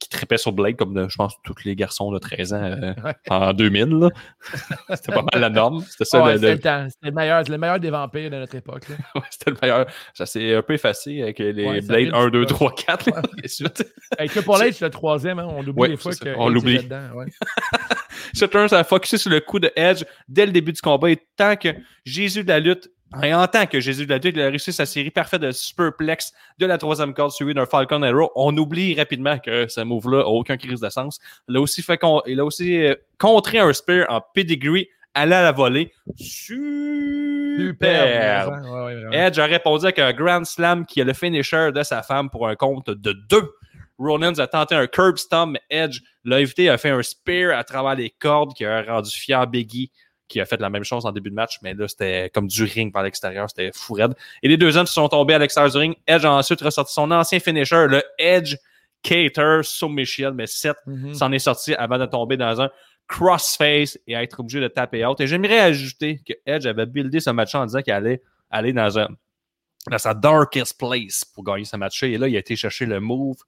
[0.00, 2.94] Qui tripait sur Blade comme de- je pense tous les garçons de 13 ans euh,
[3.04, 3.14] Ouais.
[3.28, 3.84] en 2000.
[3.90, 4.08] là.
[4.96, 5.84] C'était pas mal la norme.
[5.88, 6.24] C'était ça.
[6.24, 6.56] Ouais, le- le- le.
[6.56, 7.42] C'était le meilleur,
[7.74, 8.84] le des vampires de notre époque.
[9.14, 9.86] ouais, C'était le meilleur.
[10.14, 12.56] Ça s'est un peu effacé avec les ça Blade fait 1, du 2, spot.
[12.56, 13.10] 3, 4.
[13.10, 13.86] là, et suite.
[14.18, 15.38] Avec Triple H, c'est le troisième.
[15.38, 16.80] hein, On oublie Ouais, des fois que ça, on l'oublie.
[18.32, 21.10] Seth Rollins a focusé sur le coup de Edge dès le début du combat.
[21.10, 21.68] Et tant que
[22.04, 22.88] Jésus de la lutte,
[23.22, 25.50] et en tant que Jésus de la lutte, il a réussi sa série parfaite de
[25.50, 28.30] superplex de la troisième corde suivie d'un Falcon Arrow.
[28.36, 31.18] On oublie rapidement que ce move-là n'a aucun crise de sens.
[31.48, 35.26] Il a aussi, fait con- il a aussi euh, contré un spear en pedigree à
[35.26, 35.92] la volée.
[37.56, 38.48] Super!
[38.48, 39.16] Ouais, ouais.
[39.16, 42.46] Edge a répondu avec un Grand Slam qui est le finisher de sa femme pour
[42.48, 43.52] un compte de deux.
[43.98, 47.64] Rollins a tenté un curb stomp, mais Edge l'a évité, a fait un spear à
[47.64, 49.90] travers les cordes qui a rendu fier Biggie,
[50.30, 52.64] qui a fait la même chose en début de match, mais là, c'était comme du
[52.64, 54.14] ring par l'extérieur, c'était fou raide.
[54.42, 55.94] Et les deux hommes se sont tombés à l'extérieur du ring.
[56.06, 58.56] Edge a ensuite ressorti son ancien finisher, le Edge
[59.02, 61.14] Cater Submission, mais Seth Mhm.
[61.14, 62.70] s'en est sorti avant de tomber dans un
[63.08, 65.20] crossface et être obligé de taper out.
[65.20, 68.98] Et j'aimerais ajouter que Edge avait buildé ce match en disant qu'il allait aller dans,
[68.98, 69.08] un,
[69.90, 73.00] dans sa darkest place pour gagner ce match Et là, il a été chercher le
[73.00, 73.38] move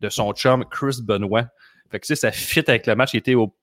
[0.00, 1.44] de son chum Chris Benoit.
[1.90, 3.10] Fait que tu sais, ça fit avec le match.
[3.12, 3.54] Il était au,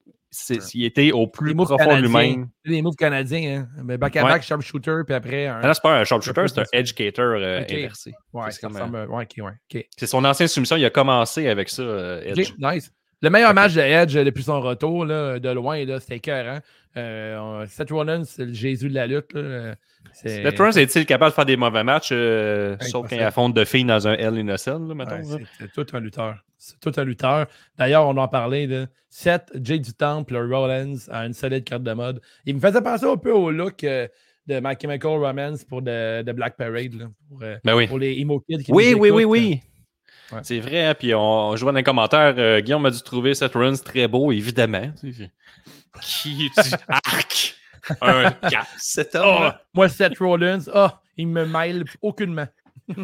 [0.74, 2.50] il était au plus profond lui-même.
[2.66, 3.62] Les moves canadiens.
[3.78, 3.82] Hein.
[3.84, 4.30] Mais back à Ouais.
[4.32, 5.60] back, sharpshooter, puis après un.
[5.62, 8.12] Là, c'est pas un sharpshooter, c'est un educator euh, inversé.
[8.34, 8.66] ouais, c'est.
[8.68, 9.88] Ouais, ouais.
[10.06, 10.76] son ancienne soumission.
[10.78, 12.54] Il a commencé avec ça, euh, Edge.
[12.60, 12.92] Nice.
[13.22, 16.60] Le meilleur match de Edge depuis son retour, là, de loin, là, c'était écœurant.
[16.96, 19.34] Euh, on- Seth Rollins, c'est le Jésus de la lutte.
[19.34, 19.76] Là.
[20.14, 23.64] Seth Rollins est-il capable de faire des mauvais matchs, euh, sauf quand il affronte de
[23.64, 25.16] filles dans un Hell in a Cell, là, mettons?
[25.22, 26.36] Ouais, c'est tout un lutteur.
[26.58, 27.48] C'est tout un lutteur.
[27.78, 31.94] D'ailleurs, on en parlait de Seth, Jay du Temple, Rollins a une solide carte de
[31.94, 32.22] mode.
[32.46, 34.08] Il me faisait penser un peu au look euh,
[34.48, 36.94] de My Chemical Romance pour de, de Black Parade.
[36.96, 37.88] là, pour, euh, Ben oui.
[37.88, 39.62] pour les emo kids qui Oui, nous oui, oui, oui.
[40.34, 40.40] Ouais.
[40.44, 43.34] C'est vrai, hein, puis on, je vois dans les commentaires, euh, Guillaume m'a dû trouver
[43.34, 44.92] Seth Rollins très beau, évidemment.
[46.02, 46.52] Qui dit
[46.88, 47.56] arc?
[48.02, 49.52] Un cap, cet homme.
[49.54, 52.48] Oh, moi, Seth Rollins, ah, il me mêle aucunement.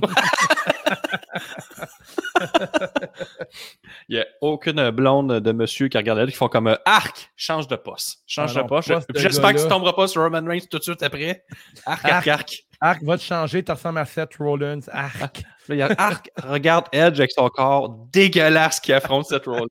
[4.09, 7.31] Il n'y a aucune blonde de monsieur qui regarde là qui font comme euh, Arc,
[7.35, 8.21] change de poste.
[8.25, 8.87] Change Ah de poste.
[9.15, 9.69] J'espère que tu gars-là.
[9.69, 11.43] tomberas pas sur Roman Reigns tout de suite après.
[11.85, 12.65] Arc, arc, arc.
[12.81, 14.81] Arc va te changer, tu ressembles à Seth Rollins.
[14.91, 15.43] Arc.
[15.67, 19.65] Là, il y a Arc, regarde Edge avec son corps dégueulasse qui affronte Seth Rollins.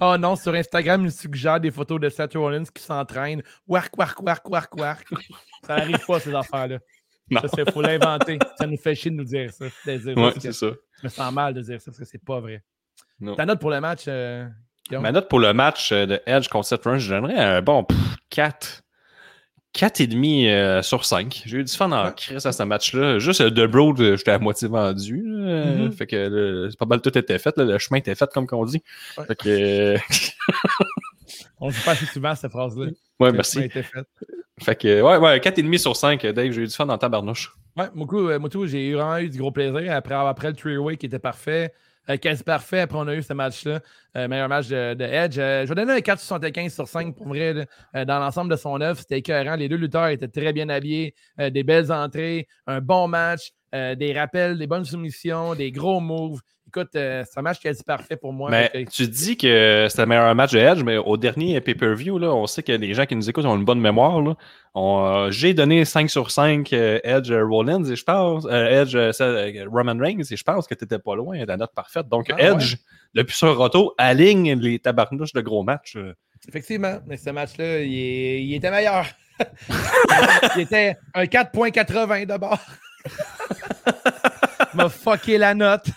[0.00, 3.42] Oh non, sur Instagram, il suggère des photos de Seth Rollins qui s'entraîne.
[3.66, 5.08] Wark, wark, wark, wark, wark.
[5.66, 6.78] Ça n'arrive pas, ces affaires-là.
[7.32, 8.38] Ça, il faut l'inventer.
[8.58, 9.66] Ça nous fait chier de nous dire ça.
[9.86, 10.66] de dire Ouais, ça, c'est ça.
[10.98, 12.62] Je me sens mal de dire ça parce que c'est pas vrai.
[13.20, 13.36] Non.
[13.36, 14.46] Ta note pour le match, euh?
[14.90, 17.84] Ma note pour le match euh, de Edge contre Seth Rollins, je donnerais un bon
[17.84, 17.96] pff,
[18.30, 18.82] 4.
[19.74, 21.42] 4,5 euh, sur 5.
[21.46, 22.12] J'ai eu du fun en Ouais.
[22.16, 23.18] crise à ce match-là.
[23.20, 25.22] Juste euh, The Broad, euh, j'étais à moitié vendu.
[25.22, 25.92] Mhm.
[25.92, 27.56] Fait que pas mal tout était fait.
[27.56, 27.64] là.
[27.64, 28.82] Le chemin était fait, comme qu'on dit.
[29.16, 29.24] Ouais.
[29.26, 29.96] Fait que.
[31.60, 32.86] On ne dit pas assez souvent cette phrase-là.
[33.20, 33.68] ouais, a merci.
[33.68, 33.84] fait.
[34.62, 36.50] Fait que, ouais, ouais, 4,5 sur 5, Dave.
[36.52, 37.54] J'ai eu du fun en tabarnouche.
[37.76, 40.54] Ouais, beaucoup, euh, moi tout, j'ai eu vraiment eu du gros plaisir après, après le
[40.56, 41.72] three-way qui était parfait.
[42.10, 42.80] Euh, quasi parfait.
[42.80, 43.80] Après, on a eu ce match-là.
[44.16, 45.38] euh, meilleur match de, Edge.
[45.38, 47.66] Euh, je vais donner un 4,75 sur 5 pour vrai.
[47.96, 49.56] Euh, dans l'ensemble de son œuvre, c'était écœurant.
[49.56, 51.14] Les deux lutteurs étaient très bien habillés.
[51.40, 56.00] euh, des belles entrées, un bon match, euh, des rappels, des bonnes soumissions, des gros
[56.00, 56.40] moves.
[56.72, 58.48] Écoute, euh, c'est un match quasi parfait pour moi.
[58.48, 62.16] Mais que- tu dis que c'était le meilleur match de Edge, mais au dernier pay-per-view,
[62.20, 64.22] là, on sait que les gens qui nous écoutent ont une bonne mémoire.
[64.76, 68.96] euh, J'ai donné 5 sur 5 euh, Edge Rollins et je pense Edge
[69.68, 72.06] Roman Reigns et je pense que tu n'étais pas loin de la note parfaite.
[72.08, 72.76] Donc Ah, Edge,
[73.14, 75.98] depuis son retour, aligne les tabarnouches de gros matchs.
[76.48, 79.06] Effectivement, mais ce match-là, il, il était meilleur.
[80.56, 82.58] il était un 4.80 d'abord.
[84.74, 85.88] m'a fucké la note.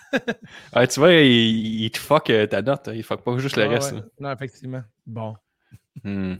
[0.74, 2.92] Ouais, tu vois, il, il te fuck euh, ta note, hein.
[2.94, 3.92] il fuck pas juste le Ah reste.
[3.92, 4.02] ouais.
[4.20, 4.82] Non, effectivement.
[5.06, 5.36] Bon,
[6.02, 6.34] Hmm.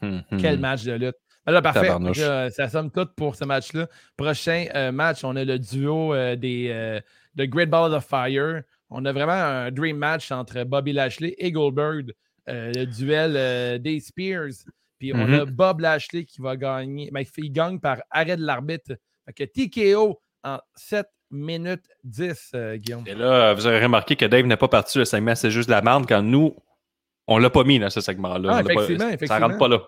[0.00, 0.38] Hmm, hmm.
[0.40, 1.16] quel match de lutte.
[1.44, 1.90] Ben là, parfait.
[2.18, 3.88] Euh, ça somme tout pour ce match-là.
[4.16, 7.00] Prochain euh, match, on a le duo euh, des,
[7.34, 8.62] de Great Balls of Fire.
[8.90, 12.12] On a vraiment un dream match entre Bobby Lashley et Goldberg.
[12.46, 14.64] le duel des Spears.
[14.98, 17.10] Puis on a Bob Lashley qui va gagner.
[17.12, 18.96] Ben, il gagne par arrêt de l'arbitre.
[19.26, 23.04] Fait que TKO en 7 minutes 10, euh, Guillaume.
[23.06, 25.74] Et là, vous avez remarqué que Dave n'est pas parti, le segment c'est juste de
[25.74, 26.56] la merde quand nous,
[27.26, 28.56] on l'a pas mis dans ce segment-là.
[28.56, 29.82] Ah, effectivement, Ça rentre pas là.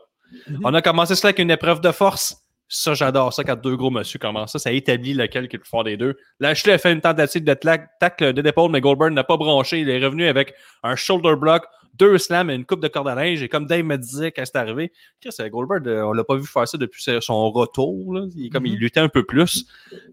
[0.48, 0.60] Mhm.
[0.64, 2.36] On a commencé ça avec une épreuve de force.
[2.70, 4.58] Ça, j'adore ça quand deux gros monsieur commencent ça.
[4.58, 6.18] Ça établit lequel qui est le plus fort des deux.
[6.38, 9.80] Lashley a fait une tentative de tacle de l'épaule, mais Goldberg n'a pas bronché.
[9.80, 11.64] Il est revenu avec un shoulder block,
[11.98, 13.42] deux slams et une coupe de corde à linge.
[13.42, 16.36] Et comme Dave me disait quand c'est arrivé, Chris, euh, Goldberg, euh, on l'a pas
[16.36, 18.14] vu faire ça depuis son retour.
[18.14, 18.26] là.
[18.36, 18.72] Il, comme Mhm.
[18.72, 19.66] il luttait un peu plus.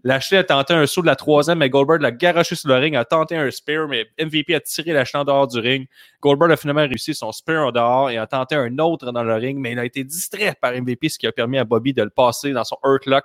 [0.04, 2.96] Lashley a tenté un saut de la troisième, mais Goldberg l'a garoché sur le ring,
[2.96, 5.86] a tenté un spear, mais MVP a tiré Lashley en dehors du ring.
[6.20, 9.34] Goldberg a finalement réussi son spear en dehors et a tenté un autre dans le
[9.34, 12.02] ring, mais il a été distrait par MVP, ce qui a permis à Bobby de
[12.02, 13.24] le passer dans son Hurt Lock.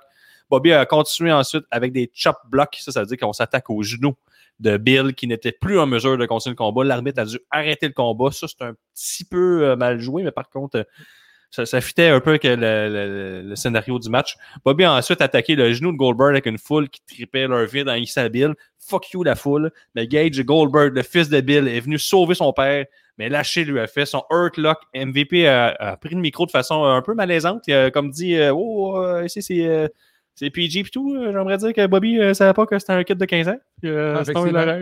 [0.50, 2.76] Bobby a continué ensuite avec des chop blocks.
[2.80, 4.14] Ça, ça veut dire qu'on s'attaque aux genoux
[4.60, 6.84] de Bill qui n'était plus en mesure de continuer le combat.
[6.84, 8.30] L'arbitre a dû arrêter le combat.
[8.30, 12.20] Ça, c'est un petit peu euh, mal joué, mais par contre, euh, ça, fitait un
[12.20, 14.36] peu avec le, scénario du match.
[14.64, 17.88] Bobby a ensuite attaqué le genou de Goldberg avec une foule qui tripait leur vide
[17.88, 18.54] en Issa Bill.
[18.78, 19.70] Fuck you la foule.
[19.94, 22.86] Mais Gage Goldberg, le fils de Bill, est venu sauver son père.
[23.18, 24.78] Mais Lâché lui a fait son Hurt Lock.
[24.94, 27.64] MVP a, a pris le micro de façon un peu malaisante.
[27.92, 29.92] Comme dit euh, Oh, euh, ici c'est.
[30.32, 31.14] Euh, c'est PG et tout.
[31.14, 33.58] Euh, J'aimerais dire que Bobby ne savait pas que c'était un kid de 15 ans.
[33.84, 34.78] Euh, Ah, sinon, il l'a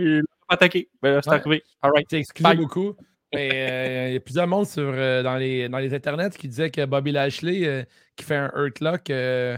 [0.49, 0.89] attaqué.
[1.03, 1.37] Ben, c'est Ouais.
[1.37, 1.63] arrivé.
[1.83, 2.09] All right.
[2.41, 2.57] Bye.
[2.57, 2.95] beaucoup.
[3.33, 6.49] Mais euh, il y a plusieurs mondes sur, euh, dans, les, dans les internets qui
[6.49, 7.85] disaient que Bobby Lashley, euh,
[8.17, 9.57] qui fait un Hurt Lock euh,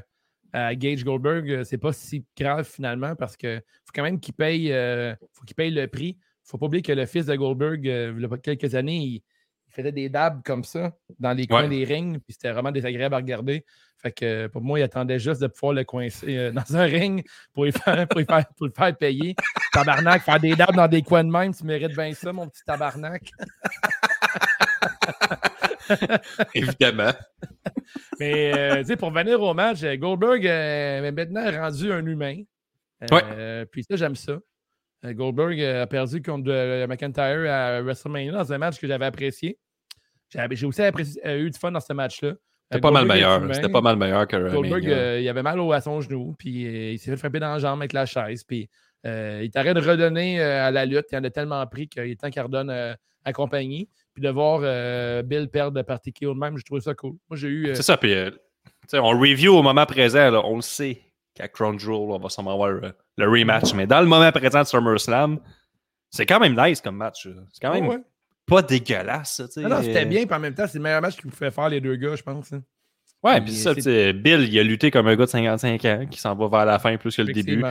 [0.53, 4.35] à Gage Goldberg, euh, c'est pas si grave finalement parce que faut quand même qu'il
[4.35, 6.19] paye, euh, faut qu'il paye le prix.
[6.45, 9.23] faut pas oublier que le fils de Goldberg, euh, il y a quelques années, il
[9.73, 11.69] faisait des dabs comme ça dans les coins Ouais.
[11.69, 13.65] des rings, puis c'était vraiment désagréable à regarder.
[14.03, 17.25] Fait que pour moi, il attendait juste de pouvoir le coincer euh, dans un ring
[17.53, 19.35] pour lui faire, pour lui faire, pour lui faire payer.
[19.73, 22.63] Tabarnak, faire des dabs dans des coins de même, tu mérites bien ça, mon petit
[22.67, 23.31] tabarnak.
[26.55, 27.13] Évidemment.
[28.19, 32.05] Mais euh, tu sais, pour venir au match, euh, Goldberg euh, est maintenant rendu un
[32.07, 32.43] humain.
[33.11, 34.39] Euh, Puis ça, j'aime ça.
[35.05, 39.05] Euh, Goldberg euh, a perdu contre euh, McIntyre à WrestleMania dans un match que j'avais
[39.05, 39.59] apprécié.
[40.31, 42.35] J'ai aussi apprécié- eu du fun dans ce match-là.
[42.71, 43.55] C'était pas mal meilleur.
[43.55, 46.67] C'était pas mal meilleur que Goldberg, euh, il avait mal au, à son genou, puis
[46.67, 48.45] euh, il s'est fait frapper dans la jambe avec la chaise.
[48.45, 48.71] Puis
[49.05, 51.07] euh, il t'arrête de redonner à la lutte.
[51.13, 53.91] Il en a tellement pris qu'il est temps qu'il redonne à compagnie.
[54.15, 54.61] Puis de voir
[55.25, 57.17] Bill perdre par TKO de même, j'ai trouvé ça cool.
[57.29, 57.75] Moi, j'ai eu.
[57.75, 58.15] C'est ça, puis
[58.95, 60.99] on review au moment présent, là, on le sait
[61.35, 64.61] qu'à Crown Jewel, on va sûrement avoir euh, le rematch, mais dans le moment présent
[64.63, 65.39] de SummerSlam,
[66.11, 67.27] c'est quand même nice comme match.
[67.27, 67.43] là.
[67.53, 68.03] C'est quand même ouais, ouais.
[68.47, 69.43] pas dégueulasse.
[69.51, 69.61] sais.
[69.63, 71.51] Non, non, c'était Euh, bien, puis en même temps, c'est le meilleur match qu'ils pouvaient
[71.51, 72.53] faire les deux gars, je pense.
[72.53, 72.63] hein.
[73.23, 76.35] Ouais, Puis ça, Bill, il a lutté comme un gars de 55 ans qui s'en
[76.35, 77.63] va vers la fin plus que le début.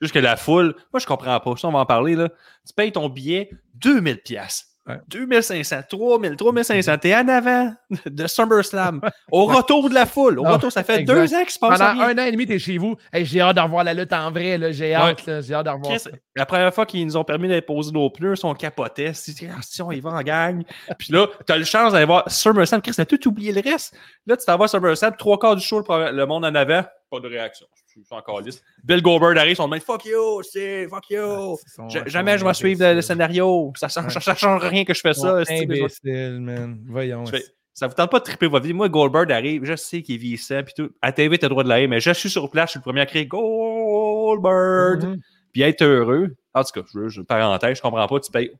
[0.00, 1.56] Juste que la foule, moi, je comprends pas.
[1.56, 2.28] Ça, on va en parler, là.
[2.66, 4.71] Tu payes ton billet 2000 pièces.
[4.84, 4.96] Ouais.
[5.06, 6.98] 2500, 3000, 3500.
[6.98, 7.72] T'es en avant
[8.04, 9.00] de SummerSlam.
[9.30, 10.40] Au retour de la foule.
[10.40, 11.14] Au retour, ça fait exact.
[11.14, 12.08] deux ans qu'il se passe Pendant rien.
[12.08, 12.96] un an et demi, t'es chez vous.
[13.12, 14.58] Hey, j'ai hâte de revoir la lutte en vrai.
[14.58, 14.72] là.
[14.72, 15.24] J'ai hâte.
[15.26, 15.40] là.
[15.40, 16.10] J'ai hâte de revoir Chris, ça.
[16.34, 19.14] la première fois qu'ils nous ont permis d'imposer nos pneus, on capotait.
[19.14, 20.64] Si, si on y va en gang.
[20.98, 22.82] Puis là, t'as le chance d'aller voir SummerSlam.
[22.82, 23.94] Chris, t'as tout oublié le reste.
[24.26, 26.82] Là, tu t'en vas à SummerSlam, trois quarts du show, le monde en avant.
[27.08, 27.66] Pas de réaction.
[27.96, 28.62] Je suis encore lisse.
[28.84, 31.56] Bill Goldberg arrive, son main Fuck you, c'est fuck you.
[31.88, 33.72] Ja- ils jamais je vais suivre le, scénario.
[33.76, 34.20] Ça, change- Ouais.
[34.20, 35.44] ça change rien que je fais ça.
[35.44, 36.80] c'est- Imbéciles, man.
[36.88, 37.24] Voyons.
[37.26, 38.74] Je fais- Ça vous tente pas de triper votre vie.
[38.74, 40.90] Moi, Goldberg arrive, je sais qu'il vit ça, puis tout.
[41.00, 42.82] À TV, t'as le droit de l'aimer, mais je suis sur place, je suis le
[42.82, 45.20] premier à crier Goldberg, Mhm.
[45.52, 46.34] puis être heureux.
[46.54, 48.50] En tout cas, je, je parenthèse, je comprends pas, tu payes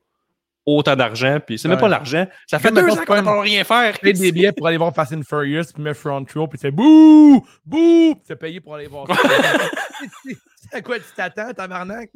[0.67, 2.27] autant d'argent, puis c'est même pas l'argent.
[2.47, 3.95] Ça fait deux ans c'est qu'on n'a rien faire.
[3.95, 6.59] Tu payes des billets pour aller voir Fast and Furious, puis mets front row, puis
[6.59, 9.15] tu fais bouh, bouh, puis tu payé pour aller voir ça.
[10.71, 12.11] C'est à quoi tu t'attends, tabarnak?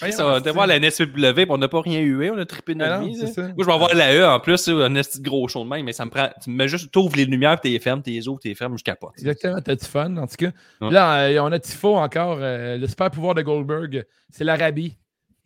[0.00, 2.44] Voyons, on va c'est- voir la NSPW, puis on n'a pas rien eu, on a
[2.44, 3.14] trippé notre Ah vie.
[3.16, 3.42] c'est ça.
[3.42, 5.84] Moi, je vais avoir la E en plus, c'est un de gros show de même,
[5.84, 6.28] mais ça me prend.
[6.42, 8.82] Tu me mets juste, t'ouvres les lumières, puis t'es fermes, t'es ouvres, t'es fermes, je
[8.82, 9.12] capote.
[9.18, 10.50] Exactement, t'as du fun, en tout cas.
[10.80, 10.90] Ouais.
[10.90, 12.38] Là, euh, on a Tifo encore.
[12.40, 14.96] euh, le super pouvoir de Goldberg, c'est l'Arabie.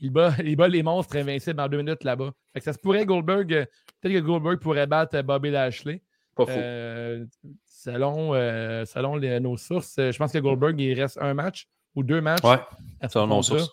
[0.01, 2.31] Il bat, il bat les monstres invincibles en deux minutes là-bas.
[2.53, 3.53] Fait que ça se pourrait, Goldberg.
[3.53, 3.65] euh,
[4.01, 6.03] Peut-être que Goldberg pourrait battre euh, Bobby Lashley.
[6.37, 6.53] Pas fou.
[6.57, 7.25] Euh,
[7.67, 12.03] selon euh, selon les- nos sources, je pense que Goldberg, il reste un match ou
[12.05, 12.45] deux matchs.
[12.45, 12.59] ouais,
[13.09, 13.71] selon nos sources.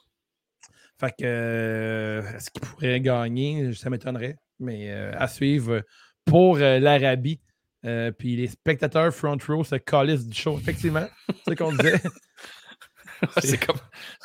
[0.99, 3.73] Fait que, euh, est-ce qu'il pourrait gagner?
[3.73, 4.37] Ça m'étonnerait.
[4.59, 5.81] Mais euh, à suivre
[6.23, 7.39] pour l'Arabie.
[7.85, 10.57] Euh, puis les spectateurs front row se calissent du show.
[10.57, 11.05] Effectivement,
[11.43, 12.01] c'est ce qu'on disait.
[13.41, 13.77] c'est comme.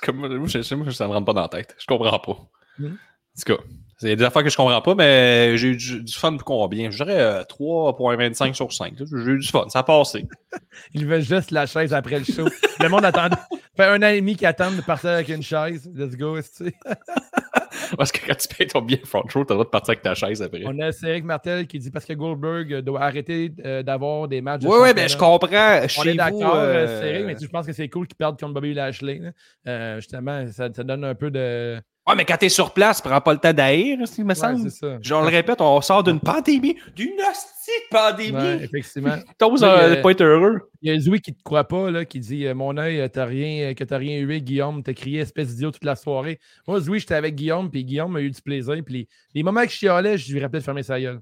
[0.02, 1.74] comme moi, je, je- moi, ça me rentre pas dans la tête.
[1.78, 2.36] Je comprends pas.
[2.78, 2.86] Mm.
[2.86, 3.62] En tout cas,
[3.98, 6.90] c'est des affaires que je comprends pas, mais j'ai eu du, du fun pour combien?
[6.90, 8.98] Je dirais euh, 3,25 sur 5.
[8.98, 9.06] là.
[9.10, 10.26] J'ai eu du fun, ça a passé.
[10.94, 12.46] Ils veulent juste la chaise après le show.
[12.80, 13.36] Le monde attendait.
[13.76, 15.88] fait un an et demi qu'ils attendent de partir avec une chaise.
[15.94, 16.74] Let's go, tu sais?
[17.96, 20.02] Parce que quand tu payes ton billet front row, t'as le droit de partir avec
[20.02, 20.62] ta chaise après.
[20.66, 24.62] On a Cédric Martel qui dit parce que Goldberg doit arrêter euh, d'avoir des matchs.
[24.62, 25.38] de Oui, oui, mais je comprends.
[25.50, 28.16] On Chez est d'accord, euh, euh, Cédric, mais tu- je pense que c'est cool qu'ils
[28.16, 29.20] perdent contre Bobby Lashley.
[29.66, 31.80] Euh, justement, ça, ça donne un peu de.
[32.10, 34.70] Ouais, mais quand t'es sur place, prends pas le temps d'haïr, il me Ouais, semble.
[34.70, 34.98] c'est ça.
[35.00, 38.32] Je le répète, on sort d'une pandémie, d'une hostie pandémie.
[38.36, 39.16] Ouais, effectivement.
[39.38, 40.70] T'oses euh, pas être heureux.
[40.82, 43.08] Il y a Zoui qui te croit pas, là, qui dit euh, Mon œil, euh,
[43.08, 46.38] t'as rien, euh, que t'as rien eu, Guillaume, t'as crié espèce d'idiot toute la soirée.
[46.66, 48.74] Moi, Zoui, j'étais avec Guillaume, puis Guillaume a eu du plaisir.
[48.84, 51.20] Puis les, les moments que je chialais, je lui rappelais de fermer sa gueule.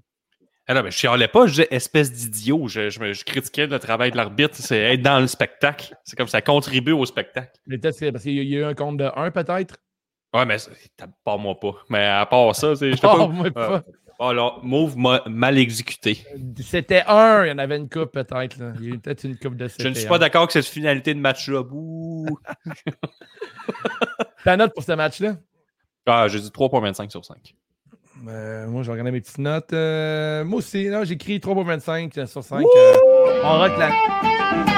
[0.70, 2.68] Ah non, mais je chialais pas, je disais espèce d'idiot.
[2.68, 4.54] Je, je, critiquais le travail de l'arbitre.
[4.56, 5.94] C'est être dans le spectacle.
[6.04, 7.52] C'est comme ça contribue au spectacle.
[7.66, 9.76] Mais peut-être parce qu'il y a- il y a eu un compte de 1, peut-être?
[10.34, 10.56] Ouais, mais
[11.24, 11.72] pas moi pas.
[11.88, 12.92] Mais à part ça, c'est.
[12.92, 13.82] j'étais Oh, pas- moi, euh, pas.
[14.20, 16.24] alors, move ma- mal exécuté.
[16.62, 18.58] C'était un, il y en avait une coupe, peut-être.
[18.58, 18.72] là.
[18.80, 20.66] Il y a eu peut-être une coupe de Je ne suis pas d'accord avec cette
[20.66, 21.62] finalité de match-là.
[24.44, 25.36] Ta note pour ce match-là?
[26.06, 27.54] Ah, j'ai dit 3,25 sur 5.
[28.28, 29.72] Euh, Moi, je vais regarder mes petites notes.
[29.72, 32.64] Euh, moi aussi, écrit 3,25 sur 5.
[32.64, 32.94] euh,
[33.44, 34.77] on rock la.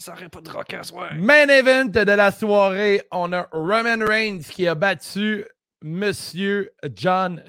[0.00, 1.10] Ça aurait pas de rock à soir.
[1.16, 5.44] Main event de la soirée, on a Roman Reigns qui a battu
[5.82, 7.42] Monsieur John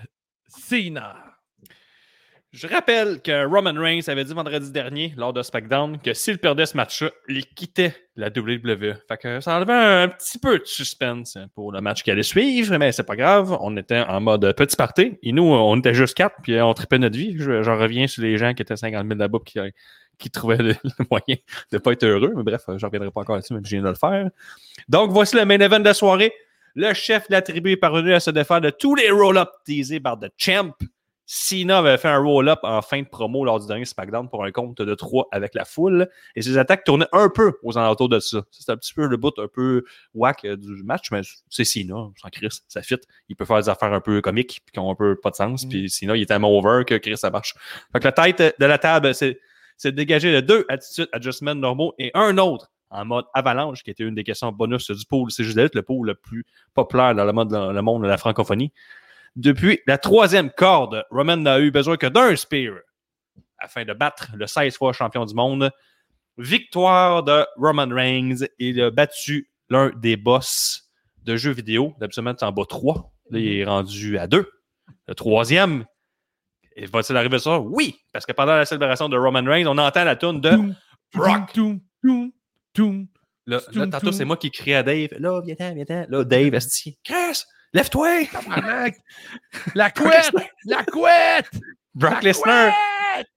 [0.47, 1.16] Cena.
[2.52, 6.66] Je rappelle que Roman Reigns avait dit vendredi dernier, lors de SmackDown, que s'il perdait
[6.66, 8.95] ce match-là, il quittait la WWE.
[9.08, 12.76] Fait que ça enlevait un petit peu de suspense pour le match qui allait suivre,
[12.80, 13.56] mais c'est pas grave.
[13.62, 15.20] On était en mode petit party.
[15.22, 17.36] Et nous, on était juste quatre, puis on tripait notre vie.
[17.38, 19.60] Je- J'en reviens sur les gens qui étaient 50 000 là-bas, qui,
[20.20, 21.38] qui trouvaient le, le moyen
[21.72, 22.34] de pas être heureux.
[22.36, 24.30] Mais bref, j'en reviendrai pas encore là-dessus, mais je viens de le faire.
[24.88, 26.34] Donc, voici le main event de la soirée.
[26.76, 29.99] Le chef de la tribu est parvenu à se défaire de tous les roll-ups teasés
[29.99, 30.74] par The Champ.
[31.32, 34.51] Cena avait fait un roll-up en fin de promo lors du dernier SmackDown pour un
[34.51, 36.09] compte de 3 avec la foule.
[36.36, 38.41] Et ses attaques tournaient un peu aux alentours de ça.
[38.49, 39.84] C'était un petit peu le bout un peu
[40.15, 42.97] whack euh, du match, mais c'est Cena, sans Chris, ça fit.
[43.28, 45.65] Il peut faire des affaires un peu comiques qui ont un peu pas de sens.
[45.65, 45.70] Mm.
[45.70, 47.53] Puis Cena, il est tellement over que Chris, ça marche.
[47.91, 49.39] Fait que la tête de la table, c'est
[49.80, 54.03] c'est dégagé de deux attitudes adjustments normaux et un autre en mode avalanche, qui était
[54.03, 55.32] une des questions bonus du pool.
[55.32, 58.07] C'est juste d'être le pool le plus populaire dans le monde, dans le monde de
[58.07, 58.73] la francophonie.
[59.38, 62.73] Depuis la troisième corde, Roman n'a eu besoin que d'un spear
[63.57, 65.71] afin de battre le 16 fois champion du monde.
[66.38, 68.47] Victoire de Roman Reigns.
[68.57, 70.89] Il a battu l'un des boss
[71.23, 71.93] de jeux vidéo.
[71.99, 73.13] D'habitude, tu en bats trois.
[73.30, 74.51] Là, il est rendu à deux.
[75.07, 75.86] Le troisième,
[76.86, 77.59] va-t-il arriver ça?
[77.59, 77.95] Oui!
[78.11, 80.51] Parce que pendant la célébration de Roman Reigns, on entend la tune de
[81.13, 81.53] Brock.
[81.53, 82.32] Toum, toum,
[82.73, 83.07] toum.
[83.47, 83.59] Là,
[83.91, 85.09] tantôt, c'est moi qui crie à Dave.
[85.17, 86.05] Là, viens-t'en, viens-t'en.
[86.07, 86.99] Là, Dave, esti.
[87.03, 88.27] Chris, lève-toi!
[89.73, 90.32] La couette!
[90.65, 91.49] La couette!
[91.95, 93.27] Brock La Lesnar couette!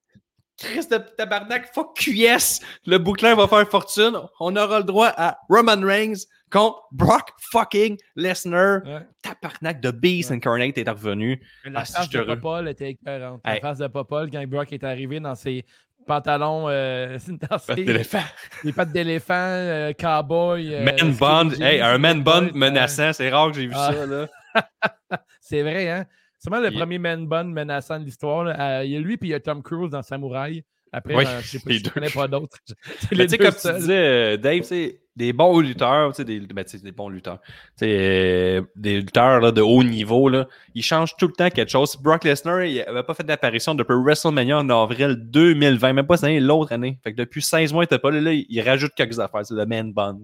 [0.63, 2.61] Chris de tabarnak, fuck QS.
[2.87, 4.17] Le bouclin va faire fortune.
[4.41, 8.81] On aura le droit à Roman Reigns contre Brock fucking Lesnar.
[8.85, 9.01] Ouais.
[9.23, 10.37] Tabarnak de Beast Ouais.
[10.37, 11.41] Incarnate est revenu.
[11.65, 13.41] La Ah, face de Popol était écœurante.
[13.45, 13.61] La Hey.
[13.61, 15.65] face de Popol quand Brock est arrivé dans ses
[16.07, 17.17] pantalons, euh,
[17.51, 18.23] dans ses, D'éléphant.
[18.65, 20.75] les pattes d'éléphant, euh, cowboy.
[20.75, 23.13] euh, Man jeans, Hey, un man euh, menaçant.
[23.13, 23.93] C'est rare que j'ai vu Ah.
[23.93, 24.27] ça, là.
[25.41, 26.07] C'est vrai, hein?
[26.43, 28.43] C'est vraiment le Il- premier man bun menaçant de l'histoire.
[28.43, 28.81] là.
[28.81, 30.65] Euh, Il y a lui puis il y a Tom Cruise dans Samouraï.
[30.91, 31.91] Après, Oui, je sais pas, deux.
[31.91, 32.59] connais pas d'autres.
[33.11, 36.93] Tu sais, comme tu disais, euh, Dave, tu sais, des bons lutteurs, des, ben, des
[36.93, 37.39] bons lutteurs,
[37.83, 41.97] euh, des lutteurs là, de haut niveau, là, ils changent tout le temps quelque chose.
[42.01, 46.25] Brock Lesnar, il n'avait pas fait d'apparition depuis WrestleMania en avril 2020, même pas cette
[46.25, 46.99] année, l'autre année.
[47.05, 49.45] Fait que depuis 16 mois, il était pas là, là, il rajoute quelques affaires.
[49.45, 50.19] C'est le man bun,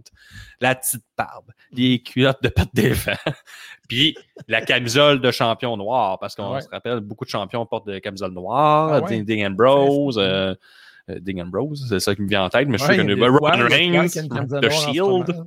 [0.61, 3.13] la petite barbe, les culottes de pattes d'éléphant,
[3.89, 4.17] puis
[4.47, 6.63] la camisole de champion noir, parce qu'on ouais.
[6.63, 9.23] se rappelle, beaucoup de champions portent des camisoles noires, Ah ouais.
[9.23, 10.55] Dean, Dean Ambrose, euh,
[11.11, 13.03] euh, Dean Ambrose, c'est ça qui me vient en tête, mais je suis il a
[13.03, 13.17] connu.
[13.17, 15.45] il a Reigns, a camisole The Shield.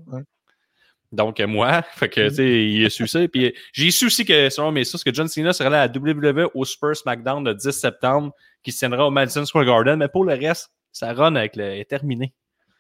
[1.12, 3.20] Donc, euh, moi, fait que, tu sais, il a su ça.
[3.28, 6.50] Puis, j'ai su aussi que, selon mes sources, que John Cena serait là à WWE
[6.54, 8.34] au Super SmackDown le 10 septembre,
[8.64, 9.98] qui se tiendra au Madison Square Garden.
[9.98, 12.34] Mais pour le reste, sa run avec le, est terminée.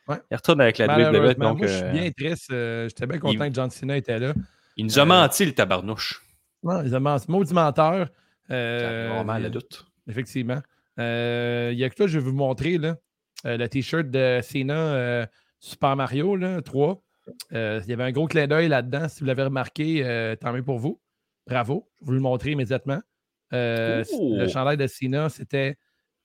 [0.07, 0.17] Ouais.
[0.32, 1.36] Il retourne avec la WWE.
[1.36, 2.51] Donc, moi, je suis euh, bien triste.
[2.51, 4.34] euh, J'étais bien content il- que John Cena était là.
[4.77, 6.21] il nous a euh, menti, le tabarnouche.
[6.63, 7.25] Non, ils ont menti.
[7.29, 8.07] Maudit menteur.
[8.49, 9.86] Euh, vraiment le doute.
[10.07, 10.61] Effectivement.
[10.99, 12.97] Euh, Il y a que toi, je vais vous montrer là,
[13.45, 15.25] euh, le t-shirt de Cena euh,
[15.59, 17.01] Super Mario là, 3.
[17.53, 19.07] Euh, il y avait un gros clin d'œil là-dedans.
[19.07, 20.99] Si vous l'avez remarqué, euh, tant mieux pour vous.
[21.47, 21.89] Bravo.
[22.01, 23.01] Je vais vous le montrer immédiatement.
[23.53, 24.03] Euh!
[24.19, 25.77] Le chandail de Cena, c'était.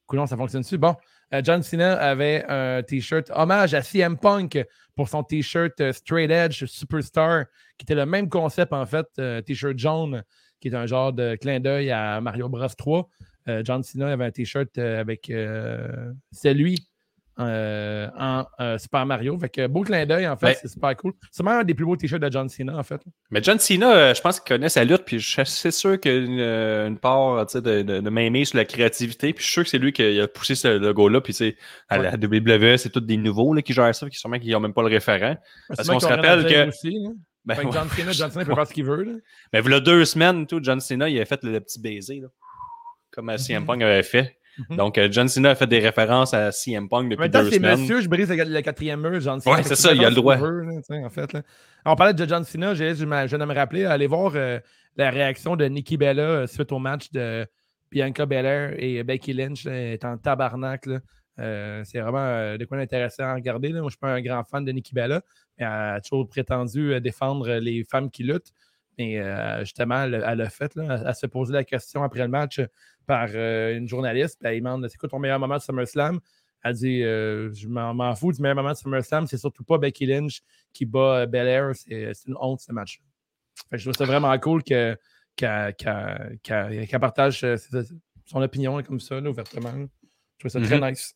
[0.06, 0.78] Coulon, ça fonctionne dessus.
[0.78, 0.94] Bon,
[1.34, 4.64] euh, John Cena avait un t-shirt hommage à CM Punk
[4.94, 7.46] pour son t-shirt euh, Straight Edge Superstar,
[7.76, 10.22] qui était le même concept en fait, euh, t-shirt jaune,
[10.60, 13.08] qui est un genre de clin d'œil à Mario Bros 3.
[13.48, 16.88] Euh, John Cena avait un t-shirt euh, avec euh, c'est lui
[17.38, 19.38] euh, en euh, Super Mario.
[19.38, 21.12] Fait que beau clin d'œil, en fait, Ben- c'est super cool.
[21.30, 23.00] C'est même un des plus beaux t-shirts de John Cena, en fait.
[23.30, 26.34] Mais John Cena, euh, je pense qu'il connaît sa lutte, puis je suis sûr qu'il
[26.34, 29.78] y a une, part de, de, sur la créativité, puis je suis sûr que c'est
[29.78, 31.56] lui qui a poussé ce logo-là, puis sais,
[31.88, 34.60] à la WWE, c'est tous des nouveaux là, qui gèrent ça, qui sûrement qu'ils n'ont
[34.60, 35.36] même pas le référent.
[35.68, 37.10] Parce C'est moi qu'on se qui rappelle que- Aussi, là.
[37.44, 37.72] Ben, Fait que ouais.
[37.74, 39.04] John Cena, John Cena peut faire ce qu'il veut.
[39.04, 39.12] là.
[39.52, 41.80] Mais il y a deux semaines, tout, John Cena, il a fait le, le petit
[41.80, 42.28] baiser, là,
[43.16, 44.36] comme CM Punk avait fait.
[44.58, 44.76] Mhm.
[44.76, 47.80] Donc, euh, John Cena a fait des références à CM Punk depuis deux c'est semaines.
[47.80, 49.56] monsieur, je brise le, quatrième mur, John Cena.
[49.56, 50.36] Que c'est ça, il a le droit.
[50.36, 51.42] veut, là, en fait, là.
[51.84, 54.58] On parlait de John Cena, je viens de me rappeler, aller voir euh,
[54.96, 57.46] la réaction de Nikki Bella euh, suite au match de
[57.90, 60.88] Bianca Belair et Becky Lynch là, est en tabarnak.
[61.38, 63.68] Euh, c'est vraiment de quoi d'intéressant à regarder.
[63.68, 65.20] Moi, je ne suis pas un grand fan de Nikki Bella,
[65.58, 68.52] mais elle a toujours prétendu défendre les femmes qui luttent.
[68.98, 69.22] Mais
[69.60, 70.72] justement, elle, elle l'a fait.
[70.76, 72.60] Elle, elle s'est posé la question après le match
[73.06, 74.38] par euh, une journaliste.
[74.40, 76.20] Puis elle demande C'est quoi ton meilleur moment de SummerSlam?
[76.64, 79.26] Elle dit euh, Je m'en fous du meilleur moment de SummerSlam.
[79.26, 80.40] C'est surtout pas Becky Lynch
[80.72, 81.70] qui bat euh, Belair.
[81.74, 83.00] C'est c'est une honte, ce match.
[83.70, 84.96] Fait que je trouve ça vraiment cool que-
[85.36, 87.46] qu'elle partage
[88.24, 89.72] son opinion comme ça, là, ouvertement.
[89.72, 90.88] Je trouve ça très Mhm.
[90.90, 91.14] nice.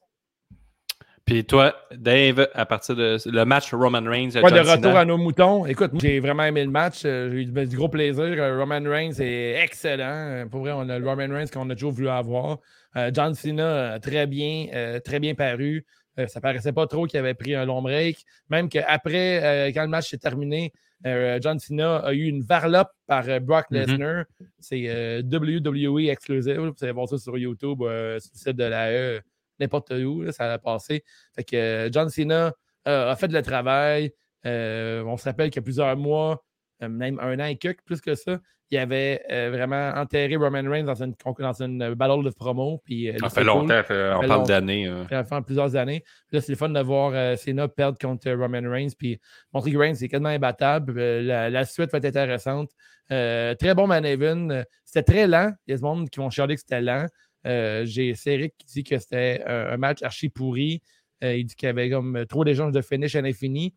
[1.26, 5.04] Puis toi, Dave, à partir de le match Roman Reigns, Ouais, de retour Cena, à
[5.04, 5.64] nos moutons.
[5.66, 7.02] Écoute, moi, j'ai vraiment aimé le match.
[7.04, 8.24] Euh, J'ai eu du, gros plaisir.
[8.24, 10.02] Euh, Roman Reigns est excellent.
[10.04, 12.58] Euh, Pour vrai, on a le Roman Reigns qu'on a toujours voulu avoir.
[12.96, 15.84] Euh, John Cena, très bien, euh, très bien paru.
[16.18, 18.24] Euh, ça paraissait pas trop qu'il avait pris un long break.
[18.48, 20.72] Même qu'après, quand le match s'est terminé,
[21.04, 23.78] John Cena a eu une varlope par Brock Mhm.
[23.78, 24.24] Lesnar.
[24.58, 26.58] C'est WWE exclusive.
[26.58, 29.20] Vous allez voir ça sur YouTube, sur le site de la E,
[29.60, 30.22] n'importe où.
[30.22, 31.04] là, ça a passé.
[31.36, 32.52] Fait que euh, John Cena
[32.88, 34.12] euh, a fait le travail.
[34.46, 36.42] Euh, on se rappelle qu'il y a plusieurs mois,
[36.80, 38.38] même un an et quelques, plus que ça,
[38.72, 42.80] il avait euh, vraiment enterré Roman Reigns dans une, dans une battle de promo.
[42.84, 44.86] Puis, euh, ça fait longtemps, on parle d'années.
[44.86, 45.04] euh.
[45.10, 46.04] Ça fait plusieurs années.
[46.28, 48.92] Puis Là, c'est le fun de voir Cena perdre contre Roman Reigns.
[48.96, 49.20] Puis
[49.52, 50.98] montrer que Reigns est quasiment imbattable.
[51.00, 52.70] La, la suite va être intéressante.
[53.08, 54.52] Très bon man even.
[54.52, 55.52] Euh, C'était très lent.
[55.66, 57.06] Il y a des monde qui vont chialer que c'était lent.
[57.46, 60.82] Euh, J'ai Céric qui dit que c'était un, un match archi pourri.
[61.24, 63.74] Euh, il dit qu'il y avait comme trop d'échanges de finish à l'infini.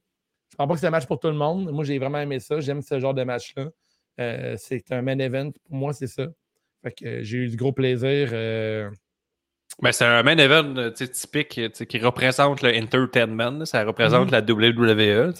[0.51, 1.71] Je pense pas que c'est un match pour tout le monde.
[1.71, 2.59] Moi, j'ai vraiment aimé ça.
[2.59, 3.69] J'aime ce genre de match-là.
[4.19, 5.51] Euh, c'est un main event.
[5.65, 6.27] Pour moi, c'est ça.
[6.83, 8.29] Fait que euh, j'ai eu du gros plaisir.
[8.33, 8.89] euh,
[9.81, 13.65] Ben, c'est un main event euh, typique qui représente le entertainment.
[13.65, 14.31] Ça représente Mhm.
[14.31, 15.33] la WWE.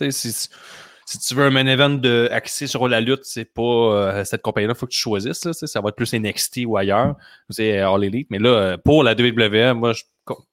[1.05, 4.41] Si, tu veux un main event de, axé sur la lutte, c'est pas euh, cette
[4.41, 5.43] compagnie-là, il faut que tu choisisses.
[5.45, 7.15] Là, ça va être plus NXT ou ailleurs.
[7.49, 8.27] C'est All Elite.
[8.29, 10.03] Mais là, euh, pour la WWE, moi, je-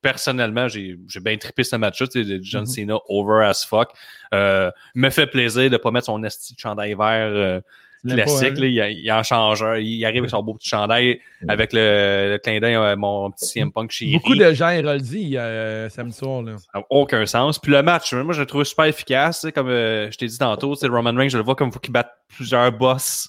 [0.03, 2.07] personnellement, j'ai bien trippé ce match-là.
[2.43, 2.67] John Mhm.
[2.67, 3.91] Cena over as fuck.
[4.35, 7.61] Euh, me fait plaisir de pas mettre son esti de chandail vert.
[8.07, 8.53] Euh, pas, classique.
[8.57, 9.77] hein, là, il, il en change un.
[9.79, 13.47] Il arrive avec son beau petit chandail avec le, le clin d'œil à mon petit
[13.47, 14.13] CM Punk chéri.
[14.15, 16.43] Beaucoup de gens Héroldi euh, samedi soir.
[16.43, 16.57] Là.
[16.59, 17.59] Ça n'a aucun sens.
[17.59, 19.47] Puis le match, moi, je le trouve super efficace.
[19.55, 21.81] Comme euh, je t'ai dit tantôt, c'est Roman Reigns, je le vois comme il faut
[21.81, 23.29] qu'il batte plusieurs boss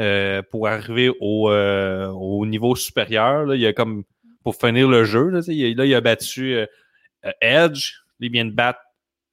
[0.00, 3.44] euh, pour arriver au, euh, au niveau supérieur.
[3.44, 3.54] Là.
[3.54, 4.04] Il y a comme
[4.44, 5.28] pour finir le jeu.
[5.28, 6.66] Là, il, là, il a battu euh,
[7.26, 7.94] euh, Edge.
[8.20, 8.80] Il vient de battre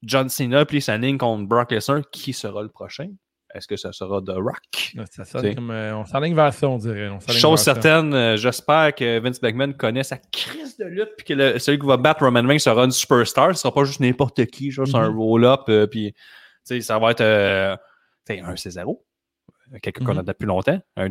[0.03, 2.01] John Cena, puis il s'aligne contre Brock Lesnar.
[2.11, 3.09] Qui sera le prochain?
[3.55, 4.93] Est-ce que ça sera The Rock?
[5.11, 5.71] Ça sonne comme.
[5.71, 7.09] euh, on s'enligne vers ça, on dirait.
[7.09, 11.33] On Chose certaine, euh, j'espère que Vince McMahon connaît sa crise de lutte, puis que
[11.33, 13.55] le- celui qui va battre Roman Reigns sera une superstar.
[13.55, 15.17] Ce sera pas juste n'importe qui, c'est un Mhm.
[15.17, 16.19] roll-up, euh, puis tu
[16.65, 17.75] sais, ça va être euh,
[18.29, 19.05] un Cesaro,
[19.81, 20.19] quelqu'un qu'on Mhm.
[20.19, 21.09] a depuis longtemps, un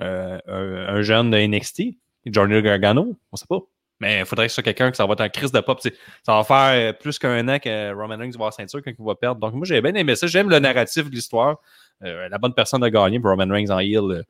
[0.00, 3.60] euh, un, un jeune de NXT, Johnny Gargano, on sait pas.
[4.00, 5.78] Mais il faudrait que ce soit quelqu'un que ça va être un crise de pop.
[5.80, 5.90] Ça
[6.34, 9.14] va faire euh, plus qu'un an que Roman Reigns va avoir ceinture quand il va
[9.14, 9.40] perdre.
[9.40, 10.26] Donc moi, j'ai bien aimé ça.
[10.26, 11.60] J'aime le narratif de l'histoire.
[12.02, 13.98] Euh, la bonne personne a gagné, Roman Reigns en heel.
[13.98, 14.22] euh,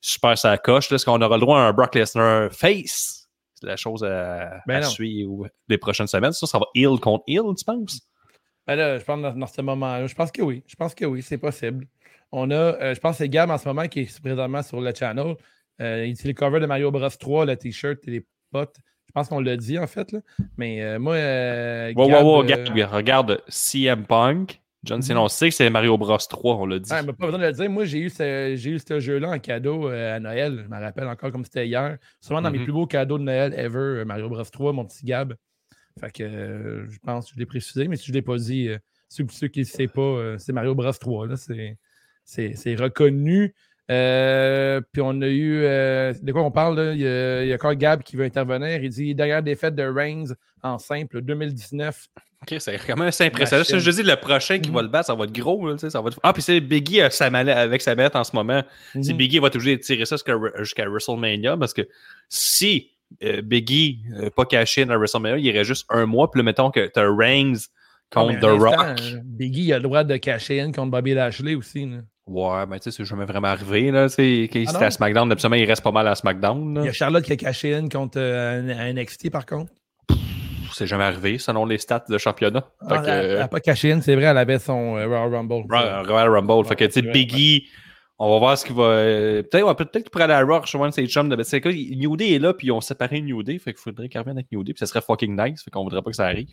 [0.00, 0.92] super sa coche.
[0.92, 3.30] Est-ce qu'on aura le droit à un Brock Lesnar face?
[3.54, 6.32] C'est la chose à, Ben à suivre les prochaines semaines.
[6.32, 8.00] Ça, ça va heel contre heel, tu penses?
[8.66, 10.06] Ben là, je pense dans, dans ce moment-là.
[10.06, 10.62] Je pense que oui.
[10.66, 11.86] Je pense que oui, c'est possible.
[12.30, 14.82] On a, euh, je pense que c'est Gab en ce moment qui est présentement sur
[14.82, 15.36] le channel.
[15.80, 18.76] Il dit le cover de Mario Bros 3, le t-shirt et les potes.
[19.06, 20.10] Je pense qu'on l'a dit en fait.
[20.12, 20.20] Là.
[20.56, 21.14] Mais euh, moi.
[21.14, 24.60] Euh, Wow, Gab, wow, wow, euh, regarde, regarde CM Punk.
[24.82, 26.92] John Cena, on sait que c'est Mario Bros 3, on l'a dit.
[26.92, 27.70] Ouais, mais pas besoin de le dire.
[27.70, 30.60] Moi, j'ai eu ce, j'ai eu ce jeu-là en cadeau euh, à Noël.
[30.62, 31.96] Je me rappelle encore comme c'était hier.
[32.20, 32.64] Sûrement dans mes Mhm.
[32.64, 35.34] plus beaux cadeaux de Noël ever, Mario Bros 3, mon petit Gab.
[35.98, 38.36] Fait que euh, je pense que je l'ai précisé, mais si je ne l'ai pas
[38.36, 38.68] dit,
[39.08, 41.28] ceux, ceux qui ne le savent pas, c'est Mario Bros 3.
[41.28, 41.36] là.
[41.36, 41.78] C'est,
[42.26, 43.54] c'est, c'est reconnu.
[43.90, 45.62] Euh, puis on a eu.
[45.64, 46.76] euh, de quoi on parle?
[46.80, 46.92] Là?
[46.92, 48.82] Il, y a, il y a encore Gab qui veut intervenir.
[48.82, 50.32] Il dit derrière défaite de Reigns
[50.62, 52.06] en simple 2019.
[52.42, 53.64] Ok, c'est quand même assez impressionnant.
[53.64, 54.74] Je dis, le prochain qui Mhm.
[54.76, 55.66] va le battre, ça va être gros.
[55.68, 58.24] Là, ça va être- Ah, puis c'est Biggie euh, sa mallette- avec sa bête en
[58.24, 58.62] ce moment.
[59.00, 59.16] Si Mhm.
[59.18, 60.16] Biggie va toujours tirer ça
[60.58, 61.82] jusqu'à WrestleMania, parce que
[62.28, 62.90] si
[63.42, 64.02] Biggie
[64.34, 67.14] pas caché à WrestleMania, il irait juste un mois, puis là, mettons que tu as
[67.14, 67.54] Reigns
[68.16, 69.00] Ah, contre mais The Rock.
[69.24, 71.86] Biggie a le droit de cacher in contre Bobby Lashley aussi.
[71.86, 71.98] là.
[72.26, 73.90] Ouais, mais tu sais, c'est jamais vraiment arrivé.
[73.90, 76.74] Là, qu'il Ah à SmackDown, absolument, il reste pas mal à SmackDown.
[76.74, 76.80] là.
[76.82, 79.72] Il y a Charlotte qui a caché in contre euh, NXT par contre.
[80.72, 82.64] C'est jamais arrivé, selon les stats de championnat.
[82.80, 85.32] Ah, que, elle euh, n'a pas caché in, c'est vrai, elle avait son euh, Royal
[85.34, 85.64] Rumble.
[85.68, 86.66] Royal Royal Rumble.
[86.66, 87.68] fait que, Ouais, tu sais, Biggie,
[88.18, 88.84] on va voir ce qu'il va.
[88.84, 91.28] euh, Peut-être ouais, peut qu'il pourrait aller à Rock, rejoindre ses chums.
[91.28, 91.42] De...
[91.42, 93.58] C'est New Day est là, puis ils ont séparé New Day.
[93.58, 95.62] Fait qu'il faudrait qu'il revienne avec New Day, puis ça serait fucking nice.
[95.64, 96.48] Fait qu'on voudrait pas que ça arrive.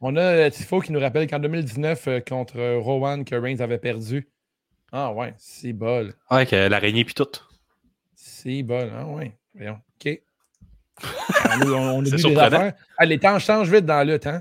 [0.00, 3.60] On a euh, Tifo qui nous rappelle qu'en 2019, euh, contre euh, Rowan, que Reigns
[3.60, 4.28] avait perdu.
[4.92, 6.14] Ah ouais, c'est bol.
[6.30, 7.28] Ouais, que l'araignée, puis tout.
[8.14, 8.92] C'est bol.
[8.94, 9.36] Ah ouais.
[9.54, 9.78] Voyons.
[10.04, 10.20] OK.
[11.44, 12.74] Ah, on, on vu des affaires.
[12.96, 14.40] Ah, les temps changent vite dans le temps.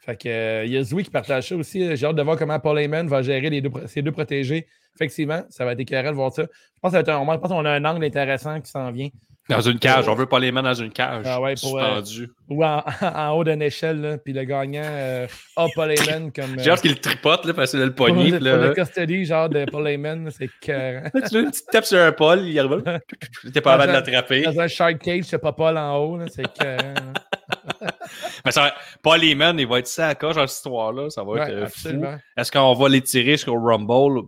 [0.00, 1.96] Fait que, euh, il y a Zoui qui partage ça aussi.
[1.96, 4.66] J'ai hâte de voir comment Paul Heyman va gérer les deux, ses deux protégés.
[4.94, 6.42] Effectivement, ça va être écœurant de voir ça.
[6.42, 9.08] Je pense qu'on a un angle intéressant qui s'en vient.
[9.50, 10.08] Dans une cage.
[10.08, 11.24] On veut pas les mains dans une cage.
[11.26, 12.00] Ah ouais, pour, euh.
[12.48, 15.26] Ou en, en haut d'une échelle, là, puis le gagnant euh,
[15.56, 16.58] a Paul Heyman comme.
[16.58, 18.30] J'ai hâte qu'il le tripote, là, parce que le pour, poignet.
[18.30, 21.98] pour là, le custody, genre de Paul Heyman, c'est là, tu le petit tape sur
[21.98, 23.00] un Paul, il arrive là.
[23.52, 24.42] T'es pas capable de l'attraper.
[24.42, 26.76] Dans un shark cage, c'est pas Paul en haut, c'est là.
[28.44, 28.74] Mais ça va...
[29.02, 31.10] Paul Heyman, il va être ça à coche dans cette histoire-là.
[31.10, 32.16] Ça va Ouais, être euh.
[32.36, 34.26] Est-ce qu'on va les tirer jusqu'au Rumble?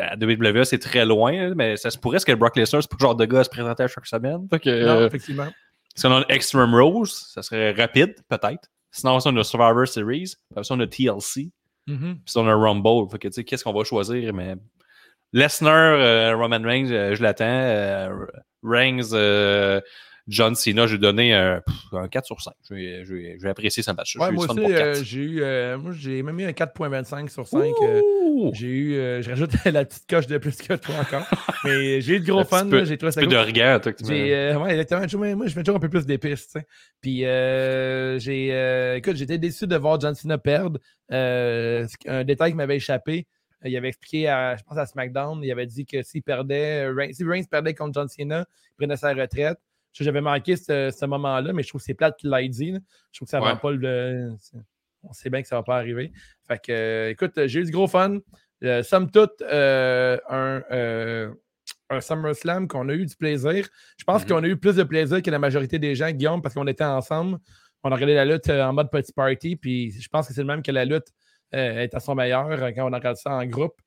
[0.00, 3.02] À WWE, c'est très loin, mais ça se pourrait que Brock Lesnar, c'est pas le
[3.04, 4.46] genre de gars à se présenter à chaque semaine.
[4.50, 5.48] Fait que, Non, euh, effectivement.
[5.94, 8.68] si on a un Extreme Rose, ça serait rapide, peut-être.
[8.90, 11.50] Sinon, si on a Survivor Series, puis si on a TLC,
[11.86, 12.14] Mhm.
[12.16, 13.08] puis si on a Rumble.
[13.10, 14.32] Fait que, tu sais, qu'est-ce qu'on va choisir?
[14.34, 14.54] Mais
[15.32, 17.44] Lesnar, euh, Roman Reigns, euh, je l'attends.
[17.46, 18.26] Euh,
[18.62, 19.80] Reigns, euh,
[20.28, 21.62] John Cena, je vais donner un,
[21.92, 22.52] un 4 sur 5.
[22.68, 24.16] Je vais, je vais- je vais apprécier ce match.
[24.16, 25.04] Ouais, moi aussi, fan pour euh, 4.
[25.04, 25.42] j'ai eu.
[25.42, 27.58] euh, moi, j'ai même eu un 4.25 sur 5.
[27.82, 28.50] euh, Ouh!
[28.54, 28.94] j'ai eu.
[28.94, 31.26] euh, je rajoute la petite coche de plus que toi encore.
[31.64, 32.68] Mais j'ai eu de gros Un fun.
[32.84, 35.36] J'ai trouvé ça Un peu de regard, toi, que tu J'ai, euh, ouais, exactement.
[35.36, 36.66] Moi, je mets toujours un peu plus d'épices, tu sais.
[37.00, 40.78] Puis, euh, j'ai, euh, écoute, j'étais déçu de voir John Cena perdre.
[41.12, 43.26] Euh, un détail qui m'avait échappé.
[43.64, 46.84] euh, Il avait expliqué, à, je pense à SmackDown, il avait dit que s'il perdait,
[46.86, 49.58] euh, si Reigns perdait contre John Cena, il prenait sa retraite.
[49.92, 52.72] J'avais manqué ce, ce moment-là, mais je trouve que c'est plate qu'il l'ait dit.
[52.72, 52.78] là.
[53.12, 53.58] Je trouve que ça va Ouais.
[53.60, 54.32] pas le.
[55.02, 56.12] On sait bien que ça va pas arriver.
[56.46, 58.18] Fait que, euh, écoute, j'ai eu du gros fun.
[58.62, 61.32] Euh, somme toute, euh, un, euh,
[61.88, 63.66] un SummerSlam qu'on a eu du plaisir.
[63.96, 64.28] Je pense Mhm.
[64.28, 66.84] qu'on a eu plus de plaisir que la majorité des gens, Guillaume, parce qu'on était
[66.84, 67.38] ensemble.
[67.82, 70.42] On a regardé la lutte euh, en mode petit party, puis je pense que c'est
[70.42, 71.08] le même que la lutte
[71.54, 73.80] euh, est à son meilleur euh, quand on regarde ça en groupe.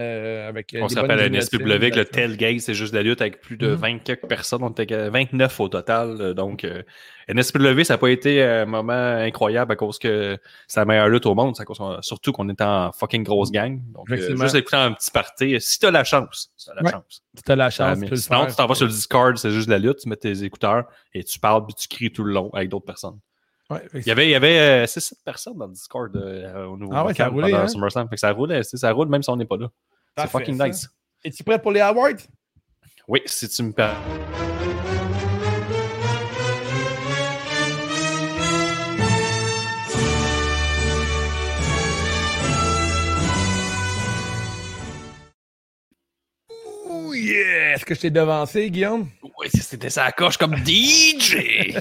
[0.00, 3.40] Euh, avec, euh, On éliminations, NSPW que le tailgate, c'est juste de la lutte avec
[3.40, 3.74] plus de Mhm.
[3.74, 4.62] 20 quelques personnes.
[4.62, 6.16] On était à 29 au total.
[6.20, 6.82] euh, Donc, euh,
[7.28, 10.36] NSPW, ça n'a pas été un moment incroyable à cause que
[10.66, 11.54] c'est la meilleure lutte au monde.
[11.64, 13.80] qu'on- surtout qu'on était en fucking grosse gang.
[13.94, 15.60] Donc, euh, juste écouter un petit party.
[15.60, 16.90] Si tu as la chance, si tu as la Ouais.
[16.90, 17.22] chance.
[17.36, 19.66] Si tu as la chance, tu sinon, tu t'en vas sur le Discord, c'est juste
[19.68, 20.84] de la lutte, tu mets tes écouteurs
[21.14, 23.18] et tu parles puis tu cries tout le long avec d'autres personnes.
[23.70, 26.92] Ouais, Il y avait, il y avait 6-7 personnes dans le Discord euh, au nouveau
[26.92, 27.68] Ah ouais, ça pendant hein?
[27.68, 28.08] SummerSlam.
[28.08, 29.68] Fait que ça roulait, c'est- ça roule même si on n'est pas là.
[30.18, 30.68] C'est fucking ça.
[30.68, 30.88] nice.
[31.24, 32.10] Es-tu prêt pour les awards?
[33.08, 33.94] Oui, si tu me permets.
[46.88, 47.74] Oh yeah!
[47.74, 49.08] Est-ce que je t'ai devancé, Guillaume?
[49.38, 51.76] Oui, c'était sa coche comme DJ.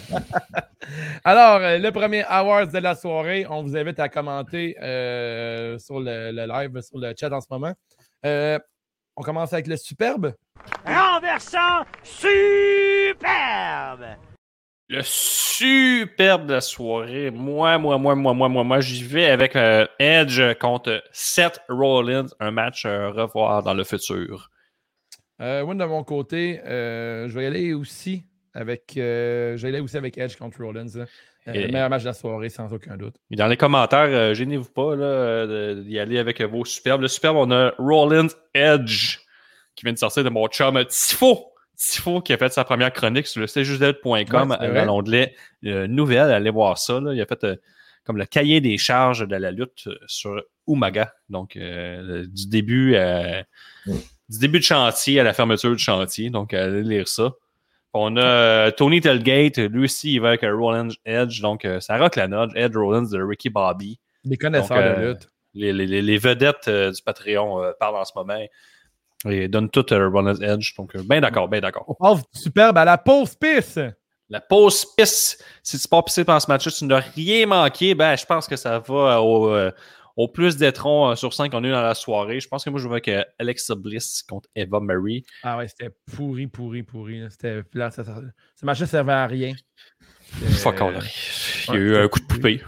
[1.23, 5.99] Alors, euh, le premier Awards de la soirée, on vous invite à commenter euh, sur
[5.99, 7.73] le, le live, sur le chat en ce moment.
[8.25, 8.59] Euh,
[9.15, 10.33] on commence avec le superbe.
[10.85, 13.15] renversant superbe.
[14.89, 17.29] Le superbe de la soirée.
[17.31, 22.27] Moi, moi, moi, moi, moi, moi, moi, j'y vais avec euh, Edge contre Seth Rollins,
[22.39, 24.49] un match à revoir dans le futur.
[25.41, 29.69] Euh, moi, de mon côté, euh, je vais y aller aussi avec, euh, je vais
[29.69, 31.05] y aller aussi avec Edge contre Rollins.
[31.49, 33.15] Euh, Et- Le meilleur match de la soirée, sans aucun doute.
[33.31, 37.01] Et dans les commentaires, euh, gênez-vous pas là, euh, de- d'y aller avec vos superbes.
[37.01, 39.17] Le superbe, on a Rollins Edge
[39.75, 41.45] qui vient de sortir de mon chum Tifo.
[41.77, 45.33] Tifo qui a fait sa première chronique sur le cjusdel.com Ouais, c'est dans l'onglet
[45.65, 46.31] euh, Nouvelles.
[46.31, 46.99] Allez voir ça.
[46.99, 47.13] là.
[47.13, 47.55] Il a fait euh,
[48.03, 51.13] comme le cahier des charges de la lutte euh, sur Umaga.
[51.29, 53.43] Donc, euh, du début à-
[53.85, 56.29] du début de chantier à la fermeture du chantier.
[56.29, 57.31] Donc, allez lire ça.
[57.93, 61.41] On a euh, Tony Telgate, lui aussi, il va avec Rollins Edge.
[61.41, 62.51] Donc, ça rock la note.
[62.55, 63.99] Edge Rollins de Ricky Bobby.
[64.25, 65.27] Des connaisseurs Donc, de euh, lutte.
[65.55, 68.39] Les, les- les- les vedettes euh, du Patreon parlent en ce moment.
[69.27, 70.75] Et donnent tout euh, Rollins Edge.
[70.77, 71.97] Donc, bien d'accord, bien d'accord.
[71.99, 73.79] Du superbe à la pause pisse.
[74.29, 75.43] La pause pisse.
[75.63, 77.95] Si tu pas pissé pendant ce match-là, tu n'as rien manqué.
[77.95, 79.51] Ben, je pense que ça va au,
[80.21, 82.41] au plus d'étrons euh, sur 5 qu'on a eu dans la soirée.
[82.41, 85.25] Je pense que moi, je avec euh, Alexa Bliss contre Eva Marie.
[85.43, 87.21] Ah ouais, c'était pourri, pourri, pourri.
[87.21, 87.29] là.
[87.29, 87.89] C'était plat.
[87.89, 88.21] Ça, ça-
[88.55, 89.53] ce match-là servait à rien.
[90.61, 90.99] Fuck all.
[91.69, 92.61] Il y a Euh, eu un coup de poupée.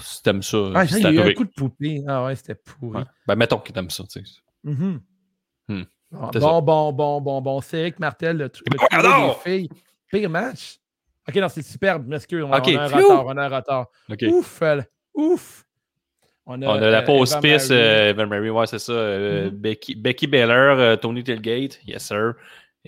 [0.00, 2.02] Si t'aimes ça, Ah, il y a eu un coup de poupée.
[2.06, 2.98] Ah ouais, c'était pourri.
[2.98, 3.04] Ouais.
[3.26, 4.04] Ben, mettons que t'aimes ça.
[4.04, 4.32] tu sais.
[4.62, 5.00] Mhm.
[5.68, 5.82] Hmm.
[6.12, 7.60] Bon, C'est bon, bon, bon, bon, bon.
[7.60, 9.42] C'est Eric Martel, le, tr- le bon, trio alors!
[9.44, 9.68] des filles.
[10.12, 10.78] Pire match?
[11.28, 12.06] Ok, non, c'est superbe.
[12.06, 13.26] M'excuse, on, Ok, on a un retard.
[13.26, 13.86] On a un retard.
[14.10, 14.24] OK.
[15.14, 15.64] Ouf,
[16.46, 17.82] On a la euh, pause piste, Marie.
[17.82, 18.92] euh, Evan Mary, ouais, c'est ça.
[18.92, 19.50] euh, Mhm.
[19.56, 22.34] Becky, Becky Baylor, Tony Tailgate, yes sir.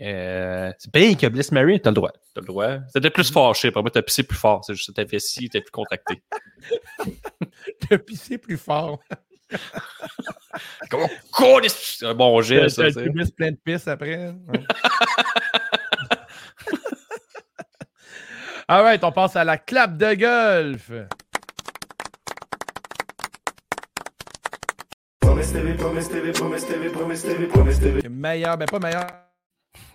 [0.03, 2.13] Euh, c'est Big que Bliss Mary, t'as le droit.
[2.35, 2.77] T'as le droit.
[2.93, 4.63] C'était plus fâché, pour moi, t'as pissé plus fort.
[4.63, 6.23] C'est juste que t'as fait ci, t'es plus contracté.
[7.89, 8.99] T'as pissé plus fort.
[10.91, 12.91] Comment cool, c'est un bon geste, ça.
[12.93, 14.35] t'as le plein de pisse après.
[14.49, 14.61] Ouais.
[18.69, 20.91] All right, on passe à la clap de golf.
[25.37, 28.09] Promesse TV, promesse TV, promesse TV, promesse TV, promesse TV.
[28.09, 29.07] Meilleur, ben pas meilleur.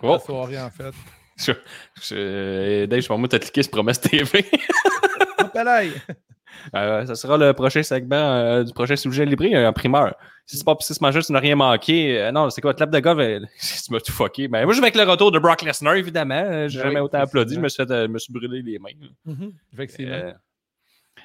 [0.00, 0.92] Oh, La soirée, en fait.
[1.36, 1.52] je,
[2.00, 4.44] je- Dave, je pense que t'as cliqué sur Promesse TV.
[6.76, 10.14] Euh, ça sera le prochain segment euh, du prochain sujet libré euh, en primeur.
[10.46, 12.20] Si c'est pas si ce tu n'as rien manqué.
[12.20, 13.40] euh, non, c'est quoi, clap de golf, euh,
[13.84, 14.46] tu m'as tout fucké.
[14.48, 16.34] Ben, moi, je vais avec le retour de Brock Lesnar, évidemment.
[16.46, 17.54] Euh, J'ai Ben jamais oui, autant applaudi.
[17.56, 18.90] Je me suis, fait, euh, me suis brûlé les mains.
[19.24, 20.34] Mhm, Effectivement.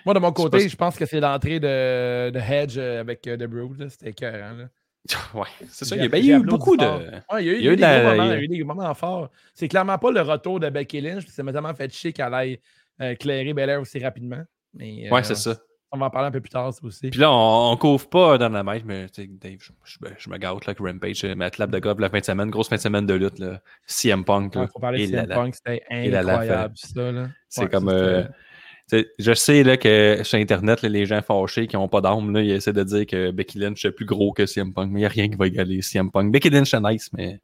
[0.07, 3.25] Euh, Moi, de mon côté, je pense que c'est l'entrée de, de Hedge euh, avec
[3.27, 3.79] euh, The Brood.
[3.79, 3.89] là.
[3.89, 4.53] C'était écœurant.
[4.57, 4.65] là.
[5.33, 5.95] ouais, c'est ça.
[5.95, 6.85] Il y a, ben, il y a eu beaucoup de.
[6.85, 8.39] Ouais, il y a eu, il y a eu des la- moments, il y a-
[8.41, 9.29] eu des moments forts.
[9.53, 11.23] C'est clairement pas le retour de Becky Lynch.
[11.27, 12.59] C'est tellement fait chier qu'elle aille
[13.01, 14.41] euh, clairer Belair aussi rapidement.
[14.73, 15.55] Mais, euh, Ouais, c'est ça.
[15.93, 17.09] On va en parler un peu plus tard, ça aussi.
[17.09, 20.37] Puis là, on, on couvre pas dans la main, mais Dave, je, je, je me
[20.37, 22.75] gâte là, avec Rampage, euh, ma clap de golf la fin de semaine, grosse fin
[22.75, 23.61] de semaine de lutte, là.
[23.85, 24.55] CM Punk.
[24.57, 25.35] Il faut parler de CM là.
[25.35, 26.73] Punk, c'était incroyable.
[26.75, 27.87] C'est Ouais, comme.
[27.87, 28.23] euh,
[28.91, 32.41] je sais là, que sur Internet, là, les gens fâchés qui n'ont pas d'âme, là,
[32.41, 35.01] ils essaient de dire que Becky Lynch est plus gros que CM Punk, mais il
[35.01, 36.31] n'y a rien qui va égaler CM Punk.
[36.31, 37.39] Becky Lynch est nice, mais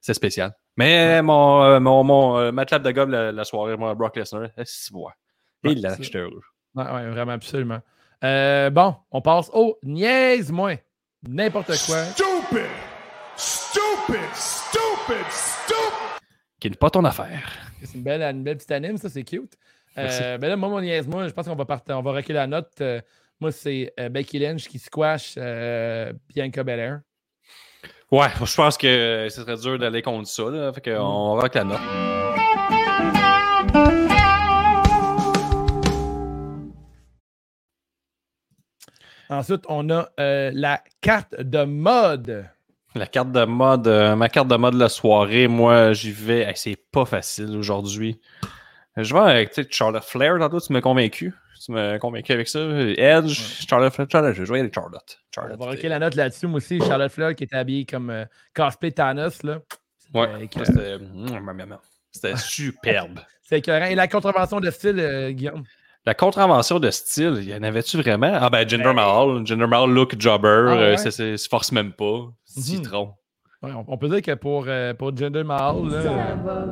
[0.00, 0.54] c'est spécial.
[0.76, 4.16] Mais mon, euh, mon, mon euh, ma clap de golf la, la soirée, moi, Brock
[4.16, 5.12] Lesnar, c'est voix.
[5.64, 6.42] Et là, c'est- j'étais heureux.
[6.76, 7.80] Ouais, ouais, vraiment, absolument.
[8.22, 10.74] Euh, bon, on passe au niaise-moi.
[11.26, 12.04] N'importe quoi.
[12.04, 12.66] Stupid!
[13.36, 14.20] Stupid!
[14.34, 15.26] Stupid!
[15.30, 16.20] Stupid!
[16.60, 17.50] Qui n'est pas ton affaire.
[17.82, 19.54] C'est une belle, une belle petite anime, ça, c'est cute.
[19.98, 22.46] Euh, ben là, moi, mon niaise-moi, je pense qu'on va partir, on va reculer la
[22.46, 22.70] note.
[22.80, 23.00] Euh,
[23.40, 27.00] moi, c'est euh, Becky Lynch qui squash euh, Bianca Belair.
[28.10, 30.44] Ouais, je pense que ce serait dur d'aller contre ça.
[30.44, 31.80] Là, fait qu'on rock la note.
[39.28, 42.46] Ensuite, on a la carte de mode.
[42.94, 46.40] La carte de mode, ma carte de mode de la soirée, moi, j'y vais.
[46.44, 48.18] Hey, c'est pas facile aujourd'hui.
[49.04, 51.32] Je vais avec tu sais, Charlotte Flair, tantôt, tu m'as convaincu.
[51.64, 52.60] Tu m'as convaincu avec ça.
[52.60, 55.18] Edge, Charlotte Flair, Charlotte, je vais jouer avec Charlotte.
[55.20, 56.46] On Charlotte va marquer la note là-dessus.
[56.46, 58.24] Moi aussi, Charlotte Fleur qui était habillée comme euh,
[58.54, 59.42] cosplay Thanos.
[59.42, 59.58] Là.
[59.98, 61.78] C'était Ouais, c'était mm, mm, mm,
[62.10, 63.20] c'était superbe.
[63.42, 63.86] C'est écœurant.
[63.86, 65.64] Et la contravention de style, euh, Guillaume?
[66.06, 68.32] La contravention de style, y en avait-tu vraiment?
[68.40, 69.46] Ah ben, Jinder Ben- Mahal.
[69.46, 70.48] Jinder Mahal, look jobber.
[70.48, 71.10] Ah euh, ouais?
[71.10, 72.04] se force même pas.
[72.04, 72.32] Mhm.
[72.62, 73.14] Citron.
[73.62, 76.68] Ouais, on, on peut dire que pour, euh, pour Jinder Mahal, là,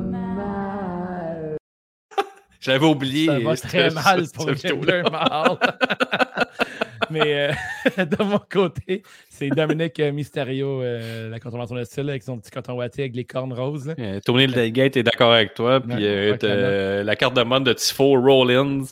[2.67, 3.27] Je l'avais oublié.
[3.27, 4.53] ça va très mal pour.
[4.53, 5.57] Jinder Mahal.
[7.09, 7.53] Mais
[7.97, 12.51] euh, de mon côté, c'est Dominique Mysterio, euh, la contravention de style, avec son petit
[12.51, 13.95] coton ouaté avec les cornes roses.
[13.97, 15.79] Euh, Tony Gate est d'accord avec toi.
[15.79, 18.83] Puis euh, la carte de mode de Tifo Rollins.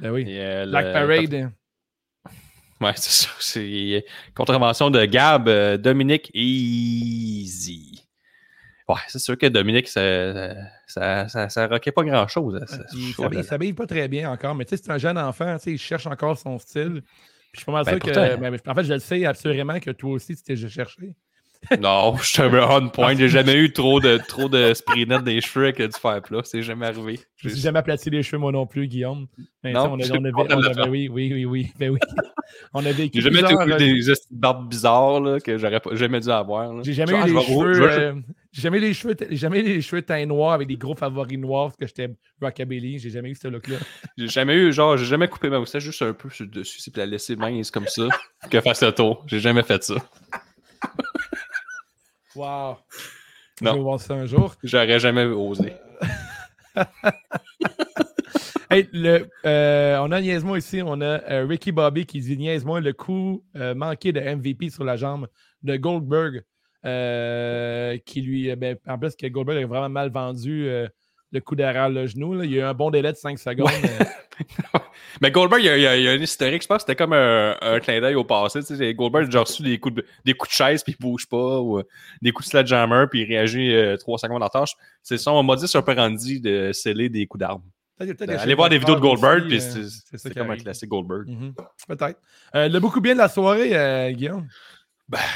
[0.00, 0.26] Ben oui.
[0.28, 1.52] Et, Black le- Parade.
[2.82, 3.30] Ouais, c'est ça.
[3.38, 4.04] C'est
[4.34, 8.04] contravention de Gab, Dominique Easy.
[8.88, 10.54] Ouais, c'est sûr que Dominique, ça,
[10.92, 12.60] ça, ça, ça pas grand-chose.
[12.66, 14.90] Ça- ça- Il ouais, s'habille- il s'habille pas très bien encore, mais tu sais, c'est
[14.92, 17.02] un jeune enfant, tu sais, il cherche encore son style.
[17.52, 18.36] Puis je suis pas mal Ben, sûr que.
[18.40, 21.14] ben, en fait, je le sais absolument que toi aussi, tu t'es cherché.
[21.80, 23.14] Non, je suis un on point.
[23.14, 26.40] J'ai jamais eu trop de, trop de spray net des cheveux avec du fer plat.
[26.42, 27.20] C'est jamais arrivé.
[27.36, 29.28] Je me suis jamais aplati les cheveux, moi non plus, Guillaume.
[29.62, 31.72] Mais Non, on a, a, a- oui, oui, oui, oui.
[31.78, 31.98] Ben oui.
[32.74, 33.20] On a vécu.
[33.20, 36.82] J'ai jamais eu euh, des barbes bizarres là, que j'aurais jamais dû avoir.
[36.82, 37.72] J'ai jamais Genre, eu les cheveux.
[37.86, 38.14] vais- euh,
[38.52, 41.76] J'ai jamais les cheveux, jamais les cheveux teints noirs avec des gros favoris noirs parce
[41.76, 42.98] que j'étais rockabilly.
[42.98, 43.78] J'ai jamais eu ce look-là.
[44.18, 46.78] J'ai jamais eu, genre, j'ai jamais coupé ma moustache juste un peu sur le dessus,
[46.80, 48.08] c'est pour la laisser mince comme ça,
[48.50, 49.24] que fasse le tour.
[49.26, 49.94] J'ai jamais fait ça.
[52.34, 52.78] Wow.
[53.60, 53.72] Non.
[53.72, 54.54] Je vais voir ça un jour.
[54.62, 55.74] J'aurais jamais osé.
[58.72, 62.80] Hey, le, euh, on a niaise-moi ici, on a euh, Ricky Bobby qui dit niaise-moi
[62.80, 65.28] le coup euh, manqué de MVP sur la jambe
[65.62, 66.42] de Goldberg.
[66.84, 70.86] Euh, qui lui, euh, ben, en plus que Goldberg a vraiment mal vendu euh,
[71.32, 72.34] le coup derrière le genou.
[72.34, 72.44] là.
[72.44, 73.70] Il y a eu un bon délai de 5 secondes.
[73.84, 74.04] euh,
[75.20, 76.78] Mais Goldberg, il y a, il y a- il y a un historique, je pense
[76.78, 78.60] que c'était comme un, un clin d'œil au passé.
[78.62, 81.02] Tu sais, Goldberg a déjà reçu des coups de, des coups de chaise puis il
[81.02, 81.82] bouge pas, ou
[82.20, 84.72] des coups de sledgehammer puis il réagit euh, trois secondes en tâche.
[85.02, 87.62] C'est son modus operandi de sceller des coups d'armes.
[88.00, 91.28] que Allez voir des vidéos de Goldberg puis c'est comme un classique Goldberg.
[91.28, 91.54] Mhm.
[91.86, 92.18] Peut-être.
[92.54, 94.12] Le beaucoup bien de la soirée, euh,
[95.18, 95.30] Guillaume.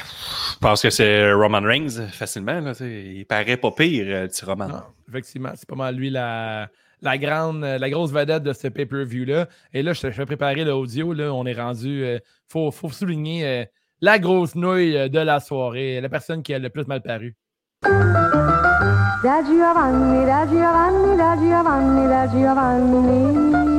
[0.54, 2.60] Je pense que c'est Roman Reigns, facilement.
[2.60, 4.68] Là, il paraît pas pire, euh, le petit Roman.
[4.68, 6.68] Non, effectivement, c'est pas mal lui la,
[7.02, 9.48] la grande, euh, la grosse vedette de ce pay-per-view-là.
[9.72, 11.12] Et là, je te fais préparer l'audio.
[11.12, 12.04] Là, on est rendu.
[12.04, 13.64] Il faut, faut souligner euh,
[14.00, 17.34] la grosse nouille euh, de la soirée, la personne qui a le plus mal paru.
[17.82, 23.75] Da Giovanni, da Giovanni, da Giovanni, da Giovanni.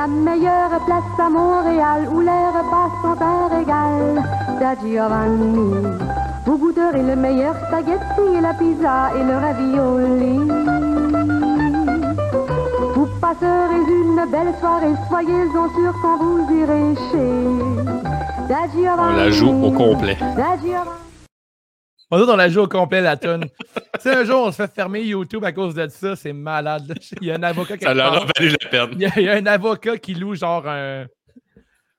[0.00, 4.22] La meilleure place à Montréal où les repas sont un régal.
[4.58, 5.74] Da Giovanni.
[6.46, 10.38] Vous goûterez le meilleur spaghetti et la pizza et le ravioli.
[12.94, 19.16] Vous passerez une belle soirée, soyez-en sûrs quand vous irez chez Da On Giovanni.
[19.18, 20.16] la joue au complet.
[20.34, 21.09] Da Giovanni.
[22.10, 23.44] On dit on la joue au complet, la tonne.
[24.00, 26.88] si un jour on se fait fermer YouTube à cause de ça, c'est malade.
[26.88, 26.94] là.
[27.20, 28.90] Il y a un avocat qui Ça leur a valu la peine.
[28.94, 31.06] il y, a, il y a un avocat qui loue genre un,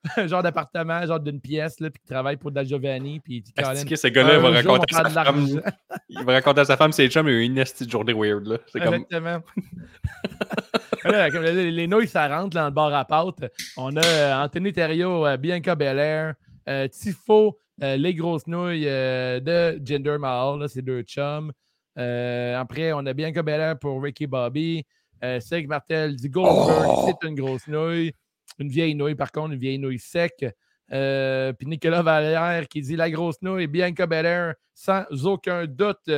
[0.16, 3.42] un genre d'appartement, genre d'une pièce, là, puis qui travaille pour Da Giovanni, puis il
[3.42, 5.60] dit que ce gars-là va raconter à sa de femme?
[6.08, 8.46] Il va raconter à sa femme, ses chums, il a eu une de journée weird.
[8.46, 8.58] là.
[8.66, 8.94] C'est comme.
[8.94, 9.40] Exactement.
[11.04, 13.50] Là, comme les, les nouilles, ça rentre là, dans le bar à pâte.
[13.76, 16.34] On a euh, Anthony Thériault, euh, Bianca Belair,
[16.68, 21.52] euh, Tifo, les grosses nouilles euh, de Jinder Mahal, là, c'est deux chums.
[21.98, 24.84] Euh, après, on a Bianca Belair pour Ricky Bobby.
[25.22, 28.12] Euh, Cedric Martel dit Goldberg, c'est une grosse nouille.
[28.58, 30.44] Une vieille nouille, par contre, une vieille nouille sec.
[30.92, 36.10] Euh, puis Nicolas Valère qui dit la grosse nouille, Bianca Belair, sans aucun doute.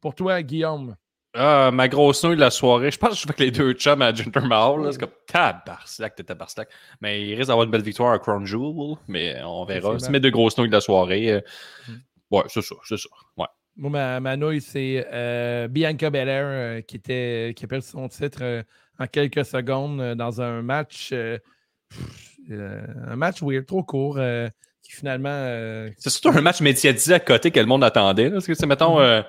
[0.00, 0.96] Pour toi, Guillaume.
[1.36, 2.90] Ah, ma grosse nouille de la soirée.
[2.90, 4.92] Je pense que je joue avec les deux chums à Jinder Mahal.
[4.92, 6.68] C'est comme tabarnak, t'es tabarnak.
[7.00, 8.96] Mais il risque d'avoir une belle victoire à Crown Jewel.
[9.08, 9.98] Mais on verra.
[9.98, 11.30] C'est mes deux grosses nouilles de la soirée.
[11.30, 11.40] euh,
[12.30, 13.08] Ouais, c'est ça, c'est ça.
[13.36, 13.46] Ouais.
[13.76, 18.08] Moi, ma, ma nouille, c'est euh, Bianca Belair euh, qui, était, qui a perdu son
[18.08, 18.62] titre euh,
[18.98, 21.10] en quelques secondes dans un match.
[21.10, 24.18] pff, un match weird, trop court,
[24.82, 25.88] qui finalement.
[25.98, 28.30] C'est surtout un match médiatisé à côté que le monde attendait.
[28.30, 29.24] Parce que, mettons, sais,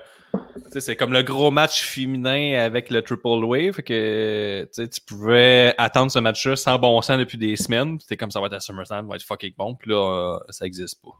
[0.80, 3.72] c'est comme le gros match féminin avec le Triple Wave.
[3.72, 7.98] Fait que tu pouvais attendre ce match-là sans bon sens depuis des semaines.
[8.00, 9.74] C'était comme ça va être à SummerSlam, ça va être fucking bon.
[9.74, 9.96] Puis là,
[10.36, 11.10] euh, ça existe pas.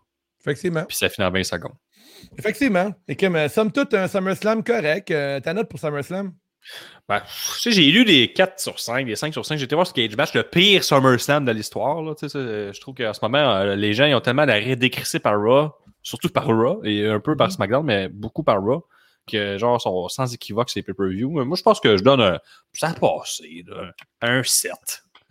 [0.40, 0.84] Effectivement.
[0.84, 1.74] Puis ça finit en 20 secondes.
[2.38, 2.92] Effectivement.
[3.06, 5.10] Et comme, euh, somme toute, un SummerSlam correct.
[5.10, 6.32] Euh, ta note pour SummerSlam?
[7.08, 9.56] Ben, tu sais, j'ai lu des 4 sur 5, des 5 sur 5.
[9.56, 12.02] J'ai été voir ce Cage Match, le pire SummerSlam de l'histoire.
[12.18, 15.40] ça, Je trouve qu'en ce moment, euh, les gens ils ont tellement la décrissé par
[15.40, 15.70] Raw,
[16.02, 18.84] surtout par Raw et un peu par SmackDown, mais beaucoup par Raw,
[19.28, 21.30] que genre sans équivoque ces pay-per-view.
[21.30, 22.38] Moi, je pense que je donne un.
[22.72, 23.64] Ça a passé,
[24.20, 24.72] un 7.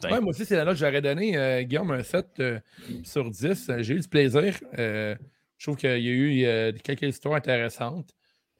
[0.04, 2.60] Ouais, moi aussi, c'est la note que j'aurais donné, euh, Guillaume, un 7 euh,
[3.04, 3.70] sur 10.
[3.70, 4.54] Euh, J'ai eu du plaisir.
[4.74, 5.16] Je
[5.60, 8.12] trouve qu'il y a eu quelques histoires intéressantes.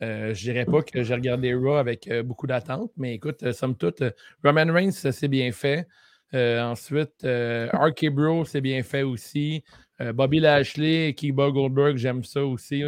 [0.02, 4.04] Je dirais pas que j'ai regardé Raw avec beaucoup d'attente, mais écoute, somme toute,
[4.44, 5.88] Roman Reigns, c'est bien fait.
[6.34, 9.64] Ensuite, RK Bro, c'est bien fait aussi.
[10.00, 12.84] Bobby Lashley, Kiba Goldberg, j'aime ça aussi.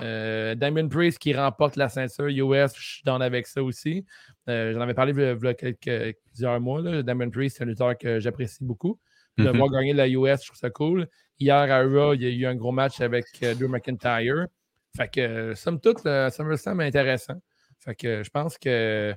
[0.00, 4.04] Euh, Damien Priest qui remporte la ceinture US, je suis dans avec ça aussi.
[4.48, 6.80] Euh, J'en avais parlé il y a- quelques, plusieurs mois.
[6.80, 7.02] Là.
[7.02, 8.98] Damien Priest, c'est un lutteur que j'apprécie beaucoup.
[9.38, 9.56] De Mhm.
[9.56, 11.08] voir gagner la US, je trouve ça cool.
[11.40, 14.46] Hier à Raw, il y a eu un gros match avec euh, Drew McIntyre.
[14.96, 17.40] Fait que, euh, somme toute, le SummerSlam est intéressant.
[17.80, 19.14] Fait que je pense que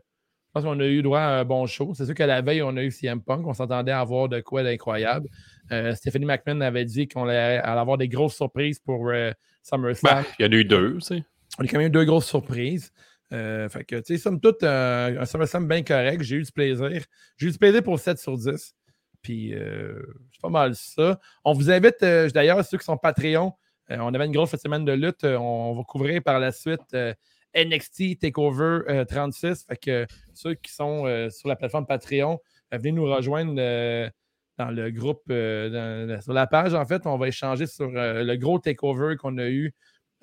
[0.61, 1.93] pense qu'on a eu droit à un bon show.
[1.95, 3.45] C'est sûr qu'à la veille, on a eu CM Punk.
[3.45, 5.27] On s'attendait à avoir de quoi d'incroyable.
[5.71, 9.31] Euh, Stephanie McMahon avait dit qu'on allait avoir des grosses surprises pour euh,
[9.63, 10.23] SummerSlam.
[10.23, 11.23] Ben, il y en a eu deux, tu sais.
[11.59, 12.91] On a quand même eu deux grosses surprises.
[13.33, 16.21] Euh, fait que, tu sais, somme toute, euh, un SummerSlam bien correct.
[16.23, 17.03] J'ai eu du plaisir.
[17.37, 18.73] J'ai eu du plaisir pour 7 sur 10.
[19.21, 20.01] Puis, euh,
[20.31, 21.19] c'est pas mal ça.
[21.43, 23.53] On vous invite, euh, d'ailleurs, ceux qui sont Patreon,
[23.91, 25.23] euh, on avait une grosse semaine de lutte.
[25.23, 27.13] euh, on va couvrir par la suite euh,
[27.55, 29.65] NXT TakeOver euh, 36.
[29.67, 32.39] Fait que ceux qui sont euh, sur la plateforme Patreon,
[32.73, 34.09] euh, venez nous rejoindre euh,
[34.57, 36.73] dans le groupe, euh, dans- sur la page.
[36.73, 39.73] En fait, on va échanger sur euh, le gros TakeOver qu'on a eu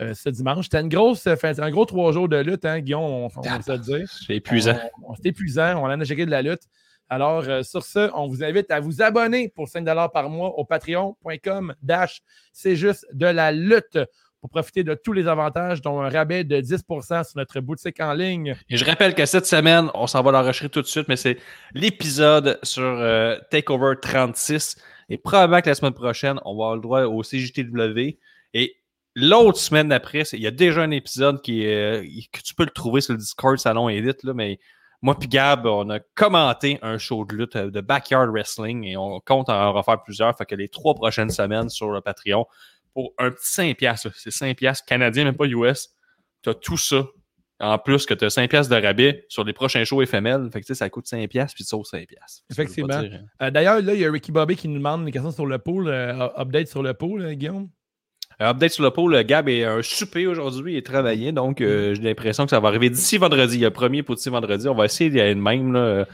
[0.01, 0.64] euh, ce dimanche.
[0.64, 3.40] C'était une grosse, euh, un gros trois jours de lutte, hein, Guillaume, on, on
[3.74, 4.09] le dire.
[4.26, 4.76] C'est épuisant.
[5.16, 6.62] C'est épuisant, on en a checké de la lutte.
[7.10, 10.64] Alors, euh, sur ce, on vous invite à vous abonner pour 5 par mois au
[10.64, 12.22] patreon.com dash
[12.52, 13.98] c'est juste de la lutte
[14.44, 18.12] pour profiter de tous les avantages, dont un rabais de 10% sur notre boutique en
[18.12, 18.54] ligne.
[18.68, 21.38] Et je rappelle que cette semaine, on s'en va l'enregistrer tout de suite, mais c'est
[21.72, 24.76] l'épisode sur euh, Takeover 36.
[25.08, 28.18] Et probablement que la semaine prochaine, on va avoir le droit au CJTW.
[28.52, 28.76] Et
[29.14, 32.70] l'autre semaine d'après, il y a déjà un épisode qui euh, que tu peux le
[32.70, 34.58] trouver sur le Discord Salon Edit, là, mais
[35.00, 38.96] moi puis Gab, on a commenté un show de lutte euh, de Backyard Wrestling et
[38.98, 40.36] on compte en refaire plusieurs.
[40.36, 42.46] Fait que les trois prochaines semaines sur le Patreon,
[42.94, 45.90] pour un petit 5$, là, c'est 5$ canadien, même pas US,
[46.42, 47.04] tu as tout ça
[47.60, 50.60] en plus que tu as 5 pièces de rabais sur les prochains shows FML, fait
[50.60, 52.44] que, tu sais, ça coûte 5 pièces puis tu sauves 5 pièces.
[52.50, 53.02] Effectivement.
[53.42, 55.58] Euh, D'ailleurs, là, il y a Ricky Bobby qui nous demande des questions sur le
[55.58, 55.88] pool.
[55.88, 57.68] euh, update sur le pool, euh, Guillaume?
[58.40, 62.02] Euh, update sur le pôle, Gab est un souper aujourd'hui et travaillé, donc euh, j'ai
[62.02, 63.54] l'impression que ça va arriver d'ici vendredi.
[63.56, 64.68] Il y a le premier pour d'ici vendredi.
[64.68, 66.06] On va essayer d'y aller de même, là,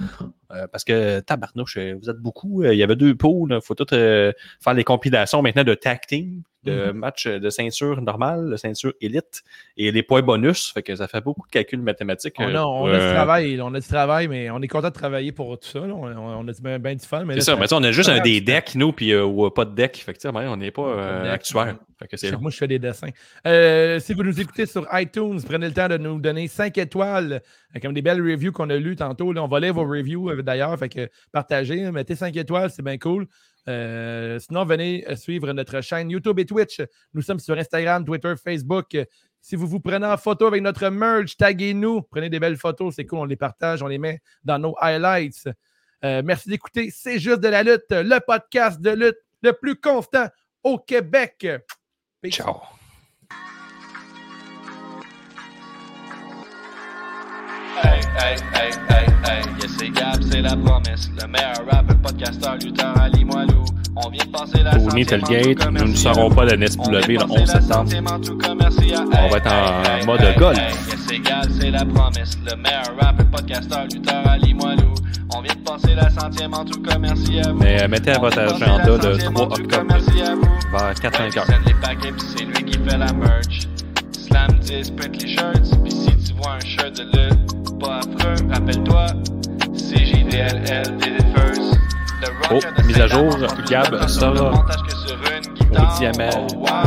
[0.53, 2.63] euh, parce que tabarnouche, euh, vous êtes beaucoup.
[2.63, 3.53] euh, il y avait deux pôles.
[3.53, 4.33] Il faut tout euh,
[4.63, 8.93] faire les compilations maintenant de tag team, de matchs euh, de ceinture normale, de ceinture
[9.01, 9.43] élite
[9.79, 10.73] et les points bonus.
[10.73, 12.35] Fait que ça fait beaucoup de calculs mathématiques.
[12.39, 14.89] On a, on pour, a du travail, on a du travail, mais on est content
[14.89, 15.81] de travailler pour tout ça.
[15.81, 15.95] là.
[15.95, 17.25] On, a du- ben, ben du fun.
[17.35, 19.97] C'est ça, mais on a juste un des decks, nous, puis ou, pas de deck.
[20.05, 21.77] Fait que, ouais, on n'est pas actuaire.
[21.99, 22.37] Fait que.
[22.37, 23.09] Moi, je fais des dessins.
[24.01, 27.41] Si vous nous écoutez sur iTunes, prenez le temps de nous donner 5 étoiles,
[27.81, 29.33] comme des belles reviews qu'on a lues tantôt.
[29.33, 29.43] là.
[29.43, 32.99] on va lire vos reviews d'ailleurs, fait que partagez, hein, mettez 5 étoiles, c'est bien
[32.99, 33.27] cool.
[33.69, 36.81] Euh, sinon, venez euh, suivre notre chaîne YouTube et Twitch.
[37.15, 38.97] Nous sommes sur Instagram, Twitter, Facebook.
[39.41, 42.03] Si vous vous prenez en photo avec notre merch, taguez-nous.
[42.03, 45.49] Prenez des belles photos, c'est cool, on les partage, on les met dans nos highlights.
[46.05, 50.29] Euh, merci d'écouter C'est juste de la lutte, le podcast de lutte le plus constant
[50.63, 51.47] au Québec.
[52.29, 52.61] Ciao.
[57.83, 61.11] Hey, hey, hey, hey, yes, c'est Gab, c'est la promesse.
[61.21, 63.65] Le meilleur rapper, podcasteur, lutteur, Ali Moilou.
[63.97, 66.57] On vient de passer la Tony centième en tout Telgate, nous ne serons pas vient
[66.57, 67.91] NSW le passer 11 la septembre.
[69.13, 70.59] On va être en Hey, mode hey, golf.
[70.59, 72.39] hey, yes, c'est Gab, c'est la promesse.
[72.45, 74.95] Le meilleur rapper, podcasteur, lutteur, Ali Moilou.
[75.37, 77.55] On vient de passer la centième en tout commercial.
[77.55, 80.39] Mais euh, mettez à votre agenda la le centième 3 en tout octobre commercial.
[80.73, 81.03] vers 4-5
[81.33, 81.47] Ouais, heures.
[81.47, 83.69] send les paquets, pis c'est lui qui fait la merch.
[84.13, 88.47] Slam 10, print les shirts, pis si tu vois un shirt de lutte, pas affreux,
[88.53, 89.07] rappelle-toi,
[89.75, 91.79] c'est JDLL, did it first.
[92.53, 93.37] Oh, mise à jour,
[93.69, 94.65] Gab guitare.
[95.73, 96.47] Au diamant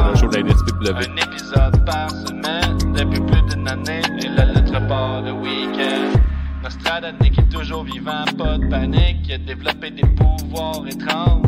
[0.09, 0.97] le show de la.
[0.97, 6.19] Un épisode par semaine, depuis plus d'une année, et la lettre part le week-end.
[6.61, 11.47] Nostradamus est toujours vivant, pas de panique, il a développé des pouvoirs étranges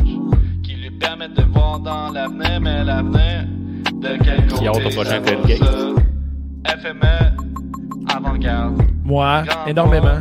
[0.62, 3.46] qui lui permettent de voir dans l'avenir, mais l'avenir
[3.94, 6.78] de quel côté ça va, ça?
[6.78, 7.36] FME,
[8.14, 8.82] avant-garde.
[9.04, 10.18] Moi, Grand énormément.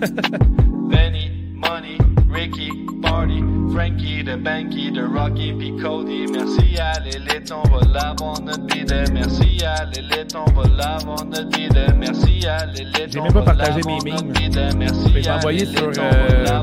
[0.90, 1.98] Benny, Money,
[2.30, 2.70] Ricky,
[3.02, 3.42] Party,
[3.72, 6.26] Frankie, de Banky, de Rocky, puis Cody.
[6.32, 9.04] Merci à l'élite, on va l'avoir notre bidet.
[9.12, 11.86] Merci à l'élite, on va l'avoir notre bidet.
[11.96, 12.66] Merci à
[13.08, 14.32] J'ai même pas partagé mes memes.
[14.34, 16.62] Je vais les envoyer sur euh,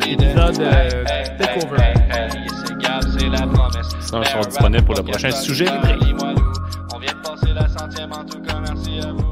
[0.00, 1.04] l'épisode euh,
[1.38, 1.94] Takeover.
[4.00, 5.66] Sinon, ils seront disponibles pour le prochain sujet.
[6.94, 9.31] On vient de passer la centième en tout cas, merci à vous.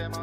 [0.00, 0.18] them on